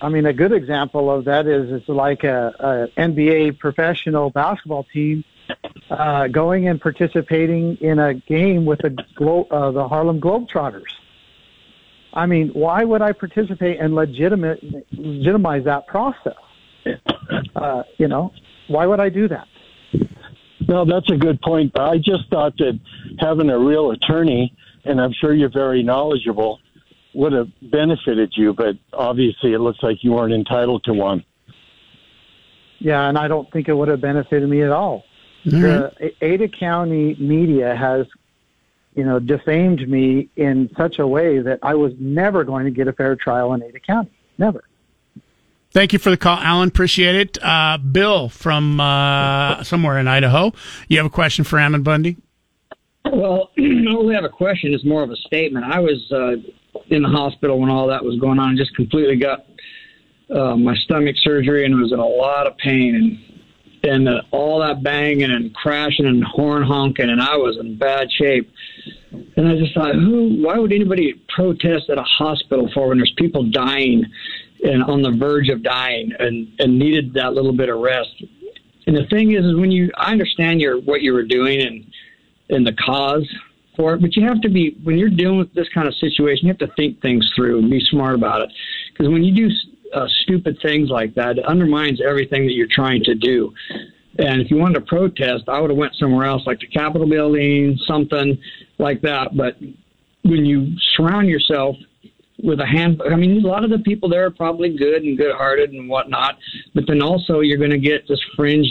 I 0.00 0.08
mean, 0.08 0.26
a 0.26 0.32
good 0.32 0.52
example 0.52 1.10
of 1.10 1.24
that 1.26 1.46
is 1.46 1.72
it's 1.72 1.88
like 1.88 2.24
a, 2.24 2.90
a 2.96 3.00
NBA 3.00 3.58
professional 3.58 4.30
basketball 4.30 4.84
team 4.92 5.24
uh, 5.90 6.26
going 6.28 6.68
and 6.68 6.80
participating 6.80 7.76
in 7.76 7.98
a 7.98 8.14
game 8.14 8.64
with 8.64 8.80
the 8.80 8.96
Glo- 9.14 9.46
uh, 9.50 9.70
the 9.70 9.86
Harlem 9.86 10.20
Globetrotters. 10.20 10.90
I 12.14 12.26
mean, 12.26 12.48
why 12.48 12.84
would 12.84 13.00
I 13.00 13.12
participate 13.12 13.78
and 13.80 13.94
legitimate 13.94 14.62
legitimize 14.92 15.64
that 15.64 15.86
process? 15.86 16.34
Uh, 17.54 17.84
you 17.98 18.08
know, 18.08 18.32
why 18.68 18.86
would 18.86 19.00
I 19.00 19.08
do 19.08 19.28
that? 19.28 19.46
No, 20.72 20.86
that's 20.86 21.10
a 21.10 21.18
good 21.18 21.38
point. 21.42 21.78
I 21.78 21.98
just 21.98 22.30
thought 22.30 22.56
that 22.56 22.80
having 23.18 23.50
a 23.50 23.58
real 23.58 23.90
attorney, 23.90 24.56
and 24.86 25.02
I'm 25.02 25.12
sure 25.12 25.34
you're 25.34 25.50
very 25.50 25.82
knowledgeable, 25.82 26.60
would 27.12 27.34
have 27.34 27.48
benefited 27.70 28.32
you, 28.34 28.54
but 28.54 28.76
obviously 28.94 29.52
it 29.52 29.58
looks 29.58 29.82
like 29.82 30.02
you 30.02 30.12
weren't 30.12 30.32
entitled 30.32 30.82
to 30.84 30.94
one. 30.94 31.22
Yeah, 32.78 33.06
and 33.06 33.18
I 33.18 33.28
don't 33.28 33.52
think 33.52 33.68
it 33.68 33.74
would 33.74 33.88
have 33.88 34.00
benefited 34.00 34.48
me 34.48 34.62
at 34.62 34.70
all. 34.70 35.04
Mm-hmm. 35.44 35.60
The 35.60 36.14
Ada 36.22 36.48
County 36.48 37.16
media 37.16 37.76
has, 37.76 38.06
you 38.94 39.04
know, 39.04 39.18
defamed 39.18 39.86
me 39.86 40.30
in 40.36 40.70
such 40.74 40.98
a 40.98 41.06
way 41.06 41.40
that 41.40 41.58
I 41.62 41.74
was 41.74 41.92
never 41.98 42.44
going 42.44 42.64
to 42.64 42.70
get 42.70 42.88
a 42.88 42.94
fair 42.94 43.14
trial 43.14 43.52
in 43.52 43.62
Ada 43.62 43.80
County. 43.80 44.12
Never. 44.38 44.64
Thank 45.72 45.94
you 45.94 45.98
for 45.98 46.10
the 46.10 46.18
call, 46.18 46.38
Alan. 46.38 46.68
Appreciate 46.68 47.14
it. 47.14 47.42
Uh, 47.42 47.78
Bill 47.78 48.28
from 48.28 48.78
uh, 48.78 49.64
somewhere 49.64 49.98
in 49.98 50.06
Idaho. 50.06 50.52
You 50.88 50.98
have 50.98 51.06
a 51.06 51.10
question 51.10 51.44
for 51.44 51.58
Ammon 51.58 51.82
Bundy? 51.82 52.18
Well, 53.10 53.50
I 53.58 53.62
really 53.62 54.14
have 54.14 54.24
a 54.24 54.28
question. 54.28 54.74
It's 54.74 54.84
more 54.84 55.02
of 55.02 55.10
a 55.10 55.16
statement. 55.16 55.64
I 55.64 55.80
was 55.80 56.12
uh, 56.12 56.36
in 56.88 57.02
the 57.02 57.08
hospital 57.08 57.58
when 57.58 57.70
all 57.70 57.88
that 57.88 58.04
was 58.04 58.18
going 58.20 58.38
on. 58.38 58.56
Just 58.56 58.74
completely 58.76 59.16
got 59.16 59.46
uh, 60.34 60.56
my 60.56 60.74
stomach 60.84 61.16
surgery 61.18 61.64
and 61.64 61.80
was 61.80 61.92
in 61.92 61.98
a 61.98 62.06
lot 62.06 62.46
of 62.46 62.56
pain 62.58 62.94
and 62.94 63.28
and 63.84 64.08
uh, 64.08 64.22
all 64.30 64.60
that 64.60 64.82
banging 64.84 65.32
and 65.32 65.52
crashing 65.54 66.06
and 66.06 66.22
horn 66.22 66.62
honking 66.62 67.10
and 67.10 67.20
I 67.20 67.36
was 67.36 67.56
in 67.58 67.76
bad 67.76 68.08
shape. 68.12 68.48
And 69.36 69.48
I 69.48 69.56
just 69.56 69.74
thought, 69.74 69.94
who? 69.94 70.40
Why 70.40 70.58
would 70.58 70.72
anybody 70.72 71.14
protest 71.34 71.90
at 71.90 71.98
a 71.98 72.02
hospital 72.02 72.70
for 72.72 72.88
when 72.88 72.98
there's 72.98 73.12
people 73.16 73.42
dying 73.50 74.04
and 74.62 74.82
on 74.84 75.02
the 75.02 75.10
verge 75.10 75.48
of 75.48 75.62
dying 75.62 76.12
and 76.18 76.48
and 76.58 76.78
needed 76.78 77.14
that 77.14 77.34
little 77.34 77.52
bit 77.52 77.68
of 77.68 77.78
rest? 77.78 78.22
And 78.86 78.96
the 78.96 79.06
thing 79.06 79.32
is, 79.32 79.44
is 79.44 79.54
when 79.54 79.70
you, 79.70 79.90
I 79.96 80.10
understand 80.10 80.60
your 80.60 80.80
what 80.80 81.02
you 81.02 81.12
were 81.12 81.24
doing 81.24 81.62
and 81.62 81.84
and 82.50 82.66
the 82.66 82.72
cause 82.84 83.26
for 83.76 83.94
it, 83.94 84.02
but 84.02 84.14
you 84.16 84.26
have 84.26 84.40
to 84.42 84.50
be 84.50 84.76
when 84.82 84.98
you're 84.98 85.08
dealing 85.08 85.38
with 85.38 85.52
this 85.54 85.68
kind 85.72 85.88
of 85.88 85.94
situation, 85.94 86.46
you 86.46 86.48
have 86.48 86.58
to 86.58 86.74
think 86.76 87.00
things 87.00 87.30
through 87.34 87.58
and 87.60 87.70
be 87.70 87.80
smart 87.90 88.14
about 88.14 88.42
it. 88.42 88.50
Because 88.92 89.10
when 89.10 89.22
you 89.22 89.34
do 89.34 89.54
uh, 89.94 90.06
stupid 90.22 90.58
things 90.62 90.90
like 90.90 91.14
that, 91.14 91.38
it 91.38 91.44
undermines 91.46 92.00
everything 92.06 92.46
that 92.46 92.52
you're 92.52 92.66
trying 92.70 93.02
to 93.04 93.14
do. 93.14 93.52
And 94.18 94.42
if 94.42 94.50
you 94.50 94.58
wanted 94.58 94.74
to 94.74 94.80
protest, 94.82 95.44
I 95.48 95.60
would 95.60 95.70
have 95.70 95.78
went 95.78 95.94
somewhere 95.94 96.26
else, 96.26 96.42
like 96.46 96.60
the 96.60 96.66
Capitol 96.66 97.08
building, 97.08 97.78
something 97.86 98.38
like 98.78 99.00
that. 99.02 99.36
But 99.36 99.56
when 100.22 100.44
you 100.44 100.74
surround 100.96 101.28
yourself 101.28 101.76
with 102.42 102.60
a 102.60 102.66
hand, 102.66 103.00
I 103.08 103.16
mean, 103.16 103.44
a 103.44 103.48
lot 103.48 103.64
of 103.64 103.70
the 103.70 103.78
people 103.78 104.08
there 104.08 104.26
are 104.26 104.30
probably 104.30 104.76
good 104.76 105.02
and 105.02 105.16
good-hearted 105.16 105.72
and 105.72 105.88
whatnot. 105.88 106.36
But 106.74 106.84
then 106.86 107.00
also, 107.02 107.40
you're 107.40 107.58
going 107.58 107.70
to 107.70 107.78
get 107.78 108.08
this 108.08 108.20
fringe 108.36 108.68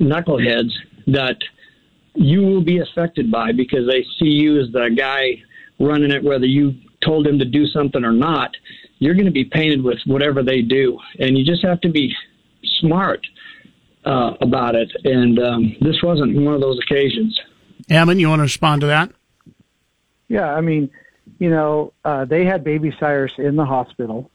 knuckleheads 0.00 0.70
that 1.08 1.36
you 2.14 2.42
will 2.42 2.62
be 2.62 2.78
affected 2.78 3.30
by 3.30 3.52
because 3.52 3.88
they 3.88 4.04
see 4.18 4.30
you 4.30 4.60
as 4.60 4.70
the 4.72 4.90
guy 4.96 5.42
running 5.80 6.10
it, 6.10 6.22
whether 6.22 6.46
you 6.46 6.74
told 7.04 7.26
him 7.26 7.38
to 7.38 7.44
do 7.44 7.66
something 7.66 8.04
or 8.04 8.12
not. 8.12 8.56
You're 8.98 9.14
going 9.14 9.26
to 9.26 9.32
be 9.32 9.44
painted 9.44 9.82
with 9.82 9.98
whatever 10.06 10.42
they 10.44 10.62
do, 10.62 10.98
and 11.18 11.36
you 11.36 11.44
just 11.44 11.64
have 11.64 11.80
to 11.80 11.88
be 11.88 12.14
smart 12.80 13.26
uh, 14.04 14.34
about 14.40 14.76
it. 14.76 14.92
And 15.04 15.38
um, 15.40 15.76
this 15.80 15.96
wasn't 16.02 16.40
one 16.40 16.54
of 16.54 16.60
those 16.60 16.78
occasions. 16.78 17.38
Ammon, 17.90 18.20
you 18.20 18.28
want 18.28 18.38
to 18.40 18.44
respond 18.44 18.82
to 18.82 18.86
that? 18.86 19.10
Yeah, 20.28 20.54
I 20.54 20.60
mean, 20.60 20.88
you 21.38 21.50
know, 21.50 21.92
uh, 22.04 22.24
they 22.24 22.44
had 22.44 22.64
baby 22.64 22.94
Cyrus 22.98 23.32
in 23.38 23.56
the 23.56 23.64
hospital, 23.64 24.30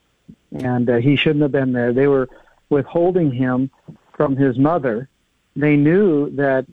and 0.52 0.90
uh, 0.90 0.96
he 0.98 1.16
shouldn't 1.16 1.42
have 1.42 1.52
been 1.52 1.74
there. 1.74 1.94
They 1.94 2.08
were 2.08 2.30
withholding 2.70 3.32
him 3.32 3.70
from 4.14 4.36
his 4.36 4.58
mother. 4.58 5.10
They 5.56 5.76
knew 5.76 6.30
that 6.32 6.66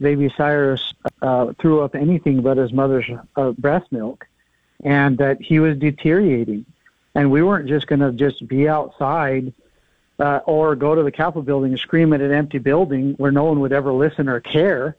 baby 0.00 0.32
Cyrus 0.36 0.94
uh, 1.22 1.52
threw 1.60 1.82
up 1.82 1.94
anything 1.94 2.42
but 2.42 2.56
his 2.56 2.72
mother's 2.72 3.06
uh, 3.36 3.52
breast 3.52 3.90
milk, 3.92 4.26
and 4.82 5.18
that 5.18 5.40
he 5.40 5.60
was 5.60 5.76
deteriorating. 5.78 6.64
And 7.14 7.30
we 7.30 7.42
weren't 7.42 7.68
just 7.68 7.86
going 7.86 8.00
to 8.00 8.12
just 8.12 8.46
be 8.46 8.68
outside 8.68 9.52
uh, 10.18 10.40
or 10.46 10.76
go 10.76 10.94
to 10.94 11.02
the 11.02 11.10
Capitol 11.10 11.42
building 11.42 11.72
and 11.72 11.80
scream 11.80 12.12
at 12.12 12.20
an 12.20 12.32
empty 12.32 12.58
building 12.58 13.14
where 13.14 13.32
no 13.32 13.44
one 13.44 13.60
would 13.60 13.72
ever 13.72 13.92
listen 13.92 14.28
or 14.28 14.40
care. 14.40 14.96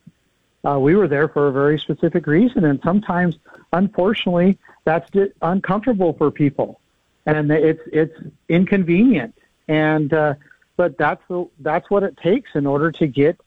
Uh, 0.64 0.80
we 0.80 0.96
were 0.96 1.08
there 1.08 1.28
for 1.28 1.48
a 1.48 1.52
very 1.52 1.80
specific 1.80 2.28
reason, 2.28 2.66
and 2.66 2.80
sometimes, 2.84 3.38
unfortunately, 3.74 4.58
that's 4.84 5.10
uncomfortable 5.42 6.14
for 6.14 6.30
people, 6.30 6.80
and 7.26 7.52
it's 7.52 7.82
it's 7.92 8.16
inconvenient. 8.48 9.34
And 9.68 10.14
uh, 10.14 10.36
but 10.78 10.98
that's 10.98 11.24
the, 11.30 11.48
that's 11.60 11.90
what 11.90 12.04
it 12.04 12.18
takes 12.18 12.52
in 12.56 12.66
order 12.68 12.92
to 12.94 13.08
get, 13.08 13.40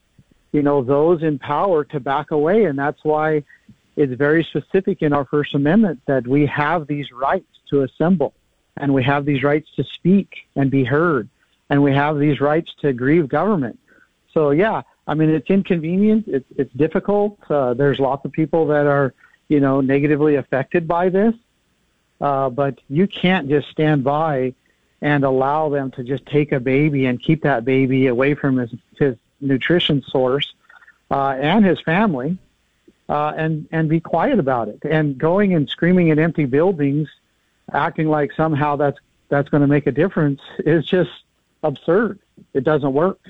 you 0.52 0.62
know, 0.62 0.82
those 0.82 1.22
in 1.22 1.38
power 1.38 1.84
to 1.84 2.00
back 2.00 2.30
away, 2.30 2.64
and 2.64 2.78
that's 2.78 3.04
why 3.04 3.44
it's 3.96 4.14
very 4.14 4.42
specific 4.42 5.02
in 5.02 5.12
our 5.12 5.24
First 5.24 5.54
Amendment 5.54 6.00
that 6.06 6.26
we 6.26 6.46
have 6.46 6.86
these 6.88 7.12
rights 7.12 7.46
to 7.70 7.82
assemble, 7.82 8.34
and 8.76 8.92
we 8.92 9.04
have 9.04 9.24
these 9.24 9.42
rights 9.44 9.68
to 9.76 9.84
speak 9.84 10.48
and 10.56 10.70
be 10.70 10.82
heard, 10.82 11.28
and 11.70 11.82
we 11.82 11.92
have 11.92 12.18
these 12.18 12.40
rights 12.40 12.74
to 12.80 12.92
grieve 12.92 13.28
government. 13.28 13.78
So 14.32 14.50
yeah, 14.50 14.82
I 15.06 15.14
mean 15.14 15.30
it's 15.30 15.50
inconvenient, 15.50 16.28
it's 16.28 16.46
it's 16.56 16.72
difficult. 16.74 17.38
Uh, 17.48 17.74
there's 17.74 17.98
lots 17.98 18.24
of 18.24 18.32
people 18.32 18.66
that 18.68 18.86
are 18.86 19.14
you 19.48 19.60
know 19.60 19.80
negatively 19.80 20.36
affected 20.36 20.88
by 20.88 21.08
this, 21.08 21.34
uh, 22.20 22.50
but 22.50 22.80
you 22.88 23.06
can't 23.06 23.48
just 23.48 23.68
stand 23.68 24.04
by 24.04 24.54
and 25.02 25.24
allow 25.24 25.68
them 25.68 25.90
to 25.90 26.02
just 26.02 26.24
take 26.26 26.52
a 26.52 26.60
baby 26.60 27.04
and 27.06 27.22
keep 27.22 27.42
that 27.42 27.64
baby 27.64 28.06
away 28.06 28.34
from 28.34 28.56
his 28.56 28.74
his 28.98 29.16
nutrition 29.40 30.02
source 30.02 30.54
uh, 31.10 31.36
and 31.38 31.64
his 31.64 31.80
family, 31.82 32.38
uh, 33.08 33.34
and 33.36 33.68
and 33.70 33.88
be 33.88 34.00
quiet 34.00 34.38
about 34.38 34.68
it. 34.68 34.78
And 34.84 35.18
going 35.18 35.54
and 35.54 35.68
screaming 35.68 36.10
at 36.10 36.18
empty 36.18 36.46
buildings, 36.46 37.08
acting 37.72 38.08
like 38.08 38.32
somehow 38.32 38.76
that's 38.76 38.98
that's 39.28 39.48
going 39.48 39.60
to 39.60 39.66
make 39.66 39.86
a 39.86 39.92
difference 39.92 40.40
is 40.60 40.86
just 40.86 41.10
absurd. 41.62 42.18
It 42.52 42.64
doesn't 42.64 42.92
work. 42.92 43.20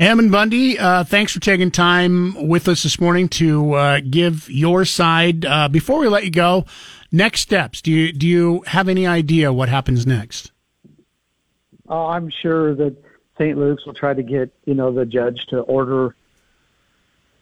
Ammon 0.00 0.28
Bundy, 0.28 0.76
uh, 0.76 1.04
thanks 1.04 1.32
for 1.32 1.38
taking 1.38 1.70
time 1.70 2.48
with 2.48 2.66
us 2.66 2.82
this 2.82 3.00
morning 3.00 3.28
to 3.28 3.74
uh, 3.74 4.00
give 4.00 4.50
your 4.50 4.84
side. 4.84 5.44
Uh, 5.44 5.68
before 5.68 6.00
we 6.00 6.08
let 6.08 6.24
you 6.24 6.32
go, 6.32 6.64
next 7.12 7.42
steps. 7.42 7.80
Do 7.80 7.92
you 7.92 8.12
do 8.12 8.26
you 8.26 8.64
have 8.66 8.88
any 8.88 9.06
idea 9.06 9.52
what 9.52 9.68
happens 9.68 10.04
next? 10.04 10.50
Oh, 11.88 12.06
I'm 12.06 12.28
sure 12.28 12.74
that 12.74 12.96
St. 13.38 13.56
Luke's 13.56 13.86
will 13.86 13.94
try 13.94 14.14
to 14.14 14.22
get 14.24 14.52
you 14.64 14.74
know 14.74 14.92
the 14.92 15.06
judge 15.06 15.46
to 15.50 15.60
order 15.60 16.16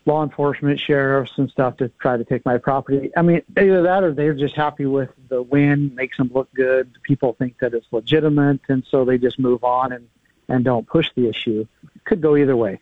law 0.04 0.22
enforcement, 0.22 0.78
sheriffs, 0.78 1.32
and 1.38 1.48
stuff 1.48 1.78
to 1.78 1.88
try 2.00 2.18
to 2.18 2.24
take 2.24 2.44
my 2.44 2.58
property. 2.58 3.10
I 3.16 3.22
mean, 3.22 3.40
either 3.56 3.82
that 3.82 4.04
or 4.04 4.12
they're 4.12 4.34
just 4.34 4.56
happy 4.56 4.84
with 4.84 5.08
the 5.28 5.40
win, 5.40 5.94
makes 5.94 6.18
them 6.18 6.30
look 6.34 6.52
good. 6.52 6.92
People 7.02 7.32
think 7.32 7.60
that 7.60 7.72
it's 7.72 7.86
legitimate, 7.92 8.60
and 8.68 8.84
so 8.90 9.06
they 9.06 9.16
just 9.16 9.38
move 9.38 9.64
on 9.64 9.92
and 9.92 10.06
and 10.48 10.66
don't 10.66 10.86
push 10.86 11.08
the 11.16 11.30
issue. 11.30 11.66
Could 12.04 12.20
go 12.20 12.36
either 12.36 12.56
way. 12.56 12.80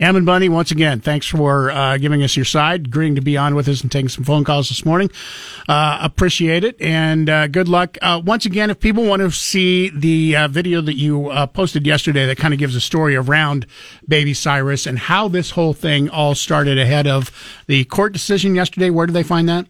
Ammon 0.00 0.24
Bundy, 0.24 0.48
once 0.48 0.70
again, 0.70 1.00
thanks 1.00 1.26
for 1.26 1.70
uh, 1.70 1.98
giving 1.98 2.22
us 2.22 2.34
your 2.34 2.46
side, 2.46 2.86
agreeing 2.86 3.16
to 3.16 3.20
be 3.20 3.36
on 3.36 3.54
with 3.54 3.68
us 3.68 3.82
and 3.82 3.92
taking 3.92 4.08
some 4.08 4.24
phone 4.24 4.44
calls 4.44 4.70
this 4.70 4.82
morning. 4.82 5.10
Uh, 5.68 5.98
appreciate 6.00 6.64
it, 6.64 6.80
and 6.80 7.28
uh, 7.28 7.46
good 7.48 7.68
luck. 7.68 7.98
Uh, 8.00 8.18
once 8.24 8.46
again, 8.46 8.70
if 8.70 8.80
people 8.80 9.04
want 9.04 9.20
to 9.20 9.30
see 9.30 9.90
the 9.90 10.34
uh, 10.36 10.48
video 10.48 10.80
that 10.80 10.96
you 10.96 11.28
uh, 11.28 11.46
posted 11.46 11.86
yesterday 11.86 12.24
that 12.24 12.38
kind 12.38 12.54
of 12.54 12.58
gives 12.58 12.74
a 12.74 12.80
story 12.80 13.14
around 13.14 13.66
Baby 14.08 14.32
Cyrus 14.32 14.86
and 14.86 14.98
how 14.98 15.28
this 15.28 15.50
whole 15.50 15.74
thing 15.74 16.08
all 16.08 16.34
started 16.34 16.78
ahead 16.78 17.06
of 17.06 17.30
the 17.66 17.84
court 17.84 18.14
decision 18.14 18.54
yesterday, 18.54 18.88
where 18.88 19.06
do 19.06 19.12
they 19.12 19.22
find 19.22 19.50
that? 19.50 19.66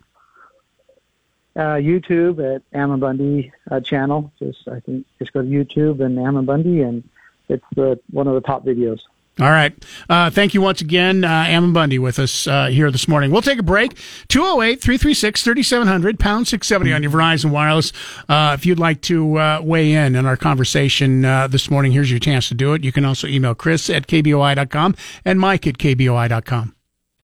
YouTube 1.56 2.38
at 2.38 2.62
Ammon 2.72 3.00
Bundy 3.00 3.52
channel. 3.82 4.32
Just 4.38 4.66
I 4.68 4.78
think 4.80 5.04
just 5.18 5.32
go 5.32 5.42
to 5.42 5.48
YouTube 5.48 6.00
and 6.00 6.18
Ammon 6.18 6.46
Bundy, 6.46 6.80
and 6.80 7.02
it's 7.50 7.64
the 7.76 8.00
one 8.10 8.26
of 8.26 8.34
the 8.34 8.40
top 8.40 8.64
videos. 8.64 8.98
All 9.38 9.50
right. 9.50 9.72
Uh, 10.08 10.28
thank 10.28 10.52
you 10.52 10.60
once 10.60 10.82
again, 10.82 11.24
uh, 11.24 11.28
Ammon 11.28 11.72
Bundy, 11.72 11.98
with 11.98 12.18
us 12.18 12.46
uh, 12.46 12.66
here 12.66 12.90
this 12.90 13.08
morning. 13.08 13.30
We'll 13.30 13.40
take 13.40 13.58
a 13.58 13.62
break. 13.62 13.96
208 14.28 14.82
336 14.82 15.42
3700, 15.42 16.18
pound 16.18 16.46
670 16.46 16.92
on 16.92 17.02
your 17.02 17.12
Verizon 17.12 17.50
Wireless. 17.50 17.92
Uh, 18.28 18.54
if 18.58 18.66
you'd 18.66 18.78
like 18.78 19.00
to 19.02 19.38
uh, 19.38 19.60
weigh 19.62 19.92
in 19.92 20.14
on 20.14 20.26
our 20.26 20.36
conversation 20.36 21.24
uh, 21.24 21.46
this 21.46 21.70
morning, 21.70 21.92
here's 21.92 22.10
your 22.10 22.20
chance 22.20 22.48
to 22.48 22.54
do 22.54 22.74
it. 22.74 22.84
You 22.84 22.92
can 22.92 23.06
also 23.06 23.26
email 23.26 23.54
Chris 23.54 23.88
at 23.88 24.06
KBOI.com 24.06 24.94
and 25.24 25.40
Mike 25.40 25.66
at 25.66 25.78
KBOI.com. 25.78 26.74